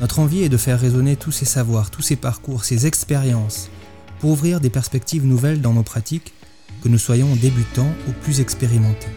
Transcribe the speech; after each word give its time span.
Notre 0.00 0.18
envie 0.18 0.44
est 0.44 0.48
de 0.48 0.56
faire 0.56 0.80
résonner 0.80 1.16
tous 1.16 1.30
ces 1.30 1.44
savoirs, 1.44 1.90
tous 1.90 2.00
ces 2.00 2.16
parcours, 2.16 2.64
ces 2.64 2.86
expériences, 2.86 3.68
pour 4.18 4.30
ouvrir 4.30 4.58
des 4.58 4.70
perspectives 4.70 5.26
nouvelles 5.26 5.60
dans 5.60 5.74
nos 5.74 5.82
pratiques, 5.82 6.32
que 6.82 6.88
nous 6.88 6.96
soyons 6.96 7.36
débutants 7.36 7.92
ou 8.08 8.12
plus 8.12 8.40
expérimentés. 8.40 9.10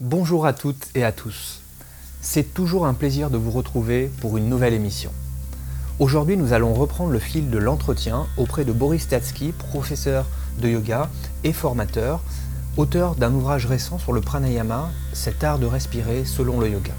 Bonjour 0.00 0.44
à 0.44 0.52
toutes 0.52 0.88
et 0.96 1.04
à 1.04 1.12
tous. 1.12 1.60
C'est 2.20 2.52
toujours 2.52 2.84
un 2.84 2.94
plaisir 2.94 3.30
de 3.30 3.36
vous 3.36 3.52
retrouver 3.52 4.10
pour 4.20 4.36
une 4.36 4.48
nouvelle 4.48 4.74
émission. 4.74 5.12
Aujourd'hui, 6.00 6.36
nous 6.36 6.52
allons 6.52 6.74
reprendre 6.74 7.12
le 7.12 7.20
fil 7.20 7.48
de 7.48 7.58
l'entretien 7.58 8.26
auprès 8.36 8.64
de 8.64 8.72
Boris 8.72 9.06
Tatsky, 9.06 9.52
professeur 9.52 10.26
de 10.60 10.68
yoga 10.68 11.10
et 11.44 11.52
formateur, 11.52 12.24
auteur 12.76 13.14
d'un 13.14 13.32
ouvrage 13.32 13.66
récent 13.66 13.98
sur 13.98 14.12
le 14.12 14.20
pranayama, 14.20 14.90
cet 15.12 15.44
art 15.44 15.58
de 15.58 15.66
respirer 15.66 16.24
selon 16.24 16.60
le 16.60 16.68
yoga. 16.68 16.92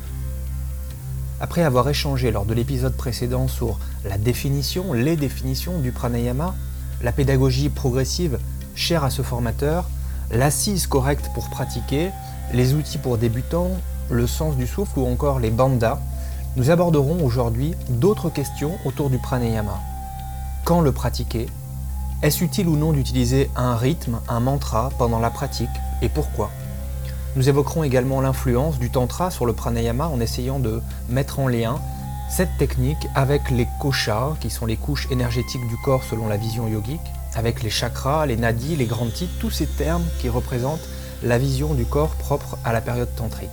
Après 1.40 1.62
avoir 1.62 1.88
échangé 1.88 2.32
lors 2.32 2.46
de 2.46 2.54
l'épisode 2.54 2.96
précédent 2.96 3.48
sur 3.48 3.78
la 4.04 4.18
définition, 4.18 4.94
les 4.94 5.16
définitions 5.16 5.80
du 5.80 5.92
pranayama, 5.92 6.56
la 7.04 7.12
pédagogie 7.12 7.70
progressive 7.70 8.40
chère 8.74 9.04
à 9.04 9.12
ce 9.12 9.22
formateur, 9.22 9.88
l'assise 10.32 10.88
correcte 10.88 11.30
pour 11.36 11.50
pratiquer, 11.50 12.10
les 12.54 12.74
outils 12.74 12.98
pour 12.98 13.18
débutants, 13.18 13.72
le 14.10 14.26
sens 14.26 14.56
du 14.56 14.66
souffle 14.66 15.00
ou 15.00 15.06
encore 15.06 15.40
les 15.40 15.52
bandas, 15.52 16.00
nous 16.56 16.72
aborderons 16.72 17.24
aujourd'hui 17.24 17.76
d'autres 17.90 18.32
questions 18.32 18.74
autour 18.84 19.12
du 19.12 19.20
pranayama. 19.20 19.80
Quand 20.66 20.82
le 20.82 20.92
pratiquer? 20.92 21.46
Est-ce 22.24 22.44
utile 22.44 22.68
ou 22.68 22.78
non 22.78 22.94
d'utiliser 22.94 23.52
un 23.56 23.76
rythme, 23.76 24.20
un 24.28 24.40
mantra 24.40 24.90
pendant 24.98 25.20
la 25.20 25.30
pratique 25.30 25.70
et 26.02 26.10
pourquoi? 26.10 26.50
Nous 27.36 27.48
évoquerons 27.48 27.84
également 27.84 28.22
l'influence 28.22 28.80
du 28.80 28.90
tantra 28.90 29.30
sur 29.30 29.46
le 29.46 29.54
pranayama 29.54 30.08
en 30.08 30.20
essayant 30.20 30.58
de 30.58 30.82
mettre 31.10 31.40
en 31.40 31.48
lien 31.48 31.80
cette 32.28 32.58
technique 32.58 33.08
avec 33.14 33.52
les 33.52 33.68
koshas, 33.80 34.36
qui 34.42 34.50
sont 34.50 34.66
les 34.66 34.78
couches 34.78 35.08
énergétiques 35.12 35.68
du 35.68 35.78
corps 35.86 36.04
selon 36.04 36.28
la 36.28 36.38
vision 36.38 36.68
yogique, 36.68 37.00
avec 37.36 37.62
les 37.62 37.70
chakras, 37.70 38.26
les 38.26 38.36
nadis, 38.36 38.76
les 38.76 38.88
grandes 38.88 39.14
titres, 39.14 39.38
tous 39.40 39.52
ces 39.52 39.68
termes 39.68 40.06
qui 40.20 40.28
représentent 40.28 40.90
la 41.22 41.38
vision 41.38 41.76
du 41.76 41.86
corps 41.86 42.16
propre 42.16 42.58
à 42.66 42.74
la 42.74 42.82
période 42.82 43.14
tantrique. 43.16 43.50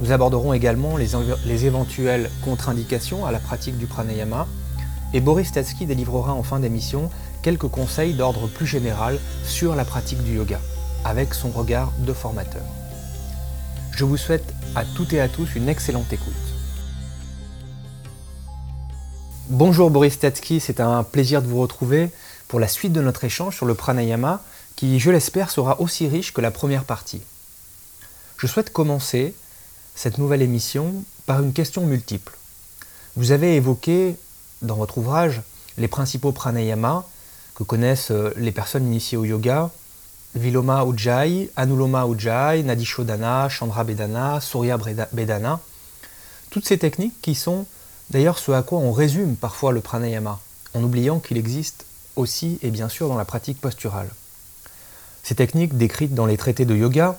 Nous 0.00 0.12
aborderons 0.12 0.54
également 0.54 0.96
les, 0.96 1.66
éventuelles 1.66 2.30
contre-indications 2.42 3.26
à 3.26 3.32
la 3.32 3.38
pratique 3.38 3.76
du 3.76 3.86
pranayama 3.86 4.46
et 5.12 5.20
Boris 5.20 5.52
Tatsky 5.52 5.84
délivrera 5.84 6.32
en 6.32 6.42
fin 6.42 6.58
d'émission 6.58 7.10
quelques 7.42 7.68
conseils 7.68 8.14
d'ordre 8.14 8.48
plus 8.48 8.66
général 8.66 9.18
sur 9.44 9.74
la 9.74 9.84
pratique 9.84 10.22
du 10.22 10.36
yoga, 10.36 10.60
avec 11.04 11.34
son 11.34 11.50
regard 11.50 11.92
de 11.98 12.12
formateur. 12.12 12.64
Je 13.92 14.04
vous 14.04 14.16
souhaite 14.16 14.54
à 14.74 14.84
toutes 14.84 15.12
et 15.12 15.20
à 15.20 15.28
tous 15.28 15.54
une 15.56 15.68
excellente 15.68 16.12
écoute. 16.12 16.34
Bonjour 19.48 19.90
Boris 19.90 20.18
Tatsky, 20.18 20.60
c'est 20.60 20.80
un 20.80 21.02
plaisir 21.02 21.42
de 21.42 21.48
vous 21.48 21.60
retrouver 21.60 22.10
pour 22.46 22.60
la 22.60 22.68
suite 22.68 22.92
de 22.92 23.00
notre 23.00 23.24
échange 23.24 23.56
sur 23.56 23.66
le 23.66 23.74
pranayama 23.74 24.42
qui, 24.76 25.00
je 25.00 25.10
l'espère, 25.10 25.50
sera 25.50 25.80
aussi 25.80 26.08
riche 26.08 26.32
que 26.32 26.40
la 26.40 26.50
première 26.50 26.84
partie. 26.84 27.20
Je 28.38 28.46
souhaite 28.46 28.72
commencer 28.72 29.34
cette 29.94 30.18
nouvelle 30.18 30.40
émission 30.40 31.04
par 31.26 31.42
une 31.42 31.52
question 31.52 31.84
multiple. 31.84 32.32
Vous 33.16 33.32
avez 33.32 33.56
évoqué 33.56 34.16
dans 34.62 34.76
votre 34.76 34.98
ouvrage 34.98 35.42
les 35.78 35.88
principaux 35.88 36.32
pranayamas 36.32 37.04
que 37.60 37.64
connaissent 37.64 38.10
euh, 38.10 38.32
les 38.38 38.52
personnes 38.52 38.86
initiées 38.86 39.18
au 39.18 39.26
yoga, 39.26 39.70
Viloma 40.34 40.86
Ujjayi, 40.86 41.50
Anuloma 41.56 42.06
Ujjayi, 42.06 42.64
Nadishodana, 42.64 43.50
Chandra 43.50 43.84
Bedana, 43.84 44.40
Surya 44.40 44.78
Bedana. 45.12 45.60
Toutes 46.48 46.66
ces 46.66 46.78
techniques 46.78 47.20
qui 47.20 47.34
sont 47.34 47.66
d'ailleurs 48.08 48.38
ce 48.38 48.50
à 48.52 48.62
quoi 48.62 48.78
on 48.78 48.92
résume 48.92 49.36
parfois 49.36 49.72
le 49.72 49.82
pranayama, 49.82 50.40
en 50.74 50.82
oubliant 50.82 51.18
qu'il 51.18 51.36
existe 51.36 51.84
aussi 52.16 52.58
et 52.62 52.70
bien 52.70 52.88
sûr 52.88 53.08
dans 53.08 53.18
la 53.18 53.26
pratique 53.26 53.60
posturale. 53.60 54.08
Ces 55.22 55.34
techniques 55.34 55.76
décrites 55.76 56.14
dans 56.14 56.26
les 56.26 56.38
traités 56.38 56.64
de 56.64 56.74
yoga 56.74 57.18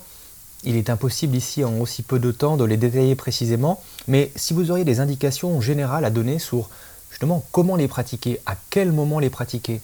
il 0.64 0.76
est 0.76 0.90
impossible 0.90 1.36
ici 1.36 1.64
en 1.64 1.78
aussi 1.80 2.02
peu 2.02 2.18
de 2.18 2.30
temps 2.30 2.56
de 2.56 2.64
les 2.64 2.76
détailler 2.76 3.16
précisément, 3.16 3.82
mais 4.06 4.30
si 4.36 4.54
vous 4.54 4.70
auriez 4.70 4.84
des 4.84 5.00
indications 5.00 5.60
générales 5.60 6.04
à 6.04 6.10
donner 6.10 6.38
sur 6.38 6.70
justement 7.10 7.44
comment 7.50 7.74
les 7.74 7.88
pratiquer, 7.88 8.38
à 8.46 8.56
quel 8.70 8.92
moment 8.92 9.18
les 9.18 9.30
pratiquer, 9.30 9.80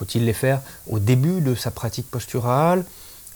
faut-il 0.00 0.24
les 0.24 0.32
faire 0.32 0.62
au 0.88 0.98
début 0.98 1.42
de 1.42 1.54
sa 1.54 1.70
pratique 1.70 2.10
posturale, 2.10 2.86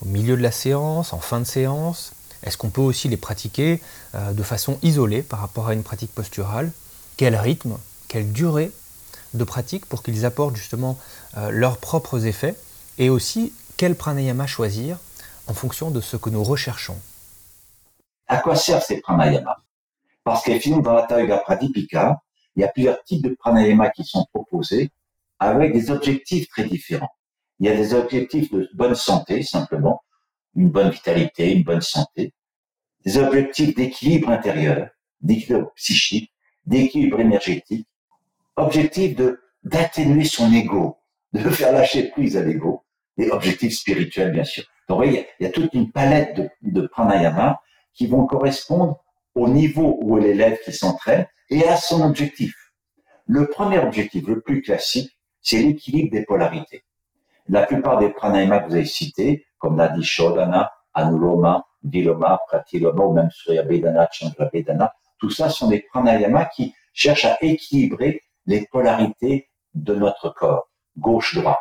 au 0.00 0.06
milieu 0.06 0.34
de 0.34 0.41
la 0.41 0.50
séance, 0.50 1.12
en 1.12 1.19
fin 1.19 1.38
de 1.41 1.44
séance? 1.44 2.12
Est-ce 2.42 2.56
qu'on 2.56 2.70
peut 2.70 2.80
aussi 2.80 3.06
les 3.08 3.19
pratiquer 3.19 3.82
euh, 4.14 4.32
de 4.32 4.42
façon 4.42 4.78
isolée 4.82 5.20
par 5.20 5.41
rapport 5.41 5.69
à 5.69 5.74
une 5.74 5.82
pratique 5.82 6.14
posturale? 6.14 6.72
Quel 7.19 7.36
rythme, 7.36 7.76
quelle 8.08 8.32
durée 8.32 8.72
de 9.34 9.44
pratique 9.44 9.84
pour 9.84 10.03
qu'ils 10.03 10.24
apportent 10.24 10.56
justement 10.56 10.98
euh, 11.36 11.50
leurs 11.50 11.76
propres 11.76 12.24
effets? 12.24 12.56
Et 12.97 13.10
aussi, 13.10 13.53
quel 13.76 13.94
pranayama 13.94 14.47
choisir 14.47 14.97
en 15.47 15.53
fonction 15.53 15.91
de 15.91 16.00
ce 16.00 16.16
que 16.16 16.30
nous 16.30 16.42
recherchons? 16.42 16.97
À 18.26 18.38
quoi 18.38 18.56
servent 18.56 18.82
ces 18.82 19.03
pranayamas? 19.03 19.58
Parce 20.24 20.42
qu'effectivement, 20.42 20.80
dans 20.80 20.94
la 20.94 21.20
Yoga 21.20 21.36
Pradipika, 21.38 22.22
il 22.56 22.62
y 22.62 22.64
a 22.64 22.69
plusieurs 22.69 23.04
types 23.04 23.22
de 23.22 23.34
pranayamas 23.38 23.91
qui 23.91 24.04
sont 24.04 24.24
proposés 24.32 24.91
avec 25.44 25.72
des 25.72 25.91
objectifs 25.91 26.49
très 26.49 26.65
différents. 26.65 27.10
Il 27.60 27.66
y 27.66 27.71
a 27.71 27.77
des 27.77 27.94
objectifs 27.94 28.50
de 28.50 28.69
bonne 28.75 28.94
santé, 28.94 29.43
simplement, 29.43 30.03
une 30.56 30.71
bonne 30.71 30.91
vitalité, 30.91 31.53
une 31.53 31.62
bonne 31.62 31.81
santé, 31.81 32.32
des 33.05 33.19
objectifs 33.19 33.75
d'équilibre 33.75 34.31
intérieur, 34.31 34.88
d'équilibre 35.21 35.72
psychique, 35.77 36.33
d'équilibre 36.66 37.21
énergétique, 37.21 37.87
objectifs 38.56 39.16
de 39.16 39.41
d'atténuer 39.62 40.25
son 40.25 40.53
ego, 40.53 40.99
de 41.33 41.38
faire 41.50 41.72
lâcher 41.72 42.10
prise 42.10 42.37
à 42.37 42.43
l'ego, 42.43 42.84
et 43.16 43.31
objectifs 43.31 43.78
spirituels, 43.78 44.33
bien 44.33 44.44
sûr. 44.44 44.65
Donc, 44.88 44.99
vous 44.99 45.04
voyez, 45.04 45.27
il 45.41 45.44
y 45.44 45.47
a 45.47 45.50
toute 45.53 45.72
une 45.72 45.91
palette 45.91 46.37
de, 46.37 46.50
de 46.62 46.87
pranayama 46.87 47.60
qui 47.94 48.06
vont 48.06 48.27
correspondre 48.27 49.03
au 49.34 49.49
niveau 49.49 49.99
où 50.03 50.19
l'élève 50.19 50.59
qui 50.65 50.72
s'entraîne 50.72 51.27
et 51.49 51.66
à 51.66 51.77
son 51.77 52.03
objectif. 52.03 52.54
Le 53.27 53.47
premier 53.47 53.78
objectif, 53.78 54.27
le 54.27 54.41
plus 54.41 54.60
classique, 54.60 55.13
c'est 55.44 55.62
l'équilibre 55.62 56.10
des 56.10 56.25
polarités. 56.25 56.82
La 57.49 57.65
plupart 57.65 57.99
des 57.99 58.09
pranayamas 58.09 58.60
que 58.60 58.69
vous 58.71 58.75
avez 58.75 58.84
cités, 58.84 59.47
comme 59.59 59.77
Nadi 59.77 60.03
Shodhana, 60.03 60.72
Anuloma, 60.94 61.65
Viloma, 61.84 62.41
Pratiloma, 62.48 63.04
ou 63.04 63.13
même 63.13 63.30
Surya 63.30 63.63
Bedana, 63.63 64.09
Chandra 64.10 64.47
Bedana, 64.53 64.92
tout 65.21 65.30
ça 65.30 65.48
sont 65.48 65.68
des 65.68 65.83
pranayamas 65.83 66.47
qui 66.47 66.74
cherchent 66.92 67.27
à 67.27 67.39
équilibrer 67.41 68.22
les 68.47 68.66
polarités 68.66 69.48
de 69.74 69.95
notre 69.95 70.30
corps, 70.30 70.68
gauche-droite 70.98 71.59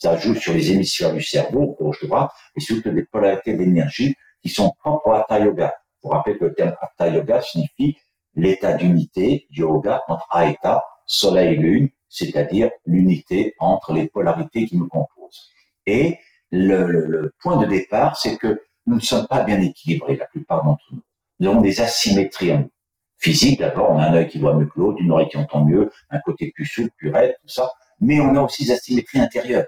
ça 0.00 0.16
joue 0.16 0.34
sur 0.34 0.54
les 0.54 0.72
hémisphères 0.72 1.12
du 1.12 1.22
cerveau, 1.22 1.76
gauche-droite, 1.78 2.30
et 2.56 2.60
surtout 2.60 2.90
des 2.90 3.04
polarités 3.04 3.54
d'énergie 3.54 4.14
qui 4.42 4.48
sont 4.48 4.72
propres 4.78 5.08
au 5.08 5.12
Hatha 5.12 5.38
Yoga. 5.40 5.74
Vous 6.02 6.08
rappelez 6.08 6.38
que 6.38 6.46
le 6.46 6.54
terme 6.54 6.74
Hatha 6.80 7.08
Yoga 7.10 7.42
signifie 7.42 7.98
l'état 8.34 8.72
d'unité 8.72 9.46
yoga 9.50 10.02
entre 10.08 10.26
Aeta, 10.34 10.82
soleil 11.04 11.54
et 11.54 11.56
lune, 11.56 11.88
c'est-à-dire 12.10 12.70
l'unité 12.84 13.54
entre 13.58 13.94
les 13.94 14.08
polarités 14.08 14.66
qui 14.66 14.76
nous 14.76 14.88
composent. 14.88 15.48
Et 15.86 16.18
le, 16.50 17.32
point 17.40 17.56
de 17.56 17.66
départ, 17.66 18.18
c'est 18.18 18.36
que 18.36 18.60
nous 18.86 18.96
ne 18.96 19.00
sommes 19.00 19.26
pas 19.26 19.44
bien 19.44 19.60
équilibrés, 19.60 20.16
la 20.16 20.26
plupart 20.26 20.64
d'entre 20.64 20.84
nous. 20.92 21.00
Nous 21.38 21.50
avons 21.50 21.60
des 21.60 21.80
asymétries 21.80 22.52
en 22.52 22.58
nous. 22.58 22.70
D'abord, 23.58 23.90
on 23.90 23.98
a 23.98 24.06
un 24.06 24.14
œil 24.14 24.28
qui 24.28 24.38
voit 24.38 24.54
mieux 24.54 24.66
que 24.66 24.78
l'autre, 24.80 24.98
une 25.00 25.12
oreille 25.12 25.28
qui 25.28 25.36
entend 25.36 25.64
mieux, 25.64 25.90
un 26.10 26.18
côté 26.20 26.50
plus 26.54 26.66
souple, 26.66 26.90
plus 26.96 27.10
raide, 27.10 27.36
tout 27.42 27.48
ça. 27.48 27.70
Mais 28.00 28.18
on 28.20 28.34
a 28.34 28.42
aussi 28.42 28.64
des 28.64 28.72
asymétries 28.72 29.20
intérieures. 29.20 29.66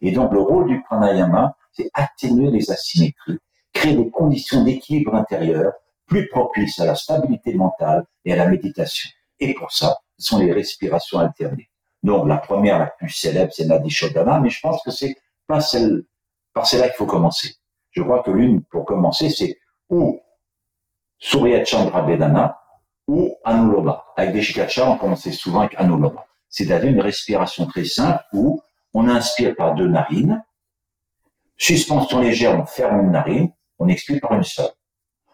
Et 0.00 0.12
donc, 0.12 0.32
le 0.32 0.40
rôle 0.40 0.68
du 0.68 0.82
pranayama, 0.82 1.56
c'est 1.72 1.90
atténuer 1.92 2.50
les 2.50 2.70
asymétries, 2.70 3.38
créer 3.72 3.94
des 3.94 4.10
conditions 4.10 4.64
d'équilibre 4.64 5.14
intérieur 5.14 5.72
plus 6.06 6.28
propices 6.28 6.78
à 6.80 6.86
la 6.86 6.94
stabilité 6.94 7.54
mentale 7.54 8.04
et 8.24 8.32
à 8.32 8.36
la 8.36 8.46
méditation. 8.46 9.10
Et 9.40 9.54
pour 9.54 9.72
ça, 9.72 9.98
sont 10.18 10.38
les 10.38 10.52
respirations 10.52 11.18
alternées. 11.18 11.70
Donc, 12.02 12.28
la 12.28 12.36
première, 12.36 12.78
la 12.78 12.86
plus 12.86 13.10
célèbre, 13.10 13.52
c'est 13.52 13.64
Nadi 13.64 13.90
Shodhana, 13.90 14.38
mais 14.40 14.50
je 14.50 14.60
pense 14.60 14.82
que 14.82 14.90
c'est 14.90 15.16
pas 15.46 15.60
celle, 15.60 16.04
par 16.52 16.66
celle-là 16.66 16.88
qu'il 16.88 16.96
faut 16.96 17.06
commencer. 17.06 17.54
Je 17.90 18.02
crois 18.02 18.22
que 18.22 18.30
l'une, 18.30 18.62
pour 18.64 18.84
commencer, 18.84 19.30
c'est 19.30 19.58
ou 19.88 20.20
Surya 21.18 21.64
Chandra 21.64 22.02
Vedana 22.02 22.58
ou 23.06 23.36
Anuloma. 23.44 24.04
Avec 24.16 24.32
des 24.32 24.42
shikachas, 24.42 24.88
on 24.88 24.98
commençait 24.98 25.32
souvent 25.32 25.60
avec 25.60 25.74
Anuloma. 25.78 26.26
C'est-à-dire 26.48 26.90
une 26.90 27.00
respiration 27.00 27.66
très 27.66 27.84
simple 27.84 28.22
où 28.32 28.60
on 28.92 29.08
inspire 29.08 29.54
par 29.56 29.74
deux 29.74 29.88
narines, 29.88 30.44
suspension 31.56 32.20
légère, 32.20 32.58
on 32.58 32.66
ferme 32.66 33.00
une 33.00 33.10
narine, 33.10 33.52
on 33.78 33.88
expire 33.88 34.20
par 34.20 34.34
une 34.34 34.44
seule. 34.44 34.70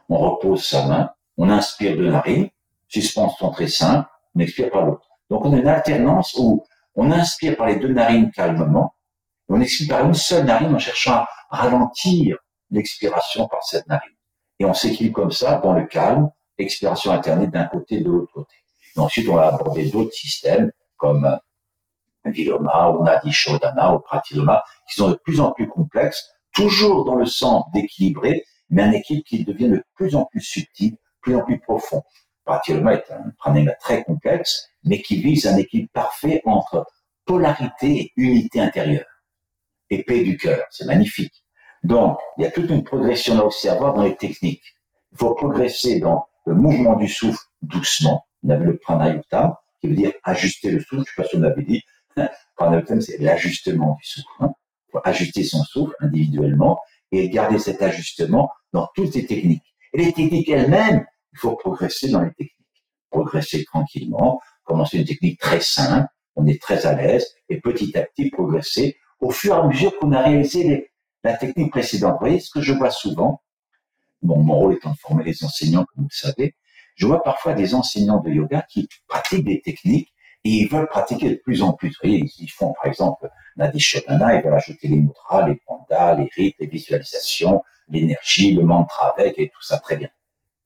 On 0.08 0.18
repose 0.18 0.64
sa 0.64 0.86
main, 0.86 1.10
on 1.36 1.48
inspire 1.50 1.96
deux 1.96 2.10
narines, 2.10 2.48
suspension 2.88 3.50
très 3.50 3.68
simple, 3.68 4.08
on 4.34 4.40
expire 4.40 4.70
par 4.70 4.86
l'autre. 4.86 5.06
Donc 5.28 5.44
on 5.44 5.52
a 5.52 5.56
une 5.56 5.68
alternance 5.68 6.34
où 6.38 6.64
on 6.94 7.10
inspire 7.10 7.56
par 7.56 7.66
les 7.66 7.76
deux 7.76 7.92
narines 7.92 8.30
calmement, 8.30 8.94
on 9.48 9.60
expire 9.60 9.96
par 9.96 10.06
une 10.06 10.14
seule 10.14 10.44
narine 10.44 10.74
en 10.74 10.78
cherchant 10.78 11.24
à 11.50 11.56
ralentir 11.56 12.36
l'expiration 12.70 13.48
par 13.48 13.62
cette 13.64 13.86
narine. 13.86 14.16
Et 14.58 14.64
on 14.64 14.74
s'équilibre 14.74 15.14
comme 15.14 15.32
ça 15.32 15.56
dans 15.56 15.72
le 15.72 15.86
calme, 15.86 16.30
expiration 16.58 17.12
alternée 17.12 17.46
d'un 17.46 17.64
côté 17.64 17.96
et 17.96 18.00
de 18.00 18.10
l'autre 18.10 18.32
côté. 18.32 18.54
Et 18.96 19.00
ensuite, 19.00 19.28
on 19.28 19.34
va 19.34 19.48
aborder 19.48 19.90
d'autres 19.90 20.12
systèmes 20.12 20.70
comme 20.96 21.38
Viloma 22.24 22.90
ou 22.90 23.02
Nadi 23.02 23.32
Shodhana 23.32 23.94
ou 23.94 24.00
Pratiloma, 24.00 24.62
qui 24.88 24.96
sont 24.96 25.10
de 25.10 25.18
plus 25.24 25.40
en 25.40 25.52
plus 25.52 25.68
complexes, 25.68 26.30
toujours 26.52 27.04
dans 27.04 27.14
le 27.14 27.26
sens 27.26 27.64
d'équilibrer, 27.72 28.44
mais 28.68 28.82
un 28.82 28.92
équilibre 28.92 29.26
qui 29.26 29.44
devient 29.44 29.68
de 29.68 29.84
plus 29.94 30.14
en 30.14 30.26
plus 30.26 30.42
subtil, 30.42 30.96
plus 31.22 31.36
en 31.36 31.44
plus 31.44 31.58
profond. 31.60 32.02
Pratiloma 32.44 32.94
est 32.94 33.10
un 33.10 33.30
pranayama 33.38 33.72
très 33.74 34.02
complexe, 34.04 34.68
mais 34.84 35.02
qui 35.02 35.20
vise 35.20 35.46
un 35.46 35.56
équilibre 35.56 35.90
parfait 35.92 36.42
entre 36.44 36.86
polarité 37.24 38.00
et 38.00 38.12
unité 38.16 38.60
intérieure. 38.60 39.04
Paix 39.88 40.22
du 40.22 40.36
cœur, 40.36 40.64
c'est 40.70 40.86
magnifique. 40.86 41.44
Donc, 41.82 42.18
il 42.36 42.44
y 42.44 42.46
a 42.46 42.50
toute 42.50 42.70
une 42.70 42.84
progression 42.84 43.38
à 43.38 43.44
observer 43.44 43.92
dans 43.94 44.02
les 44.02 44.16
techniques. 44.16 44.62
Il 45.12 45.18
faut 45.18 45.34
progresser 45.34 45.98
dans 45.98 46.26
le 46.46 46.54
mouvement 46.54 46.96
du 46.96 47.08
souffle 47.08 47.42
doucement. 47.62 48.26
On 48.44 48.50
avait 48.50 48.66
le 48.66 48.78
pranayuttam, 48.78 49.54
qui 49.80 49.88
veut 49.88 49.96
dire 49.96 50.12
ajuster 50.22 50.70
le 50.70 50.80
souffle. 50.80 51.04
Je 51.06 51.14
sais 51.14 51.22
pas 51.22 51.28
si 51.28 51.36
on 51.36 51.42
avait 51.42 51.62
dit. 51.62 51.82
Pranayuttam, 52.56 53.00
c'est 53.00 53.18
l'ajustement 53.18 53.96
du 54.00 54.08
souffle. 54.08 54.28
Il 54.40 54.92
faut 54.92 55.00
ajuster 55.04 55.44
son 55.44 55.62
souffle 55.64 55.94
individuellement 56.00 56.78
et 57.12 57.28
garder 57.28 57.58
cet 57.58 57.82
ajustement 57.82 58.50
dans 58.72 58.88
toutes 58.94 59.14
les 59.14 59.26
techniques. 59.26 59.74
Et 59.92 60.04
les 60.04 60.12
techniques 60.12 60.48
elles-mêmes, 60.48 61.04
il 61.32 61.38
faut 61.38 61.56
progresser 61.56 62.10
dans 62.10 62.22
les 62.22 62.30
techniques. 62.30 62.56
Progresser 63.10 63.64
tranquillement, 63.64 64.40
commencer 64.64 64.98
une 64.98 65.04
technique 65.04 65.40
très 65.40 65.60
simple, 65.60 66.08
on 66.36 66.46
est 66.46 66.60
très 66.60 66.86
à 66.86 66.94
l'aise, 66.94 67.26
et 67.48 67.60
petit 67.60 67.96
à 67.98 68.02
petit 68.02 68.30
progresser 68.30 68.96
au 69.20 69.30
fur 69.30 69.54
et 69.54 69.58
à 69.58 69.64
mesure 69.64 69.96
qu'on 69.98 70.12
a 70.12 70.22
réalisé 70.22 70.90
la 71.24 71.36
technique 71.36 71.70
précédente. 71.70 72.12
Vous 72.12 72.26
voyez 72.26 72.40
ce 72.40 72.50
que 72.50 72.60
je 72.60 72.72
vois 72.72 72.90
souvent? 72.90 73.42
Mon 74.22 74.54
rôle 74.54 74.74
étant 74.74 74.92
de 74.92 74.98
former 74.98 75.24
les 75.24 75.44
enseignants, 75.44 75.84
comme 75.84 76.04
vous 76.04 76.08
le 76.10 76.16
savez. 76.16 76.54
Je 76.94 77.06
vois 77.06 77.22
parfois 77.22 77.54
des 77.54 77.74
enseignants 77.74 78.20
de 78.20 78.30
yoga 78.30 78.66
qui 78.70 78.88
pratiquent 79.08 79.44
des 79.44 79.60
techniques 79.60 80.12
et 80.44 80.50
ils 80.50 80.68
veulent 80.68 80.88
pratiquer 80.88 81.30
de 81.30 81.36
plus 81.36 81.62
en 81.62 81.72
plus. 81.72 81.88
Vous 81.88 82.08
voyez, 82.08 82.24
ils 82.38 82.48
font 82.48 82.74
par 82.74 82.86
exemple 82.86 83.28
Nadishodana, 83.56 84.36
ils 84.36 84.42
veulent 84.42 84.54
ajouter 84.54 84.88
les 84.88 84.96
mudras, 84.96 85.48
les 85.48 85.56
pandas, 85.66 86.14
les 86.14 86.28
rites, 86.36 86.56
les 86.58 86.66
visualisations, 86.66 87.62
l'énergie, 87.88 88.54
le 88.54 88.62
mantra 88.62 89.14
avec 89.16 89.38
et 89.38 89.48
tout 89.48 89.62
ça 89.62 89.78
très 89.78 89.96
bien. 89.96 90.08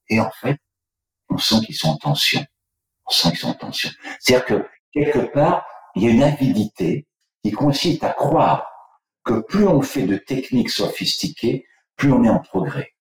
Et 0.08 0.20
en 0.20 0.30
fait, 0.30 0.58
on 1.30 1.38
sent 1.38 1.66
qu'ils 1.66 1.76
sont 1.76 1.90
en 1.90 1.96
tension. 1.96 2.44
On 3.06 3.10
sent 3.10 3.30
qu'ils 3.30 3.38
sont 3.38 3.48
en 3.48 3.54
tension. 3.54 3.90
C'est-à-dire 4.20 4.46
que 4.46 4.68
quelque 4.92 5.32
part, 5.32 5.64
il 5.94 6.02
y 6.02 6.06
a 6.06 6.10
une 6.10 6.22
avidité 6.22 7.06
qui 7.42 7.52
consiste 7.52 8.04
à 8.04 8.10
croire 8.10 8.66
que 9.24 9.40
plus 9.40 9.66
on 9.66 9.80
fait 9.82 10.02
de 10.02 10.16
techniques 10.16 10.70
sophistiquées, 10.70 11.66
plus 11.96 12.12
on 12.12 12.24
est 12.24 12.30
en 12.30 12.40
progrès. 12.40 12.92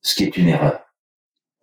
Ce 0.00 0.14
qui 0.14 0.24
est 0.24 0.36
une 0.36 0.48
erreur. 0.48 0.80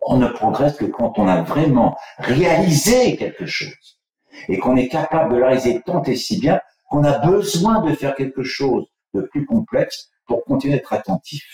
On 0.02 0.16
ne 0.16 0.28
progresse 0.28 0.76
que 0.76 0.86
quand 0.86 1.18
on 1.18 1.28
a 1.28 1.42
vraiment 1.42 1.98
réalisé 2.18 3.16
quelque 3.16 3.46
chose 3.46 4.00
et 4.48 4.58
qu'on 4.58 4.76
est 4.76 4.88
capable 4.88 5.34
de 5.34 5.38
la 5.38 5.48
réaliser 5.48 5.82
tant 5.82 6.02
et 6.04 6.16
si 6.16 6.40
bien 6.40 6.60
qu'on 6.88 7.04
a 7.04 7.18
besoin 7.18 7.82
de 7.82 7.94
faire 7.94 8.14
quelque 8.14 8.42
chose 8.42 8.86
de 9.12 9.22
plus 9.22 9.44
complexe 9.44 10.10
pour 10.26 10.44
continuer 10.44 10.74
d'être 10.74 10.92
attentif. 10.92 11.44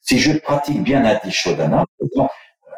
Si 0.00 0.18
je 0.18 0.38
pratique 0.38 0.82
bien 0.82 1.04
Adishodana, 1.04 1.84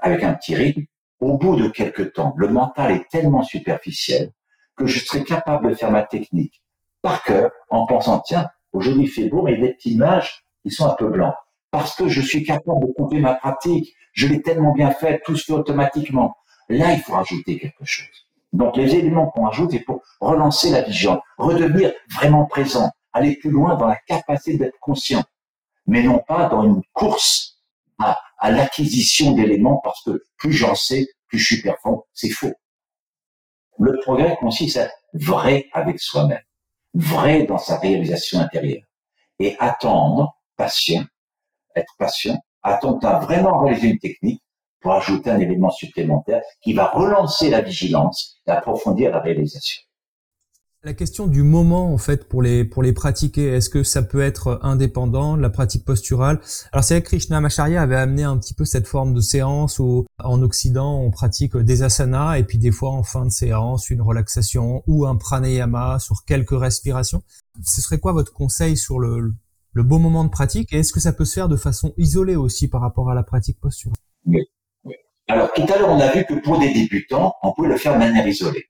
avec 0.02 0.22
un 0.22 0.34
petit 0.34 0.54
rythme, 0.54 0.84
au 1.20 1.38
bout 1.38 1.56
de 1.56 1.69
quelques 1.69 2.12
temps, 2.12 2.34
le 2.37 2.49
mental 2.49 2.93
est 2.93 3.08
tellement 3.08 3.43
superficiel 3.43 4.32
que 4.76 4.87
je 4.87 4.99
serai 5.04 5.25
capable 5.25 5.70
de 5.70 5.75
faire 5.75 5.90
ma 5.90 6.02
technique 6.02 6.62
par 7.00 7.22
cœur 7.22 7.50
en 7.70 7.87
pensant, 7.87 8.20
tiens, 8.20 8.49
Aujourd'hui, 8.72 9.04
il 9.04 9.10
fait 9.10 9.28
beau, 9.28 9.43
mais 9.43 9.56
des 9.56 9.75
petites 9.75 9.93
images, 9.93 10.44
ils 10.64 10.72
sont 10.72 10.87
un 10.87 10.94
peu 10.94 11.08
blancs. 11.08 11.34
Parce 11.70 11.94
que 11.94 12.08
je 12.08 12.20
suis 12.20 12.43
capable 12.43 12.87
de 12.87 12.93
compter 12.93 13.20
ma 13.20 13.34
pratique. 13.34 13.94
Je 14.12 14.26
l'ai 14.26 14.43
tellement 14.43 14.72
bien 14.72 14.90
fait, 14.90 15.20
tout 15.25 15.37
se 15.37 15.44
fait 15.44 15.52
automatiquement. 15.52 16.37
Là, 16.69 16.93
il 16.93 17.00
faut 17.00 17.12
rajouter 17.12 17.58
quelque 17.58 17.84
chose. 17.84 18.28
Donc, 18.52 18.76
les 18.76 18.94
éléments 18.94 19.26
qu'on 19.31 19.44
rajoute, 19.44 19.72
c'est 19.72 19.81
pour 19.81 20.02
relancer 20.20 20.70
la 20.70 20.82
vision, 20.82 21.20
redevenir 21.38 21.93
vraiment 22.14 22.44
présent, 22.46 22.90
aller 23.12 23.37
plus 23.37 23.50
loin 23.50 23.76
dans 23.76 23.87
la 23.87 23.96
capacité 23.96 24.58
d'être 24.58 24.78
conscient, 24.81 25.22
mais 25.87 26.02
non 26.02 26.19
pas 26.19 26.48
dans 26.48 26.62
une 26.62 26.82
course 26.93 27.58
à, 27.98 28.19
à 28.42 28.50
l'acquisition 28.50 29.32
d'éléments 29.32 29.80
parce 29.82 30.02
que 30.04 30.22
plus 30.36 30.52
j'en 30.52 30.74
sais, 30.74 31.06
plus 31.28 31.38
je 31.38 31.54
suis 31.54 31.62
performant. 31.62 32.04
C'est 32.12 32.30
faux. 32.30 32.52
Le 33.78 33.98
progrès 34.02 34.36
consiste 34.40 34.76
à 34.76 34.82
être 34.82 34.94
vrai 35.14 35.66
avec 35.72 35.98
soi-même 35.98 36.42
vrai 36.94 37.44
dans 37.44 37.58
sa 37.58 37.78
réalisation 37.78 38.40
intérieure. 38.40 38.82
Et 39.38 39.56
attendre, 39.58 40.36
patient, 40.56 41.04
être 41.74 41.94
patient, 41.98 42.38
attendre 42.62 43.06
à 43.06 43.18
vraiment 43.20 43.58
réaliser 43.58 43.88
une 43.88 43.98
technique 43.98 44.42
pour 44.80 44.92
ajouter 44.92 45.30
un 45.30 45.38
élément 45.38 45.70
supplémentaire 45.70 46.42
qui 46.60 46.72
va 46.74 46.88
relancer 46.88 47.50
la 47.50 47.60
vigilance 47.60 48.40
et 48.46 48.50
approfondir 48.50 49.10
la 49.10 49.20
réalisation. 49.20 49.82
La 50.84 50.94
question 50.94 51.29
du 51.29 51.44
moment 51.44 51.94
en 51.94 51.99
fait 51.99 52.29
pour 52.29 52.43
les 52.43 52.64
pour 52.64 52.82
les 52.82 52.93
pratiquer, 52.93 53.46
est-ce 53.46 53.70
que 53.70 53.84
ça 53.84 54.02
peut 54.02 54.20
être 54.20 54.58
indépendant 54.62 55.37
de 55.37 55.43
la 55.43 55.49
pratique 55.49 55.84
posturale? 55.84 56.40
Alors 56.73 56.82
c'est 56.82 56.94
vrai 56.94 57.02
que 57.02 57.06
Krishna 57.06 57.40
Macharya 57.40 57.81
avait 57.81 57.94
amené 57.94 58.24
un 58.24 58.36
petit 58.36 58.53
peu 58.53 58.65
cette 58.65 58.89
forme 58.89 59.15
de 59.15 59.20
séance 59.20 59.79
où 59.79 60.06
en 60.19 60.43
Occident 60.43 60.98
on 60.98 61.12
pratique 61.12 61.56
des 61.56 61.84
asanas 61.84 62.39
et 62.39 62.43
puis 62.43 62.58
des 62.58 62.72
fois 62.72 62.91
en 62.91 63.05
fin 63.05 63.24
de 63.24 63.31
séance 63.31 63.91
une 63.91 64.03
relaxation 64.03 64.82
ou 64.89 65.06
un 65.06 65.15
pranayama 65.15 66.01
sur 66.01 66.24
quelques 66.24 66.58
respirations. 66.58 67.22
Ce 67.62 67.81
serait 67.81 68.01
quoi 68.01 68.12
votre 68.12 68.32
conseil 68.32 68.77
sur 68.77 68.98
le 68.98 69.34
le 69.74 69.82
beau 69.84 69.98
moment 69.98 70.24
de 70.24 70.31
pratique 70.31 70.72
et 70.72 70.81
est-ce 70.81 70.93
que 70.93 70.98
ça 70.98 71.12
peut 71.12 71.24
se 71.24 71.34
faire 71.34 71.48
de 71.48 71.56
façon 71.56 71.94
isolée 71.96 72.34
aussi 72.34 72.67
par 72.67 72.81
rapport 72.81 73.08
à 73.08 73.15
la 73.15 73.22
pratique 73.22 73.60
posturale? 73.60 73.94
Oui, 74.27 74.41
oui. 74.82 74.94
Alors 75.29 75.53
tout 75.53 75.62
à 75.72 75.79
l'heure 75.79 75.91
on 75.91 76.01
a 76.01 76.10
vu 76.10 76.24
que 76.24 76.34
pour 76.43 76.58
des 76.58 76.74
débutants 76.74 77.34
on 77.44 77.53
pouvait 77.53 77.69
le 77.69 77.77
faire 77.77 77.94
de 77.94 77.98
manière 78.01 78.27
isolée. 78.27 78.67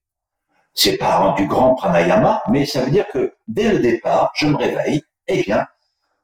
C'est 0.75 0.97
pas 0.97 1.35
du 1.37 1.47
grand 1.47 1.75
pranayama, 1.75 2.43
mais 2.49 2.65
ça 2.65 2.83
veut 2.83 2.91
dire 2.91 3.07
que 3.13 3.35
dès 3.47 3.73
le 3.73 3.79
départ, 3.79 4.33
je 4.35 4.47
me 4.47 4.57
réveille. 4.57 5.03
Eh 5.29 5.43
bien, 5.43 5.67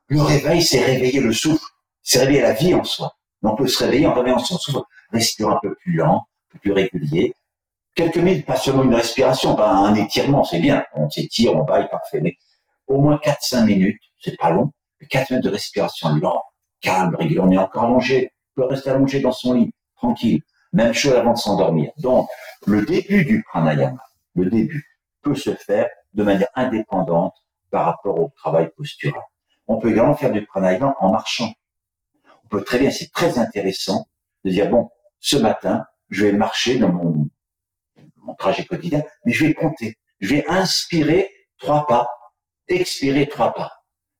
le 0.09 0.23
réveil, 0.23 0.63
c'est 0.63 0.83
réveiller 0.83 1.21
le 1.21 1.33
souffle, 1.33 1.65
c'est 2.03 2.21
réveiller 2.21 2.41
la 2.41 2.53
vie 2.53 2.75
en 2.75 2.85
soi. 2.85 3.13
On 3.43 3.55
peut 3.55 3.69
se 3.69 3.85
réveiller 3.85 4.07
en 4.07 4.15
réveillant 4.15 4.39
son 4.39 4.59
souffle, 4.59 4.81
respirer 5.13 5.53
un 5.53 5.59
peu 5.63 5.75
plus 5.75 5.93
lent, 5.93 6.27
plus 6.61 6.73
régulier. 6.73 7.35
Quelques 7.95 8.17
minutes, 8.17 8.47
pas 8.47 8.57
seulement 8.57 8.85
une 8.85 8.95
respiration, 8.95 9.59
un 9.59 9.95
étirement, 9.95 10.45
c'est 10.45 10.61
bien. 10.61 10.85
On 10.95 11.09
s'étire, 11.11 11.55
on 11.55 11.65
baille, 11.65 11.89
parfait. 11.89 12.21
Mais 12.21 12.37
au 12.87 13.01
moins 13.01 13.17
4-5 13.17 13.65
minutes, 13.65 14.01
c'est 14.21 14.37
pas 14.39 14.51
long. 14.51 14.73
4 15.11 15.31
minutes 15.31 15.45
de 15.45 15.51
respiration 15.51 16.15
lente, 16.17 16.43
calme, 16.81 17.15
régulier. 17.17 17.41
On 17.41 17.51
est 17.51 17.59
encore 17.59 17.85
allongé. 17.85 18.33
On 18.57 18.63
peut 18.63 18.67
rester 18.69 18.91
allongé 18.91 19.21
dans 19.21 19.33
son 19.33 19.53
lit, 19.55 19.73
tranquille. 19.97 20.43
Même 20.73 20.93
chose 20.93 21.15
avant 21.15 21.33
de 21.33 21.39
s'endormir. 21.39 21.91
Donc, 21.99 22.29
le 22.67 22.85
début 22.85 23.25
du 23.25 23.43
pranayama, 23.43 24.03
le 24.43 24.51
début, 24.51 24.99
peut 25.23 25.35
se 25.35 25.55
faire 25.55 25.89
de 26.15 26.23
manière 26.23 26.49
indépendante 26.55 27.35
par 27.71 27.85
rapport 27.85 28.19
au 28.19 28.33
travail 28.37 28.71
postural. 28.77 29.23
On 29.67 29.79
peut 29.79 29.91
également 29.91 30.17
faire 30.17 30.33
du 30.33 30.45
pranayama 30.47 30.95
en 31.01 31.13
marchant. 31.13 31.53
On 32.45 32.49
peut 32.49 32.65
très 32.65 32.79
bien, 32.79 32.91
c'est 32.91 33.11
très 33.13 33.39
intéressant 33.39 34.09
de 34.45 34.51
dire, 34.51 34.71
bon, 34.71 34.91
ce 35.21 35.37
matin, 35.37 35.85
je 36.09 36.27
vais 36.27 36.33
marcher 36.33 36.79
dans 36.79 36.93
mon, 36.93 37.29
trajet 38.39 38.65
quotidien, 38.65 39.03
mais 39.25 39.33
je 39.33 39.47
vais 39.47 39.55
compter. 39.55 39.99
Je 40.21 40.35
vais 40.35 40.47
inspirer 40.49 41.31
trois 41.59 41.87
pas, 41.87 42.09
expirer 42.69 43.27
trois 43.27 43.53
pas. 43.53 43.73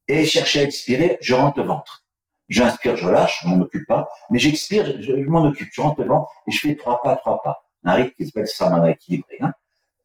Et 0.09 0.25
chercher 0.25 0.61
à 0.61 0.63
expirer, 0.65 1.19
je 1.21 1.35
rentre 1.35 1.59
le 1.59 1.67
ventre. 1.67 2.05
J'inspire, 2.49 2.97
je 2.97 3.09
lâche, 3.09 3.41
je 3.43 3.49
m'en 3.49 3.61
occupe 3.61 3.87
pas, 3.87 4.09
mais 4.31 4.39
j'expire, 4.39 5.03
je, 5.03 5.13
m'en 5.13 5.45
occupe, 5.45 5.69
je 5.71 5.81
rentre 5.83 6.01
le 6.01 6.09
ventre 6.09 6.31
et 6.47 6.51
je 6.51 6.59
fais 6.59 6.75
trois 6.77 7.03
pas, 7.03 7.17
trois 7.17 7.43
pas. 7.43 7.63
Un 7.85 7.93
rythme 7.93 8.13
qui 8.17 8.27
s'appelle 8.27 8.49
samana 8.49 8.91
équilibré. 8.91 9.37
Hein. 9.41 9.53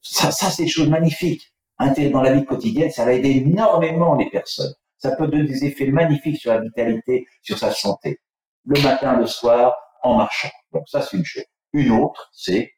Ça, 0.04 0.32
ça 0.32 0.52
c'est 0.52 0.64
des 0.64 0.70
choses 0.70 0.90
magnifiques. 0.90 1.50
Dans 1.80 2.22
la 2.22 2.34
vie 2.34 2.46
quotidienne, 2.46 2.92
ça 2.92 3.04
va 3.04 3.14
aider 3.14 3.32
énormément 3.32 4.16
les 4.16 4.30
personnes. 4.30 4.74
Ça 4.98 5.16
peut 5.16 5.28
donner 5.28 5.46
des 5.46 5.66
effets 5.66 5.88
magnifiques 5.88 6.38
sur 6.38 6.54
la 6.54 6.62
vitalité, 6.62 7.26
sur 7.42 7.58
sa 7.58 7.72
santé. 7.72 8.20
Le 8.66 8.82
matin, 8.82 9.18
le 9.18 9.26
soir, 9.26 9.74
en 10.02 10.16
marchant. 10.16 10.50
Donc 10.72 10.88
ça, 10.88 11.02
c'est 11.02 11.18
une 11.18 11.26
chose. 11.26 11.44
Une 11.74 11.92
autre, 11.92 12.30
c'est, 12.32 12.72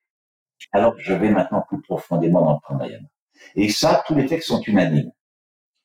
alors 0.72 0.96
je 0.98 1.14
vais 1.14 1.30
maintenant 1.30 1.64
plus 1.68 1.82
profondément 1.82 2.44
dans 2.46 2.54
le 2.54 2.60
pranayama. 2.62 3.08
Et 3.56 3.70
ça, 3.70 4.04
tous 4.08 4.16
les 4.16 4.26
textes 4.26 4.48
sont 4.48 4.62
unanimes. 4.62 5.12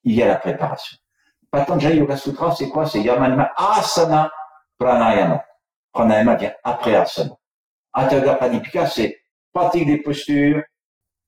Il 0.04 0.14
y 0.14 0.22
a 0.22 0.26
la 0.26 0.36
préparation. 0.36 0.96
Patanjali 1.50 1.98
Yoga 1.98 2.16
Sutra, 2.16 2.54
c'est 2.54 2.68
quoi? 2.68 2.86
C'est 2.86 3.02
Yamanima 3.02 3.50
Asana 3.56 4.30
Pranayama. 4.78 5.44
Pranayama 5.92 6.36
vient 6.36 6.52
après 6.62 6.94
Asana. 6.94 7.36
Athaga 7.92 8.36
Pradipika, 8.36 8.86
c'est 8.86 9.18
pratique 9.52 9.86
des 9.86 9.98
postures, 9.98 10.62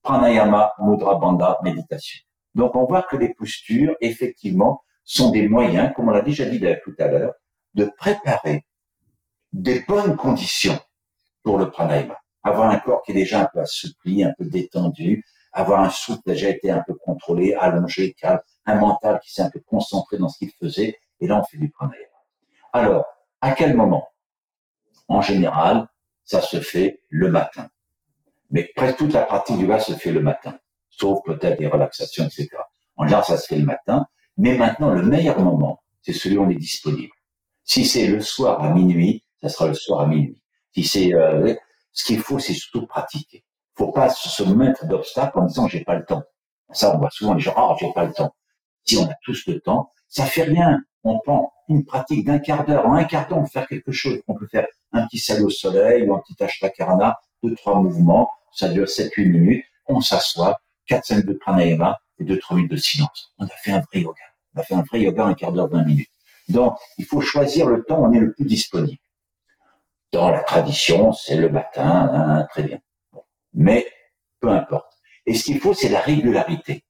Pranayama, 0.02 0.72
Mudra 0.78 1.14
Bandha, 1.16 1.58
méditation. 1.62 2.20
Donc 2.54 2.76
on 2.76 2.84
voit 2.84 3.02
que 3.02 3.16
les 3.16 3.32
postures, 3.34 3.94
effectivement, 4.00 4.82
sont 5.04 5.30
des 5.30 5.48
moyens, 5.48 5.92
comme 5.94 6.08
on 6.08 6.12
l'a 6.12 6.22
déjà 6.22 6.44
dit 6.44 6.60
tout 6.84 6.94
à 6.98 7.06
l'heure, 7.08 7.34
de 7.74 7.90
préparer 7.96 8.64
des 9.52 9.80
bonnes 9.80 10.16
conditions 10.16 10.78
pour 11.42 11.58
le 11.58 11.70
pranayama. 11.70 12.18
Avoir 12.42 12.70
un 12.70 12.78
corps 12.78 13.02
qui 13.02 13.12
est 13.12 13.14
déjà 13.14 13.42
un 13.42 13.48
peu 13.52 13.60
assoupli, 13.60 14.24
un 14.24 14.32
peu 14.36 14.44
détendu, 14.44 15.24
avoir 15.52 15.80
un 15.80 15.90
souffle 15.90 16.22
déjà 16.26 16.48
été 16.48 16.70
un 16.70 16.82
peu 16.86 16.94
contrôlé, 16.94 17.54
allongé, 17.54 18.14
calme, 18.14 18.40
un 18.66 18.76
mental 18.76 19.20
qui 19.22 19.32
s'est 19.32 19.42
un 19.42 19.50
peu 19.50 19.60
concentré 19.60 20.18
dans 20.18 20.28
ce 20.28 20.38
qu'il 20.38 20.50
faisait, 20.50 20.98
et 21.20 21.26
là 21.26 21.38
on 21.38 21.44
fait 21.44 21.58
du 21.58 21.70
pranayama. 21.70 22.06
Alors, 22.72 23.04
à 23.40 23.52
quel 23.52 23.76
moment? 23.76 24.08
En 25.08 25.20
général, 25.20 25.88
ça 26.24 26.40
se 26.40 26.60
fait 26.60 27.02
le 27.08 27.30
matin. 27.30 27.68
Mais 28.52 28.70
presque 28.76 28.98
toute 28.98 29.12
la 29.12 29.22
pratique 29.22 29.58
du 29.58 29.66
bas 29.66 29.80
se 29.80 29.94
fait 29.94 30.12
le 30.12 30.20
matin, 30.20 30.56
sauf 30.90 31.18
peut-être 31.24 31.58
des 31.58 31.66
relaxations, 31.66 32.24
etc. 32.24 32.48
En 32.96 33.04
général, 33.04 33.24
ça 33.24 33.36
se 33.38 33.46
fait 33.46 33.56
le 33.56 33.64
matin. 33.64 34.06
Mais 34.36 34.56
maintenant, 34.56 34.90
le 34.90 35.02
meilleur 35.02 35.40
moment, 35.40 35.82
c'est 36.02 36.12
celui 36.12 36.38
où 36.38 36.44
on 36.44 36.50
est 36.50 36.54
disponible. 36.54 37.12
Si 37.64 37.84
c'est 37.84 38.06
le 38.06 38.20
soir 38.20 38.62
à 38.62 38.70
minuit, 38.70 39.24
ça 39.40 39.48
sera 39.48 39.68
le 39.68 39.74
soir 39.74 40.00
à 40.00 40.06
minuit. 40.06 40.42
Si 40.74 40.84
c'est 40.84 41.14
euh, 41.14 41.54
ce 41.92 42.04
qu'il 42.04 42.20
faut, 42.20 42.38
c'est 42.38 42.54
surtout 42.54 42.86
pratiquer. 42.86 43.44
Faut 43.74 43.90
pas 43.90 44.10
se 44.10 44.42
mettre 44.44 44.86
d'obstacles 44.86 45.38
en 45.38 45.46
disant 45.46 45.66
j'ai 45.66 45.82
pas 45.82 45.94
le 45.94 46.04
temps. 46.04 46.22
Ça, 46.72 46.94
on 46.94 46.98
voit 46.98 47.10
souvent 47.10 47.34
les 47.34 47.40
gens, 47.40 47.54
oh, 47.56 47.74
j'ai 47.80 47.92
pas 47.92 48.04
le 48.04 48.12
temps. 48.12 48.34
Si 48.84 48.96
on 48.96 49.04
a 49.04 49.14
tous 49.24 49.46
le 49.46 49.60
temps, 49.60 49.92
ça 50.08 50.24
fait 50.24 50.42
rien. 50.42 50.80
On 51.04 51.18
prend 51.20 51.52
une 51.68 51.84
pratique 51.84 52.24
d'un 52.24 52.38
quart 52.38 52.64
d'heure. 52.64 52.86
En 52.86 52.94
un 52.94 53.04
quart 53.04 53.28
d'heure, 53.28 53.38
on 53.38 53.42
peut 53.44 53.50
faire 53.50 53.68
quelque 53.68 53.92
chose. 53.92 54.20
On 54.28 54.34
peut 54.34 54.46
faire 54.46 54.66
un 54.92 55.06
petit 55.06 55.18
salut 55.18 55.44
au 55.44 55.50
soleil 55.50 56.08
ou 56.08 56.14
un 56.14 56.20
petit 56.20 56.42
ashtakarana, 56.42 57.18
deux, 57.42 57.54
trois 57.54 57.80
mouvements. 57.80 58.30
Ça 58.54 58.68
dure 58.68 58.88
sept, 58.88 59.12
huit 59.14 59.28
minutes. 59.28 59.64
On 59.86 60.00
s'assoit, 60.00 60.60
quatre, 60.86 61.06
cinq 61.06 61.24
de 61.24 61.32
pranayama 61.32 61.98
et 62.18 62.24
deux, 62.24 62.38
trois 62.38 62.56
minutes 62.56 62.72
de 62.72 62.76
silence. 62.76 63.32
On 63.38 63.46
a 63.46 63.56
fait 63.62 63.72
un 63.72 63.80
vrai 63.80 64.00
yoga. 64.00 64.22
On 64.54 64.60
a 64.60 64.62
fait 64.62 64.74
un 64.74 64.82
vrai 64.82 65.00
yoga 65.00 65.24
un 65.24 65.34
quart 65.34 65.52
d'heure, 65.52 65.68
vingt 65.68 65.84
minutes. 65.84 66.10
Donc, 66.48 66.76
il 66.98 67.04
faut 67.04 67.20
choisir 67.20 67.66
le 67.66 67.82
temps 67.84 68.00
où 68.00 68.06
on 68.06 68.12
est 68.12 68.20
le 68.20 68.32
plus 68.32 68.44
disponible. 68.44 68.98
Dans 70.12 70.30
la 70.30 70.40
tradition, 70.40 71.12
c'est 71.12 71.36
le 71.36 71.48
matin, 71.48 72.10
hein, 72.12 72.46
très 72.50 72.64
bien. 72.64 72.78
Mais 73.54 73.86
peu 74.40 74.50
importe. 74.50 74.92
Et 75.24 75.34
ce 75.34 75.44
qu'il 75.44 75.60
faut, 75.60 75.72
c'est 75.72 75.88
la 75.88 76.00
régularité. 76.00 76.84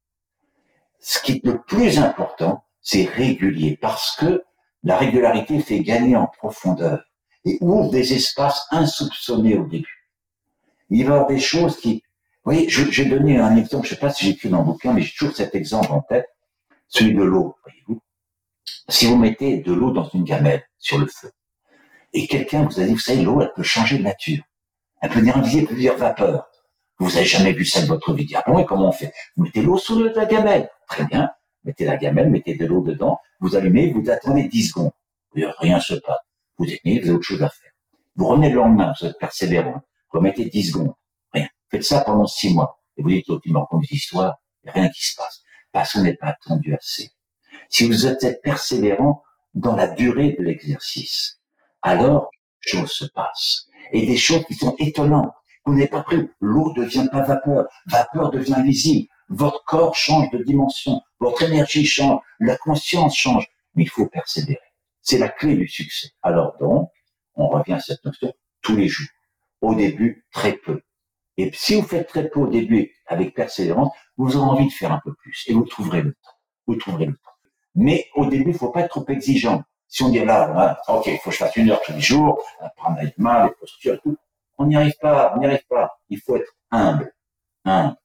Ce 0.98 1.20
qui 1.20 1.32
est 1.32 1.44
le 1.44 1.60
plus 1.62 1.98
important, 1.98 2.64
c'est 2.80 3.04
régulier, 3.04 3.76
parce 3.76 4.16
que 4.16 4.42
la 4.82 4.96
régularité 4.96 5.60
fait 5.60 5.80
gagner 5.80 6.16
en 6.16 6.26
profondeur 6.26 7.04
et 7.44 7.58
ouvre 7.60 7.90
des 7.90 8.14
espaces 8.14 8.66
insoupçonnés 8.70 9.56
au 9.56 9.66
début. 9.66 10.01
Il 10.92 11.04
va 11.04 11.10
y 11.10 11.14
avoir 11.14 11.26
des 11.28 11.40
choses 11.40 11.78
qui... 11.78 12.02
Vous 12.44 12.52
voyez, 12.52 12.68
j'ai 12.68 13.04
donné 13.04 13.38
un 13.38 13.56
exemple, 13.56 13.86
je 13.86 13.92
ne 13.92 13.96
sais 13.96 14.00
pas 14.00 14.10
si 14.10 14.26
j'ai 14.26 14.32
écrit 14.32 14.48
dans 14.48 14.58
le 14.58 14.64
bouquin, 14.64 14.92
mais 14.92 15.02
j'ai 15.02 15.12
toujours 15.16 15.34
cet 15.34 15.54
exemple 15.54 15.92
en 15.92 16.00
tête, 16.00 16.26
celui 16.88 17.14
de 17.14 17.22
l'eau, 17.22 17.56
voyez-vous. 17.62 18.00
Si 18.88 19.06
vous 19.06 19.16
mettez 19.16 19.58
de 19.58 19.72
l'eau 19.72 19.92
dans 19.92 20.08
une 20.08 20.24
gamelle 20.24 20.64
sur 20.78 20.98
le 20.98 21.06
feu, 21.06 21.30
et 22.12 22.26
quelqu'un 22.26 22.64
vous 22.64 22.80
a 22.80 22.84
dit, 22.84 22.92
vous 22.92 22.98
savez, 22.98 23.22
l'eau, 23.22 23.40
elle 23.40 23.52
peut 23.54 23.62
changer 23.62 23.98
de 23.98 24.02
nature. 24.02 24.42
Elle 25.00 25.10
peut 25.10 25.16
devenir 25.16 25.36
invisible, 25.36 25.62
elle 25.62 25.68
peut 25.68 25.74
devenir 25.74 25.96
vapeur. 25.96 26.48
Vous 26.98 27.10
n'avez 27.10 27.24
jamais 27.24 27.52
vu 27.52 27.64
ça 27.64 27.80
de 27.80 27.86
votre 27.86 28.12
vie. 28.12 28.30
Ah 28.34 28.42
bon, 28.46 28.58
et 28.58 28.66
comment 28.66 28.88
on 28.88 28.92
fait? 28.92 29.12
Vous 29.36 29.44
mettez 29.44 29.62
l'eau 29.62 29.78
sous 29.78 30.02
la 30.02 30.26
gamelle. 30.26 30.68
Très 30.88 31.04
bien. 31.04 31.30
Mettez 31.64 31.84
la 31.84 31.96
gamelle, 31.96 32.28
mettez 32.28 32.56
de 32.56 32.66
l'eau 32.66 32.82
dedans, 32.82 33.20
vous 33.38 33.54
allumez, 33.54 33.92
vous 33.92 34.10
attendez 34.10 34.48
10 34.48 34.68
secondes. 34.68 34.90
Rien 35.34 35.78
se 35.78 35.94
passe. 35.94 36.18
Vous 36.58 36.64
éteignez, 36.64 36.98
vous 36.98 37.06
avez 37.06 37.16
autre 37.16 37.24
chose 37.24 37.42
à 37.42 37.48
faire. 37.48 37.70
Vous 38.16 38.26
revenez 38.26 38.50
le 38.50 38.56
lendemain, 38.56 38.92
vous 39.00 39.06
êtes 39.06 39.18
persévérant. 39.18 39.80
Remettez 40.12 40.44
10 40.46 40.70
secondes. 40.72 40.94
Rien. 41.32 41.48
Faites 41.70 41.84
ça 41.84 42.00
pendant 42.02 42.26
6 42.26 42.54
mois. 42.54 42.78
Et 42.96 43.02
vous 43.02 43.08
dites, 43.08 43.28
l'autre, 43.28 43.42
il 43.44 43.52
me 43.52 43.58
raconte 43.58 43.82
des 43.82 43.96
histoires. 43.96 44.36
Rien 44.64 44.88
qui 44.88 45.04
se 45.04 45.16
passe. 45.16 45.42
Parce 45.72 45.92
qu'on 45.92 46.02
n'est 46.02 46.16
pas 46.16 46.28
attendu 46.28 46.74
assez. 46.74 47.10
Si 47.68 47.86
vous 47.86 48.06
êtes 48.06 48.40
persévérant 48.42 49.22
dans 49.54 49.74
la 49.74 49.88
durée 49.88 50.36
de 50.38 50.44
l'exercice, 50.44 51.40
alors, 51.82 52.30
choses 52.60 52.92
se 52.92 53.04
passent. 53.06 53.66
Et 53.92 54.06
des 54.06 54.16
choses 54.16 54.44
qui 54.46 54.54
sont 54.54 54.74
étonnantes. 54.78 55.32
Vous 55.64 55.74
n'êtes 55.74 55.90
pas 55.90 56.02
pris. 56.02 56.28
L'eau 56.40 56.72
devient 56.74 57.08
pas 57.10 57.22
vapeur. 57.22 57.66
Vapeur 57.86 58.30
devient 58.30 58.62
visible. 58.64 59.08
Votre 59.28 59.64
corps 59.64 59.96
change 59.96 60.30
de 60.30 60.42
dimension. 60.44 61.00
Votre 61.18 61.42
énergie 61.42 61.86
change. 61.86 62.20
La 62.40 62.56
conscience 62.56 63.16
change. 63.16 63.46
Mais 63.74 63.84
il 63.84 63.88
faut 63.88 64.06
persévérer. 64.06 64.60
C'est 65.00 65.18
la 65.18 65.28
clé 65.28 65.56
du 65.56 65.66
succès. 65.66 66.10
Alors 66.22 66.56
donc, 66.60 66.90
on 67.34 67.48
revient 67.48 67.74
à 67.74 67.80
cette 67.80 68.04
notion 68.04 68.32
tous 68.60 68.76
les 68.76 68.88
jours. 68.88 69.08
Au 69.62 69.74
début, 69.74 70.26
très 70.32 70.52
peu. 70.52 70.82
Et 71.38 71.50
si 71.54 71.80
vous 71.80 71.86
faites 71.86 72.08
très 72.08 72.28
peu 72.28 72.40
au 72.40 72.46
début 72.46 72.92
avec 73.06 73.34
persévérance, 73.34 73.92
vous 74.16 74.36
aurez 74.36 74.50
envie 74.50 74.66
de 74.66 74.72
faire 74.72 74.92
un 74.92 75.00
peu 75.02 75.14
plus. 75.14 75.44
Et 75.48 75.54
vous 75.54 75.64
trouverez 75.64 76.02
le 76.02 76.12
temps. 76.12 76.36
Vous 76.66 76.76
trouverez 76.76 77.06
le 77.06 77.14
temps. 77.14 77.30
Mais 77.74 78.06
au 78.14 78.26
début, 78.26 78.50
il 78.50 78.56
faut 78.56 78.70
pas 78.70 78.80
être 78.80 78.90
trop 78.90 79.06
exigeant. 79.08 79.62
Si 79.88 80.02
on 80.02 80.10
dit 80.10 80.24
là, 80.24 80.80
ok, 80.88 81.06
il 81.06 81.18
faut 81.18 81.30
que 81.30 81.36
je 81.36 81.38
fasse 81.38 81.56
une 81.56 81.70
heure 81.70 81.80
tous 81.82 81.92
les 81.92 82.00
jours, 82.00 82.42
prendre 82.76 82.98
les 83.00 83.12
mains, 83.18 83.46
les 83.46 83.52
postures 83.52 84.00
tout, 84.02 84.16
on 84.58 84.66
n'y 84.66 84.76
arrive 84.76 84.96
pas, 85.00 85.32
on 85.34 85.40
n'y 85.40 85.46
arrive 85.46 85.66
pas. 85.68 85.98
Il 86.08 86.18
faut 86.18 86.36
être 86.36 86.52
humble, 86.70 87.12
humble. 87.64 87.96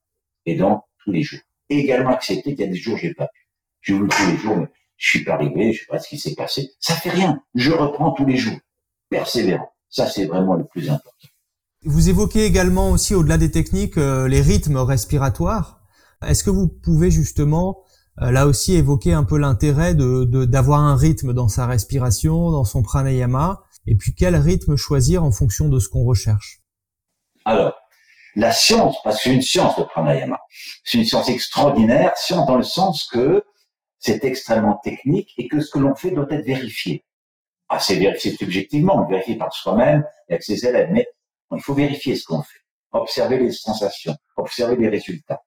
Et 0.46 0.56
donc, 0.56 0.84
tous 1.04 1.12
les 1.12 1.24
jours. 1.24 1.40
Et 1.70 1.80
également 1.80 2.12
accepter 2.12 2.56
qu'il 2.56 2.66
y 2.66 2.70
a 2.70 2.72
des 2.72 2.78
jours 2.78 2.96
où 2.96 2.98
j'ai 2.98 3.14
pas 3.14 3.28
pu. 3.28 3.48
Je 3.82 3.94
vous 3.94 4.08
tous 4.08 4.28
les 4.28 4.38
jours, 4.38 4.58
mais 4.58 4.68
je 4.98 5.10
suis 5.10 5.24
pas 5.24 5.34
arrivé, 5.34 5.74
je 5.74 5.80
sais 5.82 5.86
pas 5.86 6.00
ce 6.00 6.10
qui 6.10 6.18
s'est 6.18 6.36
passé. 6.36 6.72
Ça 6.80 6.94
fait 6.94 7.10
rien. 7.10 7.42
Je 7.56 7.72
reprends 7.72 8.12
tous 8.12 8.26
les 8.26 8.38
jours. 8.38 8.58
Persévérant. 9.10 9.72
Ça, 9.90 10.08
c'est 10.08 10.26
vraiment 10.26 10.56
le 10.56 10.66
plus 10.66 10.90
important. 10.90 11.28
Vous 11.86 12.10
évoquez 12.10 12.46
également 12.46 12.90
aussi, 12.90 13.14
au-delà 13.14 13.38
des 13.38 13.52
techniques, 13.52 13.98
euh, 13.98 14.28
les 14.28 14.42
rythmes 14.42 14.78
respiratoires. 14.78 15.82
Est-ce 16.26 16.44
que 16.44 16.50
vous 16.50 16.68
pouvez 16.68 17.12
justement 17.12 17.84
euh, 18.22 18.32
là 18.32 18.48
aussi 18.48 18.76
évoquer 18.76 19.14
un 19.14 19.24
peu 19.24 19.38
l'intérêt 19.38 19.94
de 19.94 20.46
d'avoir 20.46 20.82
un 20.82 20.96
rythme 20.96 21.34
dans 21.34 21.48
sa 21.48 21.68
respiration, 21.68 22.52
dans 22.52 22.66
son 22.66 22.82
pranayama, 22.82 23.62
et 23.86 23.96
puis 23.96 24.16
quel 24.16 24.36
rythme 24.36 24.76
choisir 24.76 25.24
en 25.24 25.32
fonction 25.32 25.70
de 25.70 25.80
ce 25.80 25.88
qu'on 25.88 26.04
recherche? 26.04 26.62
Alors, 27.46 27.76
la 28.36 28.52
science, 28.52 28.98
parce 29.04 29.18
que 29.18 29.24
c'est 29.24 29.36
une 29.36 29.42
science 29.44 29.78
le 29.78 29.86
pranayama, 29.86 30.40
c'est 30.84 30.98
une 30.98 31.06
science 31.06 31.30
extraordinaire, 31.30 32.18
science 32.18 32.48
dans 32.48 32.58
le 32.58 32.64
sens 32.64 33.08
que 33.12 33.44
c'est 34.00 34.24
extrêmement 34.26 34.80
technique 34.84 35.34
et 35.38 35.48
que 35.48 35.60
ce 35.60 35.70
que 35.70 35.80
l'on 35.80 35.96
fait 35.96 36.12
doit 36.12 36.28
être 36.32 36.46
vérifié. 36.46 37.06
Ah, 37.70 37.80
c'est 37.80 37.96
vérifié 37.96 38.36
subjectivement, 38.36 38.96
on 38.98 39.02
le 39.02 39.10
vérifie 39.10 39.36
par 39.36 39.54
soi-même 39.54 40.04
et 40.28 40.34
avec 40.34 40.44
ses 40.44 40.66
élèves, 40.66 40.90
il 41.56 41.62
faut 41.62 41.74
vérifier 41.74 42.16
ce 42.16 42.26
qu'on 42.26 42.42
fait, 42.42 42.60
observer 42.92 43.38
les 43.38 43.52
sensations, 43.52 44.16
observer 44.36 44.76
les 44.76 44.90
résultats. 44.90 45.42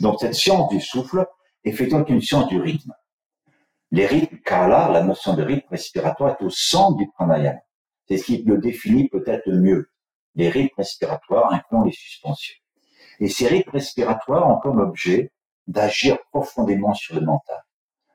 Donc 0.00 0.20
cette 0.20 0.34
science 0.34 0.68
du 0.68 0.80
souffle, 0.80 1.26
effectivement 1.64 2.04
une 2.06 2.20
science 2.20 2.48
du 2.48 2.60
rythme. 2.60 2.92
Les 3.92 4.06
rythmes, 4.06 4.38
là, 4.48 4.90
la 4.90 5.02
notion 5.02 5.34
de 5.34 5.42
rythme 5.42 5.68
respiratoire 5.70 6.36
est 6.38 6.44
au 6.44 6.50
centre 6.50 6.96
du 6.96 7.08
pranayama. 7.08 7.60
C'est 8.08 8.18
ce 8.18 8.24
qui 8.24 8.42
le 8.42 8.58
définit 8.58 9.08
peut-être 9.08 9.48
mieux. 9.48 9.90
Les 10.34 10.48
rythmes 10.48 10.74
respiratoires 10.76 11.52
incluant 11.52 11.84
les 11.84 11.92
suspensions. 11.92 12.56
Et 13.20 13.28
ces 13.28 13.46
rythmes 13.46 13.70
respiratoires 13.70 14.48
ont 14.48 14.60
comme 14.60 14.80
objet 14.80 15.32
d'agir 15.66 16.18
profondément 16.30 16.94
sur 16.94 17.14
le 17.14 17.22
mental, 17.22 17.64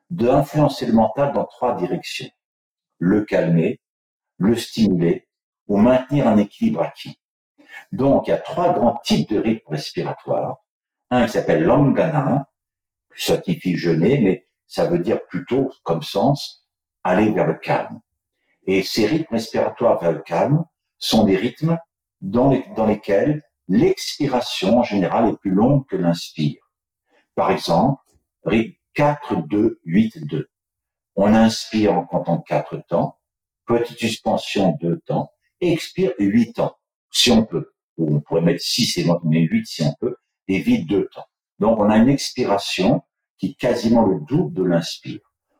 d'influencer 0.09 0.85
le 0.85 0.93
mental 0.93 1.33
dans 1.33 1.45
trois 1.45 1.75
directions. 1.75 2.29
Le 2.99 3.25
calmer, 3.25 3.81
le 4.37 4.55
stimuler 4.55 5.27
ou 5.67 5.77
maintenir 5.77 6.27
un 6.27 6.37
équilibre 6.37 6.81
acquis. 6.81 7.17
Donc, 7.91 8.27
il 8.27 8.31
y 8.31 8.33
a 8.33 8.37
trois 8.37 8.73
grands 8.73 8.97
types 9.03 9.29
de 9.29 9.39
rythmes 9.39 9.71
respiratoires. 9.71 10.57
Un 11.09 11.25
qui 11.25 11.33
s'appelle 11.33 11.63
l'angana, 11.63 12.49
ça 13.15 13.41
signifie 13.41 13.75
jeûner, 13.75 14.19
mais 14.21 14.47
ça 14.67 14.85
veut 14.85 14.99
dire 14.99 15.25
plutôt, 15.27 15.71
comme 15.83 16.01
sens, 16.01 16.65
aller 17.03 17.31
vers 17.31 17.47
le 17.47 17.55
calme. 17.55 17.99
Et 18.65 18.83
ces 18.83 19.05
rythmes 19.05 19.35
respiratoires 19.35 19.99
vers 19.99 20.13
le 20.13 20.21
calme 20.21 20.63
sont 20.97 21.25
des 21.25 21.35
rythmes 21.35 21.77
dans, 22.21 22.49
lesquels 22.85 23.43
l'expiration 23.67 24.79
en 24.79 24.83
général 24.83 25.29
est 25.29 25.37
plus 25.37 25.51
longue 25.51 25.85
que 25.87 25.95
l'inspire. 25.95 26.61
Par 27.35 27.51
exemple, 27.51 28.01
rythme 28.45 28.77
4, 28.93 29.47
2, 29.47 29.79
8, 29.85 30.27
2. 30.27 30.49
On 31.15 31.33
inspire 31.33 31.93
en 31.93 32.05
comptant 32.05 32.39
4 32.39 32.77
temps, 32.87 33.19
petite 33.65 33.97
suspension 33.97 34.77
2 34.81 34.99
temps, 34.99 35.31
et 35.61 35.71
expire 35.71 36.11
8 36.19 36.53
temps, 36.53 36.77
si 37.11 37.31
on 37.31 37.45
peut. 37.45 37.71
Ou 37.97 38.15
on 38.15 38.21
pourrait 38.21 38.41
mettre 38.41 38.61
6 38.61 38.97
et 38.97 39.05
mais 39.25 39.41
8 39.41 39.65
si 39.65 39.83
on 39.83 39.93
peut, 39.99 40.15
et 40.47 40.59
vide 40.59 40.87
2 40.87 41.07
temps. 41.13 41.25
Donc, 41.59 41.79
on 41.79 41.89
a 41.89 41.97
une 41.97 42.09
expiration 42.09 43.03
qui 43.37 43.51
est 43.51 43.59
quasiment 43.59 44.05
le 44.05 44.19
double 44.27 44.53
de 44.53 44.63
l'inspire. 44.63 45.19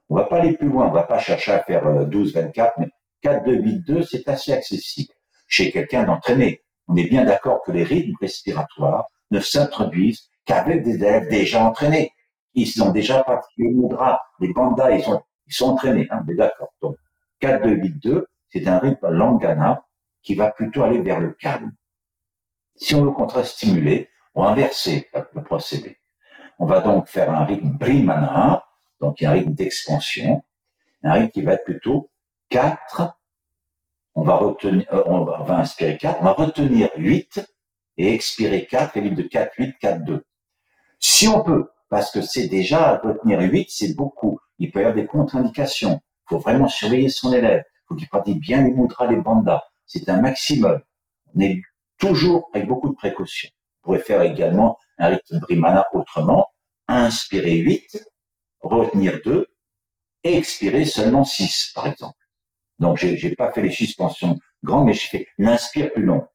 On 0.10 0.16
va 0.16 0.24
pas 0.26 0.40
aller 0.40 0.54
plus 0.54 0.68
loin, 0.68 0.88
on 0.88 0.92
va 0.92 1.04
pas 1.04 1.20
chercher 1.20 1.52
à 1.52 1.64
faire 1.64 2.08
12, 2.08 2.36
euh, 2.36 2.42
24, 2.42 2.74
mais 2.80 2.88
4, 3.22 3.46
2, 3.46 3.54
8, 3.54 3.80
2, 3.86 4.04
c'est 4.04 4.28
assez 4.28 4.52
accessible 4.52 5.14
chez 5.48 5.72
quelqu'un 5.72 6.04
d'entraîné. 6.04 6.62
On 6.88 6.96
est 6.96 7.08
bien 7.08 7.24
d'accord 7.24 7.62
que 7.66 7.72
les 7.72 7.84
rythmes 7.84 8.16
respiratoires 8.20 9.06
ne 9.30 9.40
s'introduisent 9.40 10.30
qu'avec 10.46 10.84
des 10.84 10.96
élèves 10.96 11.30
déjà 11.30 11.64
entraînés. 11.64 12.12
Ils 12.54 12.84
ont 12.84 12.92
déjà 12.92 13.24
pratiqué 13.24 13.64
les 13.64 13.70
mudras, 13.70 14.20
les 14.40 14.52
bandas, 14.52 14.92
ils 14.92 15.04
sont, 15.04 15.22
Ils 15.48 15.54
sont 15.54 15.70
entraînés, 15.70 16.08
hein, 16.10 16.24
mais 16.28 16.36
d'accord. 16.36 16.74
Donc, 16.82 16.96
4-2-8-2, 17.42 18.26
c'est 18.50 18.68
un 18.68 18.80
rythme 18.80 19.08
langana 19.10 19.84
qui 20.24 20.36
va 20.36 20.52
plutôt 20.52 20.84
aller 20.84 21.02
vers 21.02 21.20
le 21.20 21.32
calme. 21.32 21.74
Si 22.76 22.96
on 22.96 23.04
veut 23.04 23.12
contre-stimuler, 23.12 24.10
on 24.34 24.44
va 24.44 24.50
inverser 24.50 25.10
le 25.34 25.44
procédé. 25.44 25.98
On 26.60 26.66
va 26.66 26.82
donc 26.82 27.08
faire 27.08 27.32
un 27.32 27.46
rythme 27.46 27.72
Brimana, 27.72 28.64
donc 29.00 29.22
un 29.24 29.32
rythme 29.32 29.54
d'expansion, 29.54 30.44
un 31.04 31.14
rythme 31.14 31.32
qui 31.32 31.42
va 31.42 31.54
être 31.54 31.66
plutôt 31.66 32.12
4, 32.50 33.18
on 34.16 34.24
va 34.24 34.36
retenir, 34.36 34.86
euh, 34.94 35.04
on 35.06 35.24
va 35.24 35.58
inspirer 35.58 35.98
4, 35.98 36.20
on 36.22 36.26
va 36.26 36.34
retenir 36.34 36.90
8 36.98 37.42
et 37.98 38.14
expirer 38.14 38.66
4 38.66 38.98
et 38.98 39.10
de 39.10 39.24
4, 39.24 39.54
8, 39.58 39.76
4, 39.80 40.04
2. 40.04 40.26
Si 41.00 41.28
on 41.28 41.44
peut, 41.44 41.70
parce 41.90 42.12
que 42.12 42.22
c'est 42.22 42.48
déjà 42.48 42.98
retenir 42.98 43.40
8, 43.40 43.68
c'est 43.70 43.96
beaucoup. 43.96 44.40
Il 44.60 44.72
peut 44.72 44.80
y 44.80 44.84
avoir 44.84 44.96
des 44.96 45.06
contre-indications. 45.06 46.02
Il 46.04 46.30
faut 46.30 46.40
vraiment 46.40 46.68
surveiller 46.68 47.10
son 47.10 47.34
élève. 47.34 47.64
Il 47.66 47.88
faut 47.88 47.96
qu'il 47.96 48.08
pratique 48.08 48.40
bien 48.40 48.64
les 48.64 48.72
mudras, 48.72 49.08
les 49.08 49.18
bandas. 49.18 49.64
C'est 49.94 50.08
un 50.08 50.22
maximum. 50.22 50.80
On 51.36 51.42
est 51.42 51.62
toujours 51.98 52.50
avec 52.54 52.66
beaucoup 52.66 52.88
de 52.88 52.96
précautions. 52.96 53.50
On 53.50 53.88
pourrait 53.88 54.00
faire 54.00 54.22
également 54.22 54.78
un 54.98 55.10
rythme 55.10 55.40
Brimana 55.40 55.86
autrement. 55.92 56.48
Inspirer 56.88 57.58
8, 57.58 58.02
retenir 58.62 59.20
2 59.26 59.48
et 60.24 60.38
expirer 60.38 60.86
seulement 60.86 61.26
6, 61.26 61.74
par 61.76 61.88
exemple. 61.88 62.18
Donc, 62.80 63.00
j'ai, 63.00 63.18
j'ai 63.18 63.36
pas 63.36 63.52
fait 63.52 63.62
les 63.62 63.72
suspensions 63.72 64.40
grandes, 64.64 64.86
mais 64.86 64.94
je 64.94 65.10
fais 65.10 65.28
l'inspire 65.38 65.92
plus 65.92 66.04
long. 66.04 66.26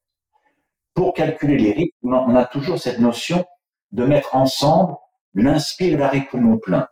Pour 0.92 1.14
calculer 1.14 1.56
les 1.56 1.72
rythmes, 1.72 2.12
on 2.12 2.36
a 2.36 2.44
toujours 2.44 2.78
cette 2.78 2.98
notion 2.98 3.42
de 3.92 4.04
mettre 4.04 4.36
ensemble 4.36 4.96
l'inspire 5.32 5.94
et 5.94 5.96
l'arrêt 5.96 6.26
poumon 6.30 6.58
plein, 6.58 6.88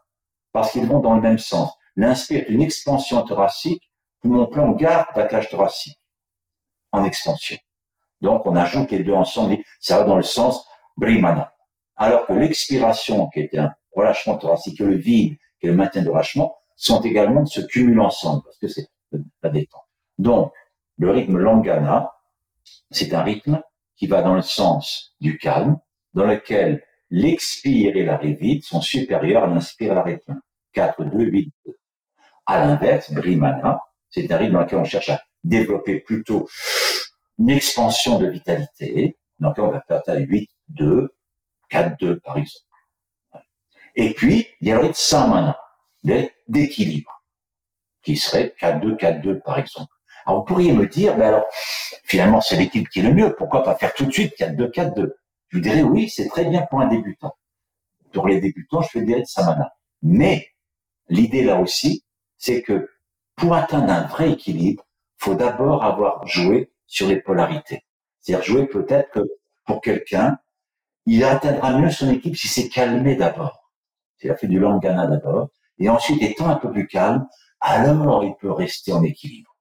parce 0.52 0.72
qu'ils 0.72 0.86
vont 0.86 1.00
dans 1.00 1.14
le 1.14 1.20
même 1.20 1.38
sens. 1.38 1.74
L'inspire 1.96 2.40
est 2.40 2.48
une 2.48 2.62
expansion 2.62 3.22
thoracique, 3.22 3.90
poumon 4.20 4.46
plein, 4.46 4.72
garde 4.72 5.08
la 5.14 5.26
cage 5.26 5.50
thoracique 5.50 5.98
en 6.94 7.04
expansion. 7.04 7.56
Donc, 8.20 8.46
on 8.46 8.56
ajoute 8.56 8.90
les 8.92 9.02
deux 9.02 9.12
ensemble, 9.12 9.58
ça 9.80 9.98
va 9.98 10.04
dans 10.04 10.16
le 10.16 10.22
sens 10.22 10.66
Brimana. 10.96 11.52
Alors 11.96 12.26
que 12.26 12.32
l'expiration, 12.32 13.28
qui 13.28 13.40
est 13.40 13.58
un 13.58 13.72
relâchement 13.92 14.36
thoracique, 14.38 14.80
et 14.80 14.84
le 14.84 14.96
vide, 14.96 15.36
qui 15.60 15.66
est 15.66 15.70
le 15.70 15.76
maintien 15.76 16.02
de 16.02 16.08
relâchement, 16.08 16.56
sont 16.76 17.00
également 17.02 17.44
se 17.44 17.60
cumuler 17.60 18.00
ensemble, 18.00 18.42
parce 18.44 18.58
que 18.58 18.68
c'est 18.68 18.88
la 19.42 19.50
détente. 19.50 19.82
Donc, 20.18 20.52
le 20.96 21.10
rythme 21.10 21.38
Langana, 21.38 22.12
c'est 22.90 23.12
un 23.12 23.22
rythme 23.22 23.60
qui 23.96 24.06
va 24.06 24.22
dans 24.22 24.34
le 24.34 24.42
sens 24.42 25.14
du 25.20 25.36
calme, 25.36 25.78
dans 26.14 26.26
lequel 26.26 26.84
l'expire 27.10 27.96
et 27.96 28.04
l'arrêt 28.04 28.32
vide 28.32 28.62
sont 28.62 28.80
supérieurs 28.80 29.44
à 29.44 29.46
l'inspire 29.48 29.92
et 29.92 29.94
l'arrêt 29.94 30.18
plein. 30.18 30.40
4, 30.72 31.04
2, 31.04 31.24
8, 31.24 31.52
2. 31.66 31.76
À 32.46 32.64
l'inverse, 32.64 33.12
Brimana, 33.12 33.80
c'est 34.10 34.30
un 34.30 34.36
rythme 34.36 34.54
dans 34.54 34.60
lequel 34.60 34.78
on 34.78 34.84
cherche 34.84 35.10
à 35.10 35.20
développer 35.44 36.00
plutôt 36.00 36.48
une 37.38 37.50
expansion 37.50 38.18
de 38.18 38.26
vitalité. 38.26 39.16
Donc 39.38 39.58
on 39.58 39.68
va 39.68 39.82
faire 39.86 40.02
8, 40.16 40.50
2, 40.68 41.14
4, 41.68 41.98
2 41.98 42.20
par 42.20 42.38
exemple. 42.38 42.64
Et 43.96 44.12
puis, 44.12 44.48
il 44.60 44.68
y 44.68 44.72
a 44.72 44.76
le 44.76 44.80
rythme 44.82 44.94
Samana, 44.94 45.58
d'équilibre, 46.48 47.22
qui 48.02 48.16
serait 48.16 48.54
4, 48.58 48.80
2, 48.80 48.96
4, 48.96 49.22
2 49.22 49.40
par 49.40 49.58
exemple. 49.58 49.92
Alors 50.26 50.40
vous 50.40 50.44
pourriez 50.46 50.72
me 50.72 50.86
dire, 50.86 51.16
ben 51.16 51.28
alors, 51.28 51.44
finalement 52.04 52.40
c'est 52.40 52.56
l'équipe 52.56 52.88
qui 52.88 53.00
est 53.00 53.02
le 53.02 53.12
mieux, 53.12 53.34
pourquoi 53.36 53.62
pas 53.62 53.76
faire 53.76 53.92
tout 53.94 54.06
de 54.06 54.12
suite 54.12 54.34
4, 54.36 54.56
2, 54.56 54.70
4, 54.70 54.94
2 54.94 55.16
Je 55.48 55.56
vous 55.56 55.62
dirais 55.62 55.82
oui, 55.82 56.08
c'est 56.08 56.28
très 56.28 56.44
bien 56.44 56.62
pour 56.62 56.80
un 56.80 56.86
débutant. 56.86 57.36
Pour 58.12 58.28
les 58.28 58.40
débutants, 58.40 58.80
je 58.82 58.88
fais 58.88 59.02
des 59.02 59.14
rythmes 59.14 59.26
Samana. 59.26 59.72
Mais 60.02 60.48
l'idée 61.08 61.42
là 61.42 61.60
aussi, 61.60 62.04
c'est 62.38 62.62
que 62.62 62.88
pour 63.36 63.54
atteindre 63.54 63.92
un 63.92 64.06
vrai 64.06 64.30
équilibre, 64.30 64.84
faut 65.18 65.34
d'abord 65.34 65.84
avoir 65.84 66.26
joué 66.26 66.70
sur 66.86 67.08
les 67.08 67.20
polarités. 67.20 67.84
C'est-à-dire 68.20 68.44
jouer 68.44 68.66
peut-être 68.66 69.10
que 69.10 69.28
pour 69.66 69.80
quelqu'un, 69.80 70.38
il 71.06 71.24
atteindra 71.24 71.78
mieux 71.78 71.90
son 71.90 72.10
équipe 72.10 72.36
si 72.36 72.48
c'est 72.48 72.68
calmé 72.68 73.16
d'abord. 73.16 73.70
S'il 74.16 74.30
a 74.30 74.36
fait 74.36 74.46
du 74.46 74.58
langana 74.58 75.06
d'abord, 75.06 75.48
et 75.78 75.88
ensuite 75.88 76.22
étant 76.22 76.48
un 76.48 76.56
peu 76.56 76.70
plus 76.70 76.86
calme, 76.86 77.26
alors 77.60 78.24
il 78.24 78.34
peut 78.36 78.50
rester 78.50 78.92
en 78.92 79.02
équilibre. 79.02 79.56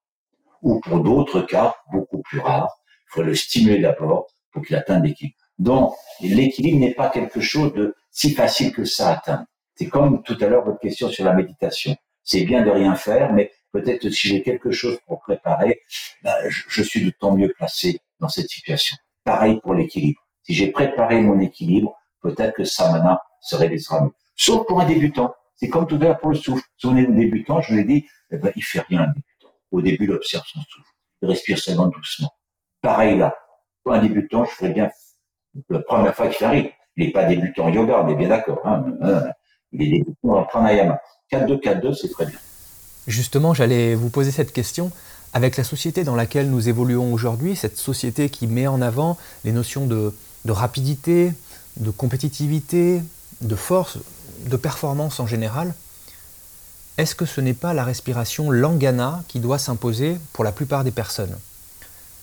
Ou 0.61 0.79
pour 0.79 1.01
d'autres 1.01 1.41
cas, 1.41 1.75
beaucoup 1.91 2.21
plus 2.21 2.39
rares, 2.39 2.73
il 2.87 3.13
faut 3.13 3.23
le 3.23 3.35
stimuler 3.35 3.79
d'abord 3.79 4.27
pour 4.51 4.63
qu'il 4.63 4.75
atteigne 4.75 5.03
l'équilibre. 5.03 5.37
Donc, 5.57 5.93
l'équilibre 6.21 6.79
n'est 6.79 6.93
pas 6.93 7.09
quelque 7.09 7.41
chose 7.41 7.73
de 7.73 7.95
si 8.11 8.33
facile 8.33 8.71
que 8.71 8.85
ça 8.85 9.09
à 9.09 9.13
atteindre. 9.13 9.45
C'est 9.75 9.87
comme 9.87 10.21
tout 10.23 10.37
à 10.39 10.47
l'heure 10.47 10.63
votre 10.63 10.79
question 10.79 11.09
sur 11.09 11.25
la 11.25 11.33
méditation. 11.33 11.95
C'est 12.23 12.45
bien 12.45 12.63
de 12.63 12.69
rien 12.69 12.95
faire, 12.95 13.33
mais 13.33 13.51
peut-être 13.73 14.09
si 14.09 14.29
j'ai 14.29 14.41
quelque 14.41 14.71
chose 14.71 14.97
pour 15.05 15.19
préparer, 15.19 15.81
ben, 16.23 16.33
je, 16.47 16.81
suis 16.81 17.03
de 17.03 17.09
temps 17.09 17.35
mieux 17.35 17.51
placé 17.57 17.99
dans 18.19 18.29
cette 18.29 18.47
situation. 18.47 18.95
Pareil 19.25 19.59
pour 19.61 19.73
l'équilibre. 19.73 20.21
Si 20.43 20.53
j'ai 20.53 20.71
préparé 20.71 21.19
mon 21.19 21.39
équilibre, 21.39 21.93
peut-être 22.21 22.55
que 22.55 22.63
Samana 22.63 23.21
serait 23.41 23.69
des 23.69 23.79
mieux. 23.91 24.11
Sauf 24.35 24.65
pour 24.67 24.79
un 24.79 24.85
débutant. 24.85 25.33
C'est 25.55 25.69
comme 25.69 25.87
tout 25.87 25.95
à 25.95 25.99
l'heure 25.99 26.19
pour 26.19 26.29
le 26.29 26.35
souffle. 26.35 26.63
Un 26.83 26.93
débutant, 27.03 27.61
je 27.61 27.73
vous 27.73 27.79
ai 27.79 27.83
dit, 27.83 28.05
eh 28.31 28.37
ben, 28.37 28.51
il 28.55 28.63
fait 28.63 28.81
rien 28.81 29.01
un 29.01 29.07
débutant. 29.07 29.53
Au 29.71 29.81
début, 29.81 30.05
il 30.05 30.11
observe 30.11 30.45
son 30.45 30.61
souffle. 30.61 30.89
Il 31.21 31.29
respire 31.29 31.57
seulement 31.57 31.87
doucement. 31.87 32.31
Pareil 32.81 33.17
là. 33.17 33.35
Pour 33.83 33.93
un 33.93 33.99
débutant, 33.99 34.45
je 34.45 34.51
ferais 34.51 34.69
bien 34.69 34.89
la 35.69 35.79
première 35.79 36.15
fois 36.15 36.27
qu'il 36.27 36.45
arrive. 36.45 36.71
Il 36.95 37.07
n'est 37.07 37.11
pas 37.11 37.25
débutant 37.25 37.65
en 37.65 37.69
yoga, 37.69 38.03
on 38.03 38.09
est 38.09 38.15
bien 38.15 38.29
d'accord. 38.29 38.61
Hein. 38.65 38.85
Il 39.71 39.81
est 39.81 39.97
débutant 39.97 40.37
en 40.37 40.43
pranayama. 40.43 40.99
4-2, 41.31 41.59
4-2, 41.59 41.93
c'est 41.93 42.09
très 42.09 42.27
bien. 42.27 42.37
Justement, 43.07 43.53
j'allais 43.53 43.95
vous 43.95 44.09
poser 44.09 44.31
cette 44.31 44.53
question. 44.53 44.91
Avec 45.33 45.57
la 45.57 45.63
société 45.63 46.03
dans 46.03 46.15
laquelle 46.15 46.49
nous 46.49 46.69
évoluons 46.69 47.11
aujourd'hui, 47.11 47.55
cette 47.55 47.77
société 47.77 48.29
qui 48.29 48.45
met 48.45 48.67
en 48.67 48.81
avant 48.81 49.17
les 49.43 49.51
notions 49.51 49.87
de, 49.87 50.13
rapidité, 50.47 51.33
de 51.77 51.89
compétitivité, 51.89 53.01
de 53.41 53.55
force, 53.55 53.97
de 54.45 54.55
performance 54.57 55.19
en 55.19 55.25
général, 55.25 55.73
est-ce 56.99 57.15
que 57.15 57.25
ce 57.25 57.41
n'est 57.41 57.55
pas 57.55 57.73
la 57.73 57.83
respiration 57.83 58.51
langana 58.51 59.23
qui 59.27 59.39
doit 59.39 59.57
s'imposer 59.57 60.17
pour 60.31 60.43
la 60.43 60.51
plupart 60.51 60.83
des 60.83 60.91
personnes? 60.91 61.35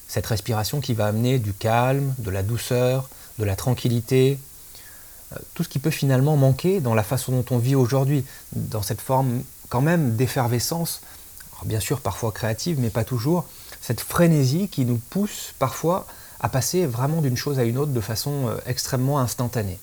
Cette 0.07 0.27
respiration 0.27 0.81
qui 0.81 0.95
va 0.95 1.07
amener 1.07 1.41
du 1.41 1.53
calme, 1.53 2.15
de 2.19 2.31
la 2.31 2.45
douceur, 2.45 3.11
de 3.41 3.45
la 3.45 3.57
tranquillité, 3.57 4.39
euh, 5.33 5.37
tout 5.55 5.65
ce 5.65 5.69
qui 5.69 5.81
peut 5.81 5.91
finalement 5.91 6.37
manquer 6.37 6.81
dans 6.81 6.95
la 6.95 7.03
façon 7.03 7.33
dont 7.33 7.45
on 7.51 7.59
vit 7.59 7.75
aujourd'hui, 7.75 8.25
dans 8.53 8.83
cette 8.83 9.01
forme 9.01 9.43
quand 9.71 9.81
même 9.81 10.17
d'effervescence, 10.17 11.01
bien 11.65 11.81
sûr 11.81 12.01
parfois 12.01 12.33
créative, 12.33 12.79
mais 12.79 12.91
pas 12.91 13.05
toujours, 13.05 13.47
cette 13.81 14.01
frénésie 14.01 14.69
qui 14.69 14.85
nous 14.85 14.99
pousse 14.99 15.55
parfois 15.59 16.07
à 16.41 16.49
passer 16.49 16.85
vraiment 16.87 17.23
d'une 17.23 17.37
chose 17.37 17.59
à 17.59 17.65
une 17.65 17.79
autre 17.79 17.93
de 17.93 18.01
façon 18.01 18.49
euh, 18.49 18.57
extrêmement 18.67 19.19
instantanée. 19.19 19.79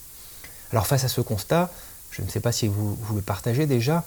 Alors 0.72 0.86
face 0.86 1.04
à 1.04 1.08
ce 1.08 1.22
constat, 1.22 1.72
je 2.12 2.22
ne 2.22 2.28
sais 2.28 2.40
pas 2.40 2.52
si 2.52 2.68
vous, 2.68 2.98
le 3.16 3.22
partagez 3.22 3.66
déjà, 3.66 4.04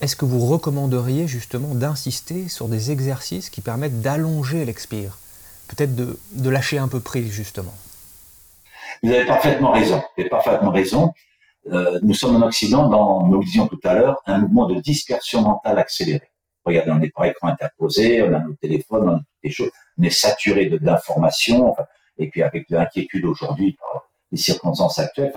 est-ce 0.00 0.16
que 0.16 0.24
vous 0.24 0.46
recommanderiez 0.46 1.28
justement 1.28 1.74
d'insister 1.74 2.48
sur 2.48 2.68
des 2.68 2.90
exercices 2.90 3.50
qui 3.50 3.60
permettent 3.60 4.00
d'allonger 4.00 4.64
l'expire 4.64 5.18
Peut-être 5.68 5.94
de, 5.94 6.18
de, 6.32 6.50
lâcher 6.50 6.76
un 6.78 6.88
peu 6.88 7.00
prise 7.00 7.30
justement? 7.30 7.74
Vous 9.02 9.10
avez 9.10 9.24
parfaitement 9.24 9.72
raison. 9.72 9.96
Vous 9.96 10.20
avez 10.20 10.28
parfaitement 10.28 10.70
raison. 10.70 11.14
Euh, 11.70 12.00
nous 12.02 12.14
sommes 12.14 12.42
en 12.42 12.46
Occident, 12.46 12.88
dans, 12.88 13.26
nous 13.26 13.38
le 13.38 13.44
disions 13.44 13.68
tout 13.68 13.78
à 13.84 13.94
l'heure, 13.94 14.20
un 14.26 14.38
mouvement 14.38 14.66
de 14.66 14.80
dispersion 14.80 15.42
mentale 15.42 15.78
accélérée. 15.78 16.30
Regardez, 16.64 16.90
on 16.90 17.00
est 17.00 17.10
par 17.10 17.24
écran 17.24 17.48
interposé, 17.48 18.22
on 18.22 18.34
a 18.34 18.40
nos 18.40 18.54
téléphones, 18.54 19.08
on 19.08 19.14
a 19.14 19.18
toutes 19.18 19.44
les 19.44 19.50
choses, 19.50 19.70
on 19.98 20.02
est 20.02 20.10
saturé 20.10 20.66
d'informations, 20.66 21.74
et 22.18 22.28
puis 22.30 22.42
avec 22.42 22.68
l'inquiétude 22.70 23.24
aujourd'hui 23.24 23.72
par 23.72 24.08
les 24.30 24.38
circonstances 24.38 24.98
actuelles, 24.98 25.32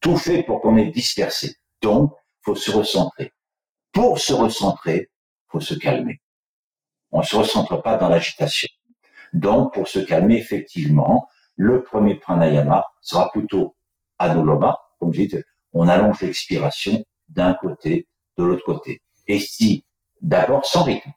tout 0.00 0.16
fait 0.16 0.42
pour 0.42 0.60
qu'on 0.60 0.76
est 0.76 0.90
dispersé. 0.90 1.56
Donc, 1.82 2.12
faut 2.42 2.54
se 2.54 2.70
recentrer. 2.70 3.32
Pour 3.92 4.18
se 4.18 4.32
recentrer, 4.32 5.10
faut 5.48 5.60
se 5.60 5.74
calmer. 5.74 6.20
On 7.10 7.22
se 7.22 7.36
recentre 7.36 7.82
pas 7.82 7.96
dans 7.96 8.08
l'agitation. 8.08 8.68
Donc, 9.32 9.74
pour 9.74 9.88
se 9.88 9.98
calmer, 9.98 10.36
effectivement, 10.36 11.28
le 11.56 11.82
premier 11.82 12.14
pranayama 12.14 12.84
sera 13.00 13.30
plutôt 13.30 13.74
anuloma, 14.18 14.78
comme 14.98 15.12
je 15.12 15.22
dis, 15.22 15.36
on 15.72 15.88
allonge 15.88 16.20
l'expiration 16.20 17.04
d'un 17.28 17.54
côté, 17.54 18.08
de 18.36 18.44
l'autre 18.44 18.64
côté. 18.64 19.02
Et 19.26 19.38
si, 19.38 19.84
d'abord 20.20 20.64
sans 20.64 20.84
rythme, 20.84 21.12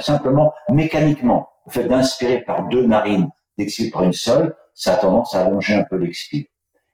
simplement 0.00 0.52
mécaniquement, 0.68 1.48
le 1.66 1.72
fait 1.72 1.84
d'inspirer 1.84 2.42
par 2.42 2.68
deux 2.68 2.86
narines, 2.86 3.30
d'expirer 3.58 3.90
par 3.90 4.04
une 4.04 4.12
seule, 4.12 4.54
ça 4.74 4.94
a 4.94 4.96
tendance 4.98 5.34
à 5.34 5.46
allonger 5.46 5.74
un 5.74 5.84
peu 5.84 5.96
l'expire. 5.96 6.44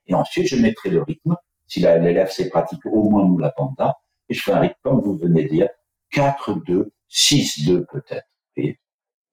Et 0.07 0.15
ensuite, 0.15 0.47
je 0.47 0.57
mettrai 0.57 0.91
le 0.91 1.03
rythme, 1.03 1.37
si 1.67 1.81
l'élève 1.81 2.31
sait 2.31 2.49
pratiquer 2.49 2.89
au 2.89 3.09
moins 3.09 3.25
nous 3.25 3.39
la 3.39 3.51
panda, 3.51 3.97
et 4.29 4.35
je 4.35 4.43
fais 4.43 4.53
un 4.53 4.61
rythme, 4.61 4.77
comme 4.83 5.01
vous 5.01 5.17
venez 5.17 5.45
de 5.45 5.49
dire, 5.49 5.69
4, 6.11 6.65
2, 6.65 6.93
6, 7.09 7.65
2 7.67 7.87
peut-être. 7.87 8.27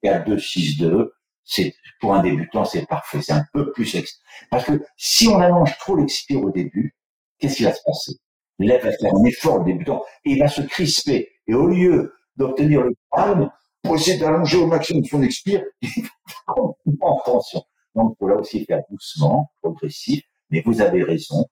4, 0.01 0.25
2, 0.25 0.39
6, 0.39 0.77
2, 0.77 1.13
c'est, 1.43 1.75
pour 1.99 2.13
un 2.13 2.21
débutant, 2.21 2.63
c'est 2.63 2.85
parfait. 2.85 3.21
C'est 3.21 3.33
un 3.33 3.45
peu 3.53 3.71
plus, 3.71 3.97
parce 4.49 4.63
que 4.63 4.83
si 4.97 5.27
on 5.27 5.39
allonge 5.39 5.77
trop 5.77 5.95
l'expire 5.95 6.41
au 6.43 6.51
début, 6.51 6.95
qu'est-ce 7.39 7.57
qui 7.57 7.63
va 7.63 7.73
se 7.73 7.81
passer? 7.85 8.13
L'élève 8.59 8.83
va 8.83 8.91
faire 8.91 9.13
un 9.15 9.23
effort 9.23 9.61
au 9.61 9.63
débutant 9.63 10.03
et 10.25 10.31
il 10.31 10.39
va 10.39 10.47
se 10.47 10.61
crisper. 10.61 11.29
Et 11.47 11.53
au 11.53 11.67
lieu 11.67 12.13
d'obtenir 12.35 12.81
le 12.81 12.93
calme, 13.11 13.49
pour 13.83 13.95
essayer 13.95 14.17
d'allonger 14.17 14.57
au 14.57 14.67
maximum 14.67 15.03
son 15.05 15.21
expire, 15.23 15.63
il 15.81 16.03
va 16.47 17.07
en 17.07 17.19
tension. 17.25 17.63
Donc, 17.95 18.13
il 18.13 18.15
faut 18.19 18.27
là 18.27 18.35
aussi 18.35 18.65
faire 18.65 18.81
doucement, 18.89 19.51
progressif, 19.61 20.23
mais 20.49 20.61
vous 20.65 20.81
avez 20.81 21.03
raison, 21.03 21.45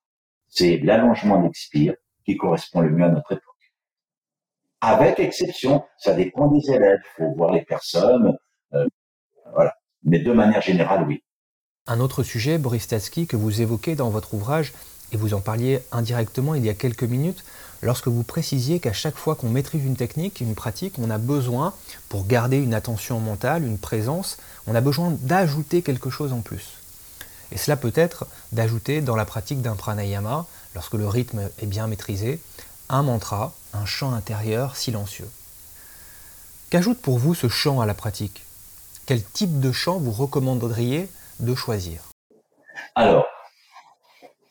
c'est 0.47 0.77
l'allongement 0.77 1.41
d'expire 1.41 1.95
qui 2.25 2.37
correspond 2.37 2.81
le 2.81 2.89
mieux 2.89 3.05
à 3.05 3.09
notre 3.09 3.31
époque. 3.31 3.43
Avec 4.81 5.19
exception, 5.19 5.83
ça 5.97 6.13
dépend 6.13 6.47
des 6.47 6.69
élèves, 6.69 6.99
il 7.03 7.15
faut 7.15 7.33
voir 7.35 7.51
les 7.51 7.63
personnes, 7.63 8.37
euh, 8.73 8.85
voilà. 9.53 9.73
Mais 10.03 10.19
de 10.19 10.31
manière 10.31 10.61
générale, 10.61 11.05
oui. 11.07 11.23
Un 11.87 11.99
autre 11.99 12.21
sujet, 12.21 12.57
Boris 12.57 12.83
Statsky, 12.83 13.27
que 13.27 13.37
vous 13.37 13.61
évoquez 13.61 13.95
dans 13.95 14.09
votre 14.09 14.33
ouvrage, 14.33 14.73
et 15.11 15.17
vous 15.17 15.33
en 15.33 15.41
parliez 15.41 15.81
indirectement 15.91 16.55
il 16.55 16.65
y 16.65 16.69
a 16.69 16.73
quelques 16.73 17.03
minutes, 17.03 17.43
lorsque 17.81 18.07
vous 18.07 18.23
précisiez 18.23 18.79
qu'à 18.79 18.93
chaque 18.93 19.15
fois 19.15 19.35
qu'on 19.35 19.49
maîtrise 19.49 19.83
une 19.85 19.95
technique, 19.95 20.41
une 20.41 20.55
pratique, 20.55 20.99
on 20.99 21.09
a 21.09 21.17
besoin, 21.17 21.73
pour 22.09 22.25
garder 22.25 22.57
une 22.57 22.73
attention 22.73 23.19
mentale, 23.19 23.63
une 23.63 23.77
présence, 23.77 24.37
on 24.65 24.75
a 24.75 24.81
besoin 24.81 25.11
d'ajouter 25.21 25.81
quelque 25.81 26.09
chose 26.09 26.33
en 26.33 26.41
plus. 26.41 26.77
Et 27.51 27.57
cela 27.57 27.77
peut 27.77 27.93
être 27.95 28.27
d'ajouter 28.51 29.01
dans 29.01 29.15
la 29.15 29.25
pratique 29.25 29.61
d'un 29.61 29.75
pranayama, 29.75 30.45
lorsque 30.75 30.95
le 30.95 31.07
rythme 31.07 31.49
est 31.59 31.65
bien 31.65 31.87
maîtrisé, 31.87 32.41
un 32.89 33.03
mantra, 33.03 33.53
un 33.73 33.85
chant 33.85 34.13
intérieur 34.13 34.75
silencieux. 34.75 35.29
Qu'ajoute 36.69 37.01
pour 37.01 37.17
vous 37.17 37.33
ce 37.33 37.47
chant 37.47 37.79
à 37.79 37.85
la 37.85 37.93
pratique? 37.93 38.43
Quel 39.05 39.23
type 39.23 39.61
de 39.61 39.71
chant 39.71 39.99
vous 39.99 40.11
recommanderiez 40.11 41.09
de 41.39 41.55
choisir? 41.55 42.01
Alors, 42.95 43.25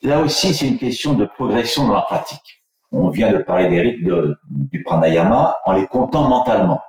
là 0.03 0.21
aussi, 0.21 0.55
c'est 0.55 0.69
une 0.69 0.79
question 0.79 1.15
de 1.15 1.25
progression 1.25 1.87
dans 1.87 1.95
la 1.95 2.03
pratique. 2.03 2.63
On 2.93 3.09
vient 3.09 3.33
de 3.33 3.39
parler 3.39 3.69
des 3.69 3.81
rythmes 3.81 4.37
du 4.49 4.83
pranayama 4.83 5.59
en 5.65 5.73
les 5.73 5.87
comptant 5.87 6.29
mentalement. 6.29 6.81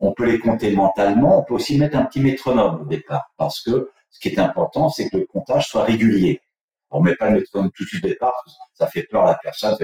On 0.00 0.12
peut 0.12 0.24
les 0.24 0.38
compter 0.38 0.74
mentalement, 0.74 1.38
on 1.38 1.44
peut 1.44 1.54
aussi 1.54 1.78
mettre 1.78 1.96
un 1.96 2.04
petit 2.04 2.20
métronome 2.20 2.82
au 2.82 2.84
départ, 2.86 3.30
parce 3.36 3.60
que 3.60 3.90
ce 4.08 4.18
qui 4.18 4.28
est 4.28 4.38
important, 4.38 4.88
c'est 4.88 5.08
que 5.10 5.18
le 5.18 5.26
comptage 5.26 5.68
soit 5.68 5.84
régulier. 5.84 6.40
On 6.90 7.00
met 7.00 7.14
pas 7.14 7.28
le 7.28 7.36
métronome 7.36 7.70
tout 7.72 7.84
de 7.84 7.88
suite 7.88 8.04
au 8.04 8.08
départ, 8.08 8.32
ça 8.74 8.86
fait 8.86 9.04
peur 9.04 9.24
à 9.24 9.32
la 9.32 9.38
personne, 9.42 9.76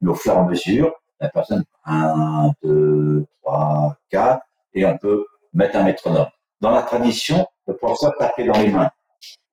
mais 0.00 0.10
au 0.10 0.14
fur 0.14 0.34
et 0.34 0.36
à 0.36 0.42
mesure, 0.42 0.92
la 1.18 1.28
personne, 1.30 1.64
1, 1.86 2.50
2, 2.62 3.26
3, 3.42 3.96
4, 4.10 4.42
et 4.74 4.84
on 4.84 4.98
peut 4.98 5.24
mettre 5.54 5.76
un 5.76 5.84
métronome. 5.84 6.28
Dans 6.60 6.70
la 6.70 6.82
tradition, 6.82 7.46
le 7.66 7.76
professeur 7.76 8.12
taper 8.18 8.44
dans 8.44 8.58
les 8.58 8.70
mains 8.70 8.90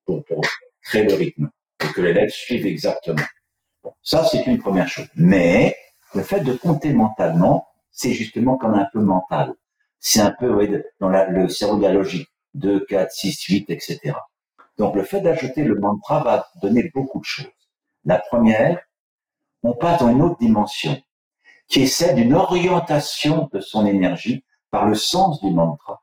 pour, 0.04 0.22
créer 0.82 1.04
le 1.04 1.14
rythme 1.14 1.50
et 1.84 1.92
que 1.92 2.00
l'élève 2.00 2.30
suive 2.30 2.66
exactement. 2.66 3.22
ça, 4.02 4.24
c'est 4.24 4.46
une 4.46 4.58
première 4.58 4.88
chose. 4.88 5.08
Mais 5.16 5.76
le 6.14 6.22
fait 6.22 6.40
de 6.40 6.52
compter 6.54 6.92
mentalement, 6.92 7.68
c'est 7.90 8.12
justement 8.12 8.56
comme 8.56 8.74
un 8.74 8.86
peu 8.92 9.00
mental. 9.00 9.54
C'est 9.98 10.20
un 10.20 10.32
peu 10.32 10.48
dans 11.00 11.08
le 11.08 11.48
cerveau 11.48 11.78
de 11.78 11.88
logique. 11.88 12.28
2, 12.54 12.84
4, 12.84 13.10
6, 13.10 13.44
8, 13.44 13.70
etc. 13.70 14.14
Donc 14.78 14.94
le 14.94 15.04
fait 15.04 15.20
d'ajouter 15.20 15.64
le 15.64 15.78
mantra 15.78 16.22
va 16.22 16.46
donner 16.60 16.90
beaucoup 16.94 17.20
de 17.20 17.24
choses. 17.24 17.50
La 18.04 18.18
première, 18.18 18.80
on 19.62 19.74
passe 19.74 20.00
dans 20.00 20.10
une 20.10 20.22
autre 20.22 20.38
dimension, 20.38 21.00
qui 21.68 21.82
est 21.82 21.86
celle 21.86 22.16
d'une 22.16 22.34
orientation 22.34 23.48
de 23.52 23.60
son 23.60 23.86
énergie 23.86 24.44
par 24.70 24.86
le 24.86 24.94
sens 24.94 25.40
du 25.40 25.50
mantra. 25.50 26.02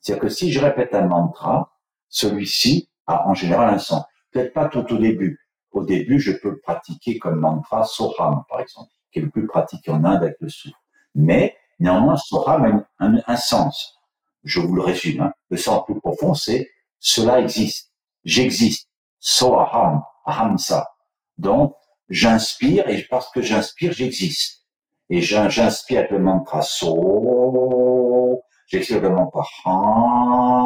C'est-à-dire 0.00 0.22
que 0.22 0.28
si 0.28 0.52
je 0.52 0.60
répète 0.60 0.94
un 0.94 1.06
mantra, 1.06 1.76
celui-ci 2.08 2.90
a 3.06 3.28
en 3.28 3.34
général 3.34 3.72
un 3.74 3.78
sens. 3.78 4.04
Peut-être 4.30 4.52
pas 4.52 4.68
tout 4.68 4.86
au 4.92 4.98
début. 4.98 5.38
Au 5.72 5.84
début, 5.84 6.18
je 6.18 6.32
peux 6.32 6.58
pratiquer 6.58 7.18
comme 7.18 7.40
mantra 7.40 7.84
Soham, 7.84 8.42
par 8.48 8.60
exemple, 8.60 8.90
qui 9.12 9.20
est 9.20 9.22
le 9.22 9.30
plus 9.30 9.46
pratiqué 9.46 9.90
en 9.90 10.04
Inde 10.04 10.22
avec 10.22 10.36
le 10.40 10.48
souffle. 10.48 10.74
Mais 11.14 11.56
néanmoins, 11.78 12.16
Soham 12.16 12.84
a 12.98 13.04
un, 13.04 13.36
sens. 13.36 13.98
Je 14.44 14.60
vous 14.60 14.74
le 14.74 14.82
résume. 14.82 15.22
Hein. 15.22 15.32
Le 15.50 15.56
sens 15.56 15.84
plus 15.84 15.98
profond, 15.98 16.34
c'est 16.34 16.70
cela 16.98 17.40
existe. 17.40 17.92
J'existe. 18.24 18.88
Soham, 19.18 20.02
Ahamsa. 20.24 20.88
Donc, 21.38 21.74
j'inspire 22.08 22.88
et 22.88 23.02
parce 23.08 23.30
que 23.30 23.42
j'inspire, 23.42 23.92
j'existe. 23.92 24.66
Et 25.08 25.22
j'inspire 25.22 26.00
avec 26.00 26.10
le 26.12 26.18
mantra 26.18 26.62
So, 26.62 28.42
j'expire 28.66 29.00
le 29.00 29.10
mantra 29.10 29.44
Ham, 29.64 30.59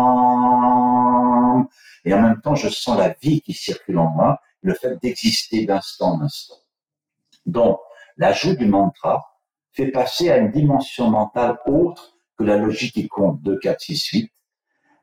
et 2.05 2.15
en 2.15 2.21
même 2.21 2.41
temps, 2.41 2.55
je 2.55 2.69
sens 2.69 2.99
la 2.99 3.15
vie 3.21 3.41
qui 3.41 3.55
circule 3.55 3.99
en 3.99 4.11
moi, 4.11 4.41
le 4.63 4.75
fait 4.75 4.97
d'exister 5.03 5.67
d'instant 5.67 6.15
en 6.15 6.23
instant. 6.23 6.57
Donc, 7.47 7.79
l'ajout 8.17 8.57
du 8.57 8.67
mantra 8.67 9.41
fait 9.73 9.91
passer 9.91 10.31
à 10.31 10.39
une 10.39 10.51
dimension 10.51 11.11
mentale 11.11 11.59
autre 11.67 12.17
que 12.39 12.45
la 12.45 12.57
logique 12.57 12.95
qui 12.95 13.09
compte 13.09 13.41
2, 13.43 13.59
4, 13.59 13.81
6, 13.81 14.07
8, 14.07 14.33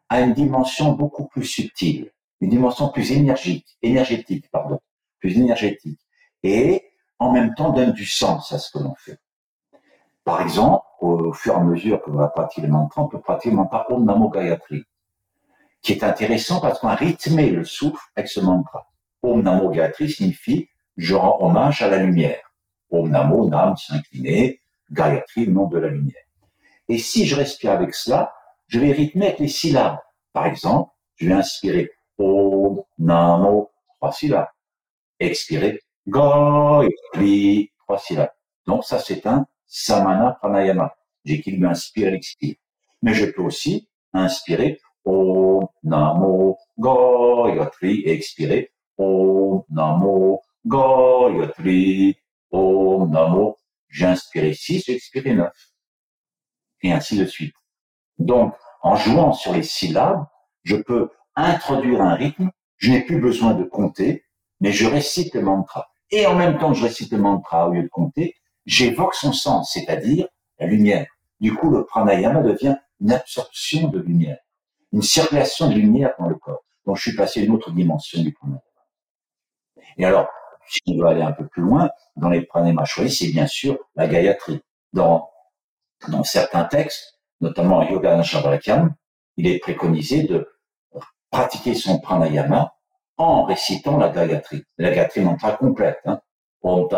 à 0.09 0.21
une 0.21 0.33
dimension 0.33 0.93
beaucoup 0.93 1.27
plus 1.27 1.45
subtile, 1.45 2.11
une 2.41 2.49
dimension 2.49 2.89
plus 2.89 3.11
énergique, 3.11 3.77
énergétique, 3.81 4.49
pardon, 4.51 4.79
plus 5.19 5.37
énergétique, 5.37 5.99
et 6.43 6.83
en 7.19 7.31
même 7.31 7.53
temps 7.55 7.71
donne 7.71 7.93
du 7.93 8.05
sens 8.05 8.51
à 8.51 8.59
ce 8.59 8.71
que 8.71 8.79
l'on 8.83 8.95
fait. 8.95 9.19
Par 10.23 10.41
exemple, 10.41 10.85
au 10.99 11.33
fur 11.33 11.53
et 11.53 11.57
à 11.57 11.59
mesure 11.61 12.01
que 12.01 12.09
l'on 12.09 12.17
va 12.17 12.27
pratiquer 12.27 12.63
le 12.63 12.73
mantra, 12.73 13.03
on 13.03 13.07
peut 13.07 13.21
pratiquer 13.21 13.51
le 13.51 13.57
mantra 13.57 13.85
Om 13.91 14.05
Namo 14.05 14.29
Gayatri, 14.29 14.83
qui 15.81 15.93
est 15.93 16.03
intéressant 16.03 16.61
parce 16.61 16.79
qu'on 16.79 16.87
a 16.87 16.95
rythmé 16.95 17.49
le 17.49 17.63
souffle 17.63 18.03
avec 18.15 18.29
ce 18.29 18.39
mantra. 18.39 18.87
Om 19.23 19.41
Namo 19.41 19.69
Gayatri 19.69 20.09
signifie 20.09 20.69
je 20.97 21.15
rends 21.15 21.37
hommage 21.41 21.81
à 21.81 21.87
la 21.87 21.97
lumière. 21.97 22.53
Om 22.91 23.09
Namo, 23.09 23.49
Nam, 23.49 23.75
s'incliner, 23.77 24.61
Gayatri, 24.91 25.45
le 25.45 25.53
nom 25.53 25.67
de 25.67 25.79
la 25.79 25.87
lumière. 25.87 26.23
Et 26.89 26.97
si 26.97 27.25
je 27.25 27.35
respire 27.35 27.71
avec 27.71 27.93
cela, 27.93 28.33
je 28.67 28.79
vais 28.79 28.91
rythmer 28.91 29.27
avec 29.27 29.39
les 29.39 29.47
syllabes. 29.47 29.97
Par 30.33 30.45
exemple, 30.45 30.91
je 31.15 31.27
vais 31.27 31.33
inspirer 31.33 31.91
Om 32.17 32.83
Namo, 32.99 33.71
trois 33.97 34.11
syllabes. 34.11 34.49
Expirer 35.19 35.79
Gayatri, 36.07 37.71
trois 37.79 37.99
syllabes. 37.99 38.33
Donc 38.67 38.83
ça, 38.83 38.99
c'est 38.99 39.25
un 39.25 39.45
Samana 39.65 40.37
Pranayama. 40.41 40.95
J'équilibre 41.23 41.69
inspire 41.69 42.09
et 42.09 42.11
l'expire. 42.11 42.55
Mais 43.01 43.13
je 43.13 43.25
peux 43.25 43.41
aussi 43.41 43.87
inspirer 44.13 44.79
Om 45.05 45.67
Namo 45.83 46.57
Gayatri 46.77 48.03
et 48.05 48.11
expirer 48.11 48.69
Om 48.97 49.63
Namo 49.69 50.41
Gayatri 50.65 52.17
Om 52.51 53.09
Namo. 53.09 53.57
J'ai 53.89 54.05
inspiré 54.05 54.53
6, 54.53 54.85
j'ai 54.85 54.95
expiré 54.95 55.33
9. 55.33 55.51
Et 56.83 56.91
ainsi 56.91 57.17
de 57.17 57.25
suite. 57.25 57.55
Donc, 58.17 58.53
en 58.81 58.95
jouant 58.95 59.33
sur 59.33 59.53
les 59.53 59.63
syllabes, 59.63 60.25
je 60.63 60.75
peux 60.75 61.09
introduire 61.35 62.01
un 62.01 62.15
rythme, 62.15 62.51
je 62.77 62.91
n'ai 62.91 63.01
plus 63.01 63.19
besoin 63.19 63.53
de 63.53 63.63
compter, 63.63 64.25
mais 64.59 64.71
je 64.71 64.87
récite 64.87 65.33
le 65.33 65.41
mantra. 65.41 65.89
Et 66.09 66.25
en 66.25 66.35
même 66.35 66.57
temps 66.57 66.71
que 66.71 66.77
je 66.77 66.83
récite 66.83 67.11
le 67.11 67.17
mantra 67.17 67.67
au 67.67 67.73
lieu 67.73 67.83
de 67.83 67.89
compter, 67.89 68.35
j'évoque 68.65 69.15
son 69.15 69.33
sens, 69.33 69.71
c'est-à-dire 69.73 70.27
la 70.59 70.67
lumière. 70.67 71.07
Du 71.39 71.53
coup, 71.53 71.69
le 71.71 71.85
pranayama 71.85 72.41
devient 72.41 72.77
une 72.99 73.11
absorption 73.11 73.87
de 73.87 73.99
lumière, 73.99 74.39
une 74.93 75.01
circulation 75.01 75.69
de 75.69 75.75
lumière 75.75 76.13
dans 76.19 76.27
le 76.27 76.35
corps. 76.35 76.63
Donc, 76.85 76.97
je 76.97 77.01
suis 77.01 77.15
passé 77.15 77.41
à 77.41 77.43
une 77.43 77.51
autre 77.51 77.71
dimension 77.71 78.21
du 78.21 78.33
pranayama. 78.33 78.61
Et 79.97 80.05
alors, 80.05 80.27
si 80.67 80.81
on 80.87 80.97
veut 80.97 81.07
aller 81.07 81.21
un 81.21 81.31
peu 81.31 81.47
plus 81.47 81.61
loin, 81.61 81.89
dans 82.15 82.29
les 82.29 82.41
pranayamas 82.41 82.85
choisis, 82.85 83.19
c'est 83.19 83.31
bien 83.31 83.47
sûr 83.47 83.77
la 83.95 84.07
gayatri. 84.07 84.61
Dans, 84.93 85.29
dans 86.09 86.23
certains 86.23 86.65
textes, 86.65 87.19
notamment 87.39 87.83
Yoga 87.83 88.15
Nashabharakyam, 88.17 88.93
il 89.37 89.47
est 89.47 89.59
préconisé 89.59 90.23
de 90.23 90.49
pratiquer 91.31 91.73
son 91.73 91.99
pranayama 91.99 92.73
en 93.17 93.43
récitant 93.45 93.97
la 93.97 94.09
Gayatri. 94.09 94.63
La 94.77 94.91
Gayatri 94.91 95.21
mantra 95.21 95.53
complète. 95.53 95.99
Hein. 96.05 96.19
Donc, 96.63 96.91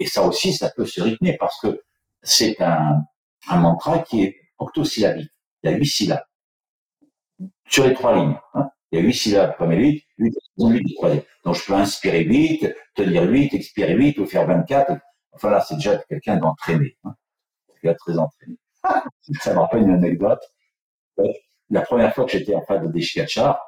et 0.00 0.06
ça 0.06 0.22
aussi, 0.22 0.52
ça 0.52 0.70
peut 0.70 0.86
se 0.86 1.00
rythmer 1.00 1.36
parce 1.38 1.60
que 1.60 1.82
c'est 2.22 2.60
un, 2.60 3.02
un 3.48 3.58
mantra 3.58 4.00
qui 4.00 4.24
est 4.24 4.36
octosyllabique. 4.58 5.30
Il 5.62 5.70
y 5.70 5.74
a 5.74 5.76
huit 5.76 5.86
syllabes. 5.86 6.24
Sur 7.68 7.86
les 7.86 7.94
trois 7.94 8.14
lignes. 8.16 8.38
Hein. 8.54 8.70
Il 8.90 8.98
y 8.98 9.02
a 9.02 9.04
huit 9.04 9.14
syllabes, 9.14 9.54
première 9.56 9.78
huit, 9.78 10.04
huit, 10.18 10.34
huit, 10.58 10.94
troisième. 10.96 11.22
Donc, 11.44 11.54
je 11.54 11.64
peux 11.66 11.74
inspirer 11.74 12.24
huit, 12.24 12.66
tenir 12.94 13.24
huit, 13.24 13.52
expirer 13.54 13.94
huit, 13.94 14.18
ou 14.18 14.26
faire 14.26 14.46
24. 14.46 14.92
Enfin, 15.32 15.50
là, 15.50 15.60
c'est 15.60 15.74
déjà 15.74 15.98
quelqu'un 16.08 16.36
d'entraîné. 16.36 16.96
Hein. 17.04 17.14
Quelqu'un 17.82 17.94
très 17.94 18.18
entraîné. 18.18 18.56
ça 19.40 19.54
me 19.54 19.58
rappelle 19.58 19.82
une 19.82 19.90
anecdote. 19.90 20.40
La 21.70 21.82
première 21.82 22.14
fois 22.14 22.24
que 22.24 22.32
j'étais 22.32 22.54
en 22.54 22.62
face 22.62 22.82
de 22.82 22.88
Deshikachar, 22.88 23.60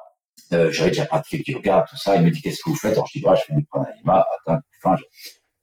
euh, 0.53 0.71
j'avais 0.71 0.89
déjà 0.89 1.05
pratiqué 1.05 1.43
du 1.43 1.51
yoga, 1.51 1.85
tout 1.87 1.97
ça. 1.97 2.15
Il 2.15 2.23
me 2.23 2.31
dit 2.31 2.41
qu'est-ce 2.41 2.63
que 2.63 2.69
vous 2.69 2.75
faites? 2.75 2.93
Alors 2.93 3.07
je 3.07 3.19
dis 3.19 3.23
bah, 3.23 3.35
je 3.35 3.41
fais 3.43 3.53
du 3.53 3.65
pranayama. 3.65 4.25
Attends, 4.45 4.59
enfin, 4.83 5.01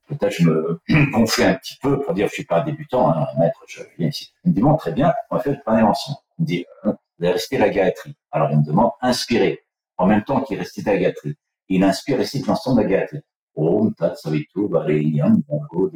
peut-être 0.09 0.33
je 0.33 0.45
me 0.45 0.81
gonflais 1.13 1.45
un 1.45 1.55
petit 1.55 1.77
peu 1.81 2.01
pour 2.01 2.15
dire 2.15 2.29
je 2.29 2.35
suis 2.35 2.45
pas 2.45 2.61
un 2.61 2.65
débutant, 2.65 3.11
hein, 3.11 3.27
maître, 3.39 3.63
je 3.67 3.83
viens 3.99 4.09
ici. 4.09 4.33
Il 4.45 4.51
me 4.51 4.55
dit 4.55 4.61
bon 4.61 4.77
très 4.77 4.93
bien, 4.93 5.13
on 5.31 5.37
va 5.37 5.43
faire 5.43 5.55
du 5.55 5.61
pranayama 5.61 5.91
ensemble. 5.91 6.19
Il 6.39 6.43
me 6.43 6.47
dit 6.47 6.67
euh, 6.85 6.93
vous 6.93 7.25
allez 7.25 7.33
respirer 7.33 7.61
la 7.61 7.69
gayatri. 7.71 8.17
Alors 8.33 8.51
il 8.51 8.59
me 8.59 8.65
demande 8.65 8.91
inspirer 9.01 9.65
en 9.97 10.07
même 10.07 10.25
temps 10.25 10.41
qu'il 10.43 10.59
récite 10.59 10.87
la 10.87 10.97
gayatri. 10.97 11.35
Il 11.69 11.85
inspire, 11.85 12.19
récite 12.19 12.47
l'ensemble 12.47 12.79
de 12.79 12.83
la 12.83 12.89
gayatri. 12.89 13.19
Om 13.55 13.93
Tat 13.95 14.15
Bongo 14.55 15.91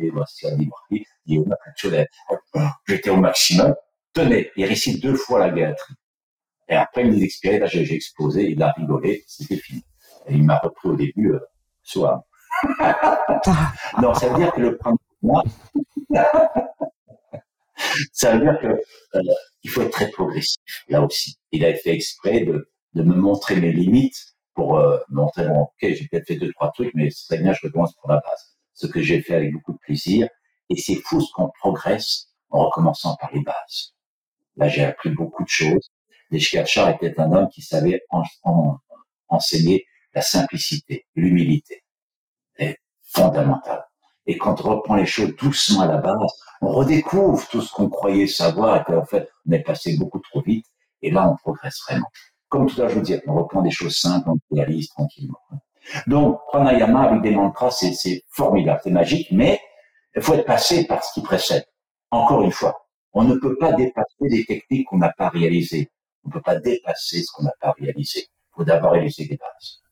Yona 1.27 1.57
J'étais 2.88 3.11
au 3.11 3.16
maximum. 3.16 3.75
Tenez, 4.12 4.51
il 4.57 4.64
récite 4.64 5.03
deux 5.03 5.14
fois 5.14 5.38
la 5.38 5.51
gayatri. 5.51 5.94
Et 6.68 6.75
après, 6.75 7.07
il 7.07 7.22
expirait, 7.22 7.59
là, 7.59 7.66
j'ai 7.66 7.94
explosé, 7.94 8.51
il 8.51 8.62
a 8.62 8.72
rigolé, 8.72 9.25
c'était 9.27 9.57
fini. 9.57 9.85
Et 10.27 10.35
il 10.35 10.44
m'a 10.44 10.59
repris 10.59 10.88
au 10.88 10.96
début, 10.96 11.33
euh, 11.33 11.40
soit. 11.83 12.25
non, 14.03 14.14
ça 14.14 14.29
veut 14.29 14.37
dire 14.37 14.53
que 14.53 14.61
le 14.61 14.79
moi, 15.22 15.42
ça 18.12 18.37
veut 18.37 18.40
dire 18.40 18.59
que 18.61 18.66
euh, 19.16 19.22
il 19.62 19.70
faut 19.70 19.83
être 19.83 19.90
très 19.90 20.11
progressif 20.11 20.85
là 20.88 21.03
aussi. 21.03 21.37
Il 21.53 21.64
a 21.64 21.75
fait 21.75 21.94
exprès 21.94 22.40
de, 22.44 22.70
de 22.94 23.03
me 23.03 23.14
montrer 23.14 23.57
mes 23.57 23.72
limites 23.72 24.35
pour 24.55 24.79
euh, 24.79 24.98
montrer 25.09 25.46
bon, 25.46 25.62
ok, 25.62 25.72
j'ai 25.81 26.07
peut-être 26.11 26.27
fait 26.27 26.37
deux 26.37 26.53
trois 26.53 26.70
trucs, 26.72 26.92
mais 26.94 27.09
c'est 27.11 27.38
bien, 27.38 27.53
je 27.53 27.66
recommence 27.66 27.94
pour 27.94 28.11
la 28.11 28.16
base. 28.16 28.57
Ce 28.75 28.87
que 28.87 29.03
j'ai 29.03 29.22
fait 29.22 29.35
avec 29.35 29.53
beaucoup 29.53 29.72
de 29.72 29.79
plaisir, 29.79 30.29
et 30.70 30.77
c'est 30.77 30.96
fou 30.96 31.20
ce 31.20 31.31
qu'on 31.33 31.51
progresse 31.61 32.29
en 32.51 32.66
recommençant 32.66 33.16
par 33.16 33.33
les 33.33 33.42
bases. 33.42 33.94
Là, 34.57 34.68
j'ai 34.68 34.85
appris 34.85 35.11
beaucoup 35.11 35.44
de 35.44 35.48
choses. 35.48 35.90
Deshkachar 36.31 36.90
était 36.90 37.18
un 37.20 37.33
homme 37.33 37.48
qui 37.48 37.62
savait 37.62 38.03
enseigner 39.29 39.85
la 40.14 40.22
simplicité, 40.22 41.07
l'humilité. 41.14 41.83
C'est 43.12 43.20
fondamental. 43.20 43.85
Et 44.27 44.38
quand 44.38 44.64
on 44.64 44.77
reprend 44.77 44.94
les 44.94 45.07
choses 45.07 45.35
doucement 45.37 45.83
à 45.83 45.87
la 45.87 45.96
base, 45.96 46.16
on 46.61 46.68
redécouvre 46.68 47.46
tout 47.48 47.61
ce 47.61 47.72
qu'on 47.72 47.88
croyait 47.88 48.27
savoir 48.27 48.81
et 48.81 48.85
qu'en 48.85 49.05
fait, 49.05 49.29
on 49.48 49.53
est 49.53 49.62
passé 49.62 49.96
beaucoup 49.98 50.20
trop 50.20 50.42
vite. 50.42 50.66
Et 51.03 51.11
là, 51.11 51.29
on 51.29 51.37
progresse 51.37 51.81
vraiment. 51.88 52.07
Comme 52.48 52.66
tout 52.66 52.77
à 52.77 52.85
l'heure, 52.85 52.90
je 52.90 52.94
vous 52.96 53.01
disais, 53.01 53.22
on 53.27 53.35
reprend 53.35 53.62
des 53.62 53.70
choses 53.70 53.96
simples, 53.96 54.31
on 54.31 54.55
réalise 54.55 54.88
tranquillement. 54.90 55.38
Donc, 56.07 56.38
pranayama 56.48 57.03
avec 57.03 57.22
des 57.22 57.33
mantras, 57.33 57.70
c'est 57.72 58.22
formidable, 58.29 58.81
c'est 58.85 58.90
magique, 58.90 59.29
mais 59.33 59.61
il 60.14 60.22
faut 60.22 60.35
être 60.35 60.46
passé 60.46 60.87
par 60.87 61.03
ce 61.03 61.14
qui 61.14 61.22
précède. 61.22 61.64
Encore 62.11 62.42
une 62.42 62.53
fois, 62.53 62.87
on 63.14 63.25
ne 63.25 63.35
peut 63.35 63.57
pas 63.57 63.72
dépasser 63.72 64.29
des 64.29 64.44
techniques 64.44 64.87
qu'on 64.87 64.98
n'a 64.98 65.12
pas 65.12 65.29
réalisées. 65.29 65.90
On 66.25 66.29
ne 66.29 66.35
peut 66.35 66.42
pas 66.42 66.57
dépasser 66.57 67.22
ce 67.22 67.33
qu'on 67.33 67.42
n'a 67.42 67.55
pas 67.61 67.72
réalisé. 67.72 68.20
Il 68.20 68.55
faut 68.55 68.64
d'abord 68.64 68.92
réaliser 68.92 69.27
des 69.27 69.37
bases, 69.37 69.83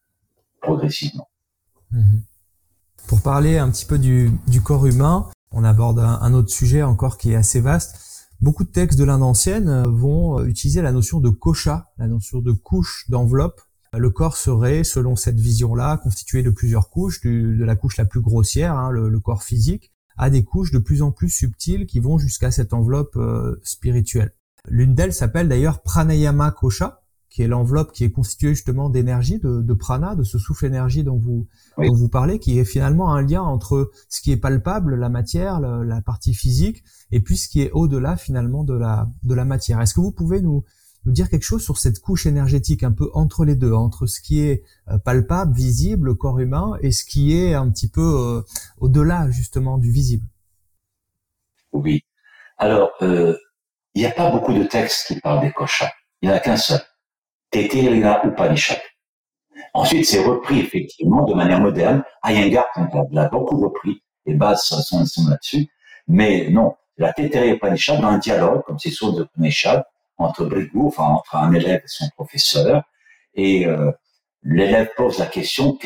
progressivement. 0.60 1.28
Mhm. 1.90 2.22
Pour 3.06 3.22
parler 3.22 3.58
un 3.58 3.70
petit 3.70 3.86
peu 3.86 3.98
du, 3.98 4.32
corps 4.62 4.86
humain, 4.86 5.28
on 5.52 5.64
aborde 5.64 5.98
un, 5.98 6.32
autre 6.32 6.50
sujet 6.50 6.82
encore 6.82 7.18
qui 7.18 7.32
est 7.32 7.36
assez 7.36 7.60
vaste. 7.60 7.96
Beaucoup 8.40 8.64
de 8.64 8.70
textes 8.70 8.98
de 8.98 9.04
l'Inde 9.04 9.22
ancienne 9.22 9.82
vont 9.88 10.42
utiliser 10.44 10.80
la 10.80 10.92
notion 10.92 11.20
de 11.20 11.28
kocha, 11.28 11.90
la 11.98 12.06
notion 12.06 12.38
de 12.40 12.52
couche, 12.52 13.04
d'enveloppe. 13.08 13.60
Le 13.92 14.10
corps 14.10 14.36
serait, 14.36 14.84
selon 14.84 15.16
cette 15.16 15.40
vision-là, 15.40 15.96
constitué 15.98 16.42
de 16.42 16.50
plusieurs 16.50 16.90
couches, 16.90 17.20
de 17.22 17.64
la 17.64 17.74
couche 17.74 17.96
la 17.96 18.04
plus 18.04 18.20
grossière, 18.20 18.76
hein, 18.76 18.90
le, 18.90 19.18
corps 19.18 19.42
physique, 19.42 19.92
à 20.16 20.30
des 20.30 20.44
couches 20.44 20.70
de 20.70 20.78
plus 20.78 21.02
en 21.02 21.10
plus 21.10 21.28
subtiles 21.28 21.86
qui 21.86 21.98
vont 21.98 22.18
jusqu'à 22.18 22.50
cette 22.50 22.72
enveloppe 22.72 23.16
euh, 23.16 23.60
spirituelle. 23.64 24.32
L'une 24.68 24.94
d'elles 24.94 25.14
s'appelle 25.14 25.48
d'ailleurs 25.48 25.82
pranayama 25.82 26.50
kosha, 26.52 26.99
qui 27.30 27.42
est 27.42 27.48
l'enveloppe 27.48 27.92
qui 27.92 28.04
est 28.04 28.10
constituée 28.10 28.50
justement 28.50 28.90
d'énergie, 28.90 29.38
de, 29.38 29.74
prana, 29.74 30.16
de 30.16 30.24
ce 30.24 30.36
souffle 30.36 30.66
énergie 30.66 31.04
dont 31.04 31.16
vous 31.16 31.46
dont 31.78 31.94
vous 31.94 32.08
parlez, 32.08 32.38
qui 32.40 32.58
est 32.58 32.64
finalement 32.64 33.14
un 33.14 33.22
lien 33.22 33.42
entre 33.42 33.90
ce 34.08 34.20
qui 34.20 34.32
est 34.32 34.36
palpable, 34.36 34.96
la 34.96 35.08
matière, 35.08 35.60
la, 35.60 36.02
partie 36.02 36.34
physique, 36.34 36.82
et 37.12 37.20
puis 37.20 37.36
ce 37.36 37.48
qui 37.48 37.62
est 37.62 37.70
au-delà 37.70 38.16
finalement 38.16 38.64
de 38.64 38.74
la 38.74 39.08
de 39.22 39.34
la 39.34 39.44
matière. 39.44 39.80
Est-ce 39.80 39.94
que 39.94 40.00
vous 40.00 40.12
pouvez 40.12 40.42
nous 40.42 40.64
nous 41.06 41.12
dire 41.12 41.30
quelque 41.30 41.44
chose 41.44 41.62
sur 41.62 41.78
cette 41.78 42.00
couche 42.00 42.26
énergétique 42.26 42.82
un 42.82 42.92
peu 42.92 43.08
entre 43.14 43.44
les 43.44 43.54
deux, 43.54 43.72
entre 43.72 44.06
ce 44.06 44.20
qui 44.20 44.40
est 44.40 44.64
euh, 44.88 44.98
palpable, 44.98 45.54
visible, 45.54 46.16
corps 46.16 46.40
humain, 46.40 46.74
et 46.82 46.90
ce 46.90 47.04
qui 47.04 47.36
est 47.36 47.54
un 47.54 47.70
petit 47.70 47.88
peu 47.88 48.02
euh, 48.02 48.42
au-delà 48.78 49.30
justement 49.30 49.78
du 49.78 49.90
visible? 49.90 50.26
Oui. 51.72 52.02
Alors, 52.58 52.90
euh, 53.02 53.34
il 53.94 54.02
n'y 54.02 54.06
a 54.06 54.10
pas 54.10 54.30
beaucoup 54.30 54.52
de 54.52 54.64
textes 54.64 55.06
qui 55.06 55.20
parlent 55.20 55.40
des 55.40 55.52
koshas. 55.52 55.90
Il 56.20 56.28
n'y 56.28 56.34
en 56.34 56.36
a 56.36 56.40
qu'un 56.40 56.56
seul. 56.56 56.80
Teterina 57.50 58.24
Upanishad. 58.24 58.80
Ensuite, 59.74 60.06
c'est 60.06 60.24
repris 60.24 60.60
effectivement 60.60 61.24
de 61.24 61.34
manière 61.34 61.60
moderne. 61.60 62.02
Iyengar 62.24 62.66
l'a 63.12 63.28
beaucoup 63.28 63.60
repris. 63.60 64.02
Les 64.26 64.34
bases 64.34 64.62
sont, 64.62 65.04
sont 65.04 65.28
là-dessus. 65.28 65.66
Mais 66.08 66.48
non, 66.50 66.74
la 66.96 67.12
Teterina 67.12 67.54
Upanishad 67.54 68.00
dans 68.00 68.08
un 68.08 68.18
dialogue, 68.18 68.62
comme 68.66 68.78
c'est 68.78 68.90
sur 68.90 69.18
Upanishad, 69.18 69.84
entre 70.18 70.44
Brigou, 70.44 70.88
enfin 70.88 71.04
entre 71.04 71.36
un 71.36 71.52
élève 71.52 71.80
et 71.84 71.88
son 71.88 72.08
professeur. 72.10 72.82
Et 73.34 73.66
euh, 73.66 73.90
l'élève 74.42 74.90
pose 74.96 75.18
la 75.18 75.26
question 75.26 75.78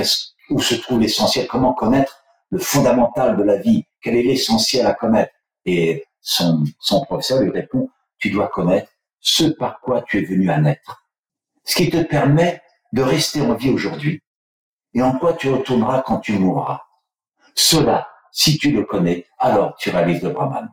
où 0.50 0.60
se 0.60 0.74
trouve 0.74 1.00
l'essentiel? 1.00 1.46
Comment 1.46 1.72
connaître 1.72 2.22
le 2.50 2.58
fondamental 2.58 3.36
de 3.36 3.42
la 3.42 3.56
vie? 3.56 3.84
Quel 4.02 4.16
est 4.16 4.22
l'essentiel 4.22 4.86
à 4.86 4.94
connaître? 4.94 5.32
Et 5.66 6.04
son, 6.20 6.64
son 6.80 7.04
professeur 7.04 7.40
lui 7.40 7.50
répond 7.50 7.88
Tu 8.18 8.30
dois 8.30 8.48
connaître 8.48 8.90
ce 9.20 9.44
par 9.44 9.80
quoi 9.80 10.02
tu 10.02 10.18
es 10.18 10.24
venu 10.24 10.50
à 10.50 10.58
naître 10.58 11.03
ce 11.64 11.76
qui 11.76 11.90
te 11.90 12.02
permet 12.02 12.62
de 12.92 13.02
rester 13.02 13.40
en 13.40 13.54
vie 13.54 13.70
aujourd'hui 13.70 14.22
et 14.94 15.02
en 15.02 15.18
quoi 15.18 15.34
tu 15.34 15.48
retourneras 15.50 16.02
quand 16.02 16.18
tu 16.18 16.38
mourras. 16.38 16.82
Cela, 17.54 18.08
si 18.32 18.58
tu 18.58 18.70
le 18.70 18.84
connais, 18.84 19.26
alors 19.38 19.76
tu 19.76 19.90
réalises 19.90 20.22
le 20.22 20.30
Brahman. 20.30 20.68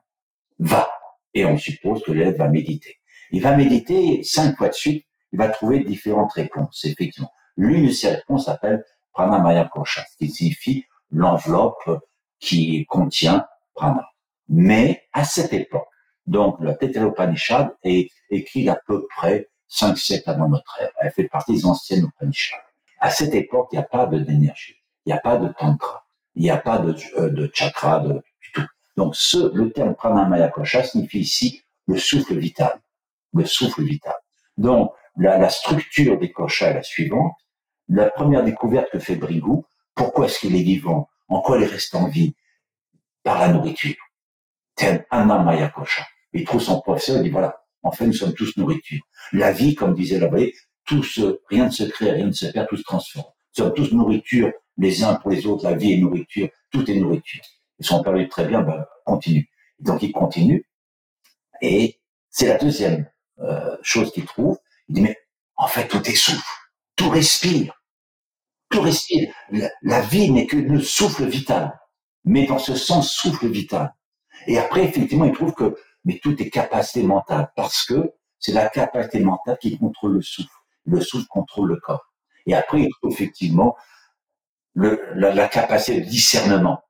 Va. 0.60 0.89
Et 1.34 1.45
on 1.45 1.58
suppose 1.58 2.04
que 2.04 2.12
l'élève 2.12 2.38
va 2.38 2.47
méditer. 2.47 2.97
Il 3.32 3.41
va 3.41 3.56
méditer 3.56 4.21
cinq 4.23 4.58
fois 4.58 4.67
de 4.67 4.73
suite, 4.73 5.06
il 5.32 5.39
va 5.39 5.47
trouver 5.49 5.84
différentes 5.84 6.34
réponses, 6.34 6.84
effectivement. 6.84 7.32
L'une 7.56 7.88
de 7.88 7.91
ces 7.91 8.10
réponses 8.10 8.45
s'appelle 8.45 8.84
Pranamaya 9.13 9.69
Kosha, 9.73 10.04
ce 10.12 10.17
qui 10.17 10.30
signifie 10.30 10.86
l'enveloppe 11.12 11.89
qui 12.39 12.86
contient 12.88 13.45
Prana. 13.73 14.08
Mais 14.49 15.04
à 15.13 15.23
cette 15.23 15.54
époque, 15.54 15.88
donc 16.25 16.58
le 16.60 16.75
Teteropanishad 16.75 17.75
est 17.84 18.10
écrit 18.30 18.67
à 18.69 18.80
peu 18.86 19.06
près 19.15 19.47
5 19.71 19.97
siècles 19.97 20.29
avant 20.29 20.49
notre 20.49 20.79
ère. 20.81 20.91
Elle 20.99 21.12
fait 21.12 21.27
partie 21.29 21.53
des 21.53 21.65
anciennes 21.65 22.05
Upanishads. 22.05 22.57
À 22.99 23.10
cette 23.10 23.34
époque, 23.34 23.69
il 23.71 23.75
n'y 23.75 23.84
a 23.84 23.88
pas 23.88 24.05
d'énergie, 24.05 24.75
il 25.05 25.10
n'y 25.10 25.13
a 25.13 25.19
pas 25.19 25.38
de 25.38 25.47
tantra, 25.47 26.05
il 26.36 26.43
n'y 26.43 26.51
a 26.51 26.57
pas 26.57 26.77
de, 26.77 26.95
euh, 27.17 27.29
de 27.29 27.49
chakra, 27.53 27.99
de, 28.01 28.13
du 28.13 28.51
tout. 28.53 28.65
Donc, 28.97 29.15
ce, 29.15 29.55
le 29.55 29.71
terme 29.71 29.95
pranamaya 29.95 30.49
kosha 30.49 30.84
signifie 30.84 31.19
ici 31.19 31.63
le 31.88 31.97
souffle 31.97 32.38
vital, 32.38 32.79
le 33.34 33.45
souffle 33.45 33.84
vital. 33.84 34.13
Donc, 34.57 34.91
la, 35.15 35.38
la 35.38 35.49
structure 35.49 36.19
des 36.19 36.31
koshas 36.31 36.71
est 36.71 36.73
la 36.75 36.84
suivante. 36.84 37.34
La 37.88 38.10
première 38.10 38.43
découverte 38.43 38.89
que 38.91 38.99
fait 38.99 39.15
Brigou, 39.15 39.65
pourquoi 39.95 40.25
est-ce 40.25 40.39
qu'il 40.39 40.55
est 40.55 40.63
vivant? 40.63 41.10
En 41.29 41.41
quoi 41.41 41.57
il 41.57 41.65
reste 41.65 41.95
en 41.95 42.07
vie? 42.07 42.36
Par 43.23 43.39
la 43.39 43.47
nourriture. 43.47 43.95
Terme 44.75 45.03
anamaya 45.10 45.69
kosha. 45.69 46.05
Il 46.34 46.43
trouve 46.43 46.62
son 46.62 46.81
professeur, 46.81 47.17
il 47.17 47.23
dit 47.23 47.29
voilà, 47.29 47.61
en 47.84 47.91
fait, 47.91 48.06
nous 48.06 48.13
sommes 48.13 48.34
tous 48.34 48.56
nourriture. 48.58 49.02
La 49.34 49.52
vie, 49.52 49.76
comme 49.76 49.94
disait 49.94 50.20
la 50.20 50.30
tout 50.86 51.04
rien 51.50 51.65
ne 51.65 51.72
se 51.72 51.84
crée, 51.84 52.12
rien 52.12 52.28
ne 52.28 52.32
se 52.32 52.46
perd, 52.48 52.67
tout 52.67 52.78
se 52.78 52.84
transforme. 52.84 53.26
Nous 53.26 53.63
sommes 53.63 53.74
tous 53.74 53.91
nourriture 53.94 54.52
les 54.78 55.04
uns 55.04 55.15
pour 55.15 55.32
les 55.32 55.46
autres. 55.46 55.63
La 55.63 55.76
vie 55.76 55.94
est 55.94 55.98
nourriture, 55.98 56.50
tout 56.72 56.89
est 56.89 56.96
nourriture. 56.96 57.41
Ils 57.80 57.86
sont 57.86 58.04
perdu 58.04 58.28
très 58.28 58.46
bien, 58.46 58.62
ben, 58.62 58.86
continue. 59.06 59.50
donc, 59.80 60.04
il 60.04 60.12
continue. 60.12 60.65
Et 61.62 62.00
c'est 62.30 62.48
la 62.48 62.58
deuxième 62.58 63.10
euh, 63.39 63.78
chose 63.82 64.12
qu'il 64.12 64.26
trouve. 64.26 64.58
Il 64.88 64.96
dit, 64.96 65.02
mais 65.02 65.17
en 65.56 65.67
fait, 65.67 65.88
tout 65.88 66.02
est 66.10 66.15
souffle, 66.15 66.44
tout 66.96 67.10
respire. 67.10 67.74
Tout 68.70 68.82
respire. 68.82 69.34
La, 69.50 69.70
la 69.82 70.02
vie 70.02 70.32
n'est 70.32 70.48
que 70.48 70.56
le 70.56 70.82
souffle 70.82 71.26
vital. 71.26 71.78
Mais 72.24 72.46
dans 72.46 72.60
ce 72.60 72.76
sens, 72.76 73.12
souffle 73.12 73.48
vital. 73.48 73.94
Et 74.48 74.58
après, 74.58 74.86
effectivement, 74.86 75.26
il 75.26 75.34
trouve 75.34 75.54
que 75.54 75.76
mais 76.06 76.20
tout 76.22 76.42
est 76.42 76.50
capacité 76.50 77.04
mentale 77.04 77.52
parce 77.56 77.84
que 77.86 78.14
c'est 78.40 78.54
la 78.54 78.70
capacité 78.70 79.20
mentale 79.20 79.58
qui 79.62 79.78
contrôle 79.78 80.14
le 80.14 80.22
souffle. 80.22 80.50
Le 80.86 81.00
souffle 81.00 81.28
contrôle 81.28 81.70
le 81.70 81.80
corps. 81.80 82.12
Et 82.48 82.56
après, 82.56 82.88
effectivement 83.08 83.76
le, 84.74 85.02
la, 85.16 85.48
capacité 85.48 86.02
de 86.02 86.06
discernement. 86.06 86.82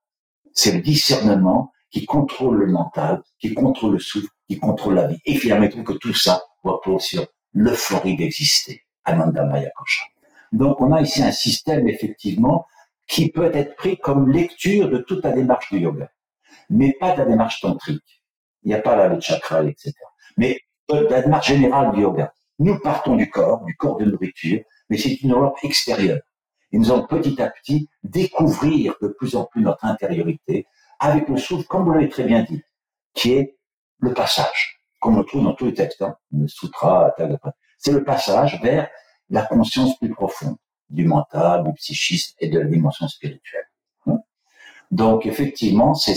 C'est 0.53 0.71
le 0.71 0.81
discernement 0.81 1.71
qui 1.89 2.05
contrôle 2.05 2.57
le 2.57 2.67
mental, 2.67 3.21
qui 3.39 3.53
contrôle 3.53 3.93
le 3.93 3.99
souffle, 3.99 4.29
qui 4.47 4.59
contrôle 4.59 4.95
la 4.95 5.07
vie. 5.07 5.19
Et 5.25 5.35
finalement, 5.35 5.67
il 5.73 5.83
que 5.83 5.93
tout 5.93 6.13
ça 6.13 6.41
repose 6.63 7.01
sur 7.01 7.25
l'euphorie 7.53 8.15
d'exister. 8.15 8.83
Ananda 9.03 9.43
Maya 9.43 9.71
Kosha. 9.75 10.05
Donc, 10.51 10.79
on 10.79 10.91
a 10.91 11.01
ici 11.01 11.23
un 11.23 11.31
système, 11.31 11.87
effectivement, 11.87 12.67
qui 13.07 13.31
peut 13.31 13.51
être 13.53 13.75
pris 13.75 13.97
comme 13.97 14.29
lecture 14.29 14.89
de 14.89 14.99
toute 14.99 15.23
la 15.23 15.31
démarche 15.31 15.71
du 15.71 15.79
yoga, 15.79 16.09
mais 16.69 16.93
pas 16.93 17.13
de 17.13 17.19
la 17.19 17.25
démarche 17.25 17.61
tantrique. 17.61 18.20
Il 18.63 18.69
n'y 18.69 18.73
a 18.73 18.81
pas 18.81 18.95
là 18.95 19.07
le 19.07 19.19
chakra, 19.19 19.63
etc. 19.63 19.93
Mais 20.37 20.59
euh, 20.91 21.09
la 21.09 21.21
démarche 21.21 21.47
générale 21.47 21.91
du 21.93 22.01
yoga, 22.01 22.33
nous 22.59 22.79
partons 22.79 23.15
du 23.15 23.29
corps, 23.29 23.63
du 23.65 23.75
corps 23.75 23.97
de 23.97 24.05
nourriture, 24.05 24.61
mais 24.89 24.97
c'est 24.97 25.21
une 25.21 25.33
Europe 25.33 25.57
extérieure. 25.63 26.19
Et 26.71 26.77
nous 26.77 26.91
allons 26.91 27.07
petit 27.07 27.41
à 27.41 27.49
petit 27.49 27.89
découvrir 28.03 28.95
de 29.01 29.07
plus 29.07 29.35
en 29.35 29.45
plus 29.45 29.61
notre 29.61 29.83
intériorité 29.85 30.65
avec 30.99 31.27
le 31.27 31.37
souffle, 31.37 31.65
comme 31.67 31.83
vous 31.85 31.91
l'avez 31.93 32.09
très 32.09 32.23
bien 32.23 32.43
dit, 32.43 32.61
qui 33.13 33.33
est 33.33 33.57
le 33.99 34.13
passage, 34.13 34.81
comme 34.99 35.17
on 35.17 35.23
trouve 35.23 35.43
dans 35.43 35.53
tous 35.53 35.65
les 35.65 35.73
textes, 35.73 36.01
hein, 36.01 36.15
le 36.31 36.47
sutra, 36.47 37.13
c'est 37.77 37.91
le 37.91 38.03
passage 38.03 38.59
vers 38.61 38.87
la 39.29 39.43
conscience 39.43 39.97
plus 39.97 40.13
profonde 40.13 40.57
du 40.89 41.05
mental, 41.05 41.63
du 41.63 41.73
psychisme 41.73 42.35
et 42.39 42.49
de 42.49 42.59
la 42.59 42.65
dimension 42.65 43.07
spirituelle. 43.07 43.67
Donc 44.91 45.25
effectivement, 45.25 45.93
c'est 45.93 46.15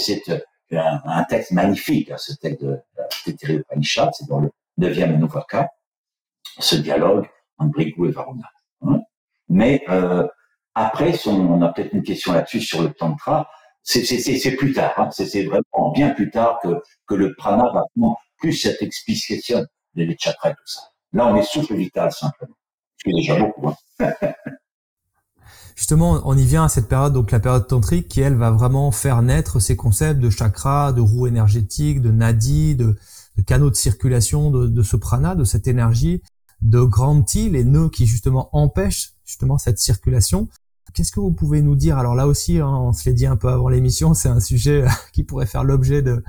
un, 0.79 1.25
texte 1.25 1.53
magnifique, 1.53 2.11
hein, 2.11 2.17
ce 2.19 2.33
texte 2.35 2.63
de 2.63 2.81
Tétéré 3.25 3.55
Upanishad, 3.55 4.11
c'est 4.13 4.29
dans 4.29 4.41
le 4.41 4.51
neuvième 4.79 5.15
Anuvaka, 5.15 5.69
ce 6.59 6.77
dialogue 6.77 7.29
entre 7.59 7.73
Brigu 7.73 8.09
et 8.09 8.13
Varuna. 8.13 8.49
Hein. 8.83 9.01
Mais 9.49 9.83
euh, 9.89 10.27
après, 10.75 11.15
on 11.27 11.63
a 11.63 11.73
peut-être 11.73 11.93
une 11.93 12.03
question 12.03 12.33
là-dessus 12.33 12.61
sur 12.61 12.83
le 12.83 12.93
tantra, 12.93 13.49
c'est 13.83 14.57
plus 14.57 14.73
tard, 14.73 14.95
hein, 14.97 15.11
c'est 15.11 15.45
vraiment 15.45 15.93
bien 15.93 16.11
plus 16.11 16.31
tard 16.31 16.59
que, 16.63 16.81
que 17.07 17.15
le 17.15 17.35
prana 17.35 17.65
va 17.73 17.85
prendre 17.95 18.17
plus 18.39 18.55
cette 18.55 18.81
explication 18.83 19.65
des 19.95 20.17
chakras 20.19 20.51
et 20.51 20.55
tout 20.55 20.67
ça. 20.67 20.81
Là, 21.13 21.29
on 21.29 21.37
est 21.37 21.43
souffle 21.43 21.75
vital 21.75 22.11
simplement, 22.11 22.57
ce 22.97 23.05
qui 23.05 23.11
est 23.11 23.21
déjà 23.21 23.37
beaucoup. 23.39 23.69
Hein. 23.69 24.13
Justement, 25.77 26.21
on 26.25 26.37
y 26.37 26.45
vient 26.45 26.65
à 26.65 26.69
cette 26.69 26.89
période, 26.89 27.13
donc 27.13 27.31
la 27.31 27.41
période 27.41 27.67
tantrique, 27.67 28.09
qui 28.09 28.21
elle 28.21 28.37
va 28.37 28.51
vraiment 28.51 28.91
faire 28.93 29.23
naître 29.23 29.61
ces 29.61 29.77
concepts 29.77 30.21
de 30.21 30.31
chakra, 30.31 30.93
de 30.93 31.01
roue 31.01 31.27
énergétique, 31.27 32.01
de 32.01 32.11
nadi, 32.11 32.77
de, 32.77 32.97
canaux 33.47 33.71
de 33.71 33.75
circulation 33.75 34.51
de, 34.51 34.69
de, 34.69 35.35
de 35.35 35.45
cette 35.45 35.67
énergie, 35.67 36.23
de 36.63 36.81
granti, 36.81 37.51
les 37.51 37.65
nœuds 37.65 37.91
qui 37.91 38.07
justement 38.07 38.49
empêchent 38.53 39.15
justement 39.25 39.59
cette 39.59 39.79
circulation. 39.79 40.49
Qu'est-ce 40.93 41.11
que 41.11 41.19
vous 41.19 41.33
pouvez 41.33 41.61
nous 41.61 41.75
dire? 41.75 41.99
Alors 41.99 42.15
là 42.15 42.29
aussi, 42.29 42.59
hein, 42.59 42.69
on 42.69 42.93
se 42.93 43.09
l'est 43.09 43.15
dit 43.15 43.27
un 43.27 43.37
peu 43.37 43.49
avant 43.49 43.69
l'émission, 43.69 44.15
c'est 44.15 44.29
un 44.29 44.41
sujet 44.41 44.85
qui 45.13 45.25
pourrait 45.25 45.47
faire 45.47 45.65
l'objet 45.65 46.03
de 46.03 46.23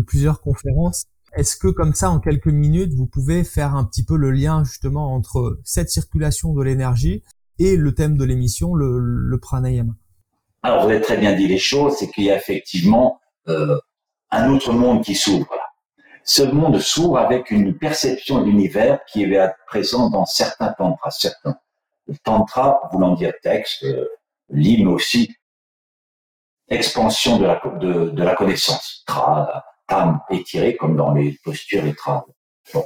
plusieurs 0.00 0.40
conférences. 0.40 1.04
Est-ce 1.34 1.56
que 1.56 1.68
comme 1.68 1.94
ça, 1.94 2.10
en 2.10 2.18
quelques 2.18 2.48
minutes, 2.48 2.92
vous 2.94 3.06
pouvez 3.06 3.44
faire 3.44 3.76
un 3.76 3.84
petit 3.84 4.04
peu 4.04 4.16
le 4.16 4.30
lien 4.30 4.64
justement 4.64 5.14
entre 5.14 5.60
cette 5.64 5.90
circulation 5.90 6.54
de 6.54 6.62
l'énergie 6.62 7.22
et 7.60 7.76
le 7.76 7.94
thème 7.94 8.16
de 8.16 8.24
l'émission, 8.24 8.74
le, 8.74 9.38
pranayama 9.38 9.92
Alors, 10.62 10.82
vous 10.82 10.90
avez 10.90 11.02
très 11.02 11.18
bien 11.18 11.34
dit 11.34 11.46
les 11.46 11.58
choses, 11.58 11.96
c'est 11.98 12.10
qu'il 12.10 12.24
y 12.24 12.30
a 12.30 12.36
effectivement 12.36 13.20
euh, 13.48 13.78
un 14.30 14.50
autre 14.50 14.72
monde 14.72 15.04
qui 15.04 15.14
s'ouvre. 15.14 15.54
Ce 16.24 16.42
monde 16.42 16.78
s'ouvre 16.78 17.18
avec 17.18 17.50
une 17.50 17.76
perception 17.76 18.40
de 18.40 18.44
l'univers 18.46 19.00
qui 19.12 19.24
est 19.24 19.52
présente 19.66 20.12
dans 20.12 20.24
certains 20.24 20.72
tantras, 20.72 21.10
certains. 21.10 21.56
Le 22.06 22.16
tantra, 22.24 22.80
voulant 22.92 23.14
dire 23.14 23.34
texte, 23.42 23.84
euh, 23.84 24.08
mais 24.48 24.86
aussi 24.86 25.30
expansion 26.68 27.38
de 27.38 28.22
la, 28.22 28.34
connaissance. 28.34 29.02
Tra, 29.06 29.64
tam 29.86 30.20
étiré, 30.30 30.76
comme 30.76 30.96
dans 30.96 31.12
les 31.12 31.38
postures 31.44 31.84
et 31.84 31.94
tra. 31.94 32.24
Bon. 32.72 32.84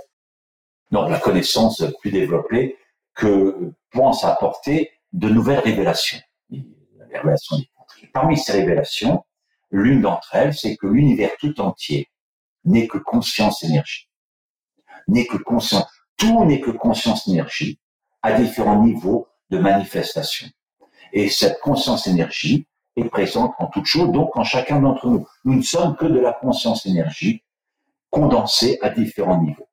Donc, 0.91 1.11
la 1.11 1.21
connaissance 1.21 1.85
plus 2.01 2.11
développée 2.11 2.77
que 3.15 3.73
pense 3.91 4.25
apporter 4.25 4.91
de 5.13 5.29
nouvelles 5.29 5.61
révélations. 5.61 6.19
Parmi 8.13 8.37
ces 8.37 8.53
révélations, 8.53 9.25
l'une 9.71 10.01
d'entre 10.01 10.35
elles, 10.35 10.55
c'est 10.55 10.77
que 10.77 10.87
l'univers 10.87 11.31
tout 11.39 11.61
entier 11.61 12.09
n'est 12.65 12.89
que 12.89 12.99
conscience-énergie. 12.99 14.09
N'est 15.09 15.27
que 15.27 15.37
conscience. 15.37 15.87
Tout 16.17 16.45
n'est 16.45 16.61
que 16.61 16.71
conscience-énergie 16.71 17.79
à 18.23 18.33
différents 18.33 18.83
niveaux 18.83 19.29
de 19.51 19.59
manifestation. 19.59 20.49
Et 21.13 21.29
cette 21.29 21.61
conscience-énergie 21.61 22.67
est 22.97 23.09
présente 23.09 23.53
en 23.59 23.67
toute 23.67 23.87
chose, 23.87 24.11
donc 24.13 24.37
en 24.37 24.45
chacun 24.45 24.81
d'entre 24.81 25.07
nous. 25.09 25.27
Nous 25.45 25.57
ne 25.57 25.63
sommes 25.63 25.97
que 25.97 26.07
de 26.07 26.19
la 26.19 26.33
conscience-énergie 26.33 27.43
condensée 28.11 28.79
à 28.81 28.91
différents 28.91 29.43
niveaux. 29.43 29.69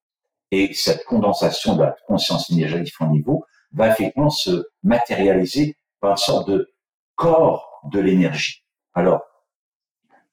Et 0.52 0.74
cette 0.74 1.06
condensation 1.06 1.76
de 1.76 1.84
la 1.84 1.96
conscience-énergie 2.08 2.76
à 2.76 2.80
différents 2.80 3.12
niveaux 3.12 3.46
va 3.72 3.90
effectivement 3.90 4.30
se 4.30 4.66
matérialiser 4.84 5.78
par 6.02 6.12
une 6.12 6.18
sorte 6.18 6.50
de 6.50 6.74
corps 7.16 7.82
de 7.86 8.00
l'énergie. 8.00 8.66
Alors, 8.94 9.22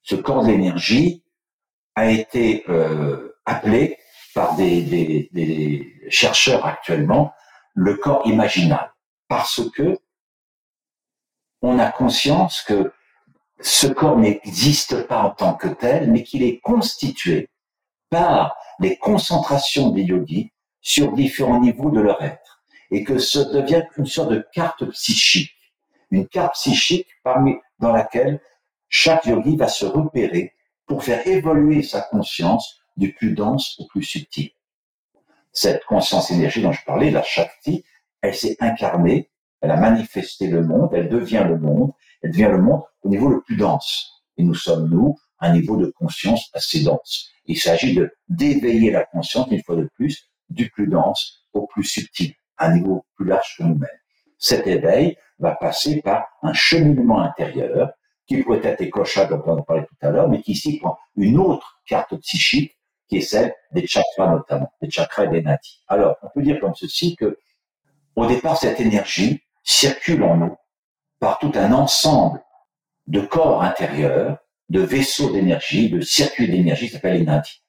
ce 0.01 0.15
corps 0.15 0.43
de 0.43 0.49
l'énergie 0.49 1.23
a 1.95 2.11
été 2.11 2.63
euh, 2.69 3.37
appelé 3.45 3.97
par 4.33 4.55
des, 4.55 4.81
des, 4.81 5.29
des, 5.31 5.95
chercheurs 6.09 6.65
actuellement 6.65 7.33
le 7.73 7.95
corps 7.95 8.25
imaginal, 8.25 8.91
parce 9.27 9.61
que 9.71 9.97
on 11.61 11.77
a 11.77 11.91
conscience 11.91 12.61
que 12.61 12.91
ce 13.59 13.87
corps 13.87 14.17
n'existe 14.17 15.07
pas 15.07 15.21
en 15.21 15.31
tant 15.31 15.53
que 15.53 15.67
tel, 15.67 16.09
mais 16.09 16.23
qu'il 16.23 16.43
est 16.43 16.59
constitué 16.59 17.49
par 18.09 18.55
les 18.79 18.97
concentrations 18.97 19.89
des 19.89 20.03
yogis 20.03 20.51
sur 20.81 21.13
différents 21.13 21.59
niveaux 21.59 21.91
de 21.91 21.99
leur 21.99 22.21
être 22.21 22.63
et 22.91 23.03
que 23.03 23.19
ce 23.19 23.39
devient 23.39 23.83
une 23.97 24.05
sorte 24.05 24.31
de 24.31 24.45
carte 24.53 24.85
psychique, 24.91 25.51
une 26.11 26.27
carte 26.27 26.53
psychique 26.53 27.07
parmi, 27.23 27.55
dans 27.79 27.91
laquelle 27.91 28.41
chaque 28.87 29.25
yogi 29.25 29.55
va 29.55 29.67
se 29.67 29.85
repérer 29.85 30.53
pour 30.87 31.03
faire 31.03 31.25
évoluer 31.27 31.83
sa 31.83 32.01
conscience 32.01 32.81
du 32.97 33.13
plus 33.13 33.33
dense 33.33 33.79
au 33.79 33.85
plus 33.85 34.03
subtil. 34.03 34.51
Cette 35.51 35.85
conscience 35.85 36.31
énergie 36.31 36.61
dont 36.61 36.71
je 36.71 36.83
parlais, 36.85 37.11
la 37.11 37.23
Shakti, 37.23 37.83
elle 38.21 38.35
s'est 38.35 38.57
incarnée, 38.59 39.29
elle 39.61 39.71
a 39.71 39.77
manifesté 39.77 40.47
le 40.47 40.63
monde, 40.63 40.89
elle 40.93 41.09
devient 41.09 41.45
le 41.47 41.57
monde, 41.57 41.91
elle 42.21 42.31
devient 42.31 42.49
le 42.51 42.61
monde 42.61 42.83
au 43.03 43.09
niveau 43.09 43.29
le 43.29 43.41
plus 43.41 43.55
dense. 43.55 44.23
Et 44.37 44.43
nous 44.43 44.55
sommes, 44.55 44.89
nous, 44.89 45.17
un 45.39 45.53
niveau 45.53 45.77
de 45.77 45.87
conscience 45.87 46.49
assez 46.53 46.83
dense. 46.83 47.29
Il 47.49 47.57
s'agit 47.57 47.95
de 47.95 48.13
d'éveiller 48.29 48.91
la 48.91 49.05
conscience, 49.05 49.47
une 49.49 49.63
fois 49.63 49.75
de 49.75 49.89
plus, 49.95 50.29
du 50.49 50.69
plus 50.69 50.87
dense 50.87 51.47
au 51.51 51.65
plus 51.65 51.83
subtil 51.83 52.35
un 52.59 52.75
niveau 52.75 53.05
plus 53.15 53.25
large 53.25 53.55
que 53.57 53.63
nous-mêmes. 53.63 53.89
Cet 54.37 54.67
éveil 54.67 55.17
va 55.39 55.55
passer 55.55 56.01
par 56.01 56.27
un 56.43 56.53
cheminement 56.53 57.19
intérieur 57.21 57.91
qui 58.27 58.43
pourrait 58.43 58.61
être 58.63 58.81
écocha, 58.81 59.25
dont 59.25 59.41
on 59.47 59.63
parlait 59.63 59.85
tout 59.85 60.05
à 60.05 60.11
l'heure, 60.11 60.29
mais 60.29 60.41
qui 60.41 60.51
ici 60.51 60.77
prend 60.77 60.99
une 61.15 61.39
autre 61.39 61.81
carte 61.87 62.15
psychique 62.17 62.77
qui 63.07 63.17
est 63.17 63.21
celle 63.21 63.55
des 63.71 63.87
chakras 63.87 64.29
notamment, 64.29 64.71
des 64.79 64.91
chakras 64.91 65.25
et 65.25 65.29
des 65.29 65.41
nadis. 65.41 65.81
Alors, 65.87 66.17
on 66.21 66.27
peut 66.29 66.43
dire 66.43 66.59
comme 66.59 66.75
ceci 66.75 67.15
que, 67.15 67.39
au 68.15 68.27
départ, 68.27 68.57
cette 68.57 68.79
énergie 68.79 69.41
circule 69.63 70.23
en 70.23 70.37
nous 70.37 70.55
par 71.19 71.39
tout 71.39 71.51
un 71.55 71.71
ensemble 71.71 72.43
de 73.07 73.21
corps 73.21 73.63
intérieurs, 73.63 74.37
de 74.69 74.81
vaisseaux 74.81 75.31
d'énergie, 75.31 75.89
de 75.89 76.01
circuits 76.01 76.47
d'énergie 76.47 76.87
qui 76.87 76.93
s'appellent 76.93 77.17
les 77.17 77.25
nadis. 77.25 77.63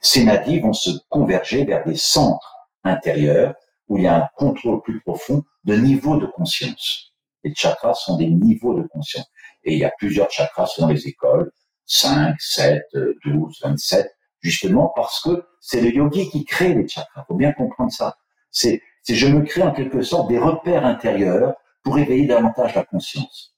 Ces 0.00 0.24
nadis 0.24 0.60
vont 0.60 0.72
se 0.72 0.90
converger 1.08 1.64
vers 1.64 1.84
des 1.84 1.96
centres 1.96 2.56
intérieurs 2.84 3.54
où 3.88 3.98
il 3.98 4.04
y 4.04 4.06
a 4.06 4.16
un 4.16 4.28
contrôle 4.36 4.82
plus 4.82 5.00
profond 5.00 5.42
de 5.64 5.74
niveau 5.76 6.16
de 6.16 6.26
conscience. 6.26 7.12
Les 7.44 7.54
chakras 7.54 7.94
sont 7.94 8.16
des 8.16 8.28
niveaux 8.28 8.74
de 8.74 8.86
conscience. 8.88 9.26
Et 9.64 9.74
il 9.74 9.78
y 9.78 9.84
a 9.84 9.92
plusieurs 9.98 10.30
chakras 10.30 10.66
selon 10.66 10.88
les 10.88 11.06
écoles, 11.06 11.50
5, 11.86 12.36
7, 12.40 12.82
12, 13.24 13.58
27, 13.62 14.10
justement 14.40 14.92
parce 14.94 15.20
que 15.22 15.44
c'est 15.60 15.80
le 15.80 15.94
yogi 15.94 16.30
qui 16.30 16.44
crée 16.44 16.74
les 16.74 16.88
chakras. 16.88 17.24
Faut 17.28 17.34
bien 17.34 17.52
comprendre 17.52 17.92
ça. 17.92 18.16
C'est, 18.50 18.80
c'est 19.02 19.14
je 19.14 19.26
me 19.26 19.42
crée 19.42 19.62
en 19.62 19.72
quelque 19.72 20.02
sorte 20.02 20.28
des 20.28 20.38
repères 20.38 20.86
intérieurs 20.86 21.54
pour 21.82 21.98
éveiller 21.98 22.26
davantage 22.26 22.74
la 22.74 22.84
conscience. 22.84 23.56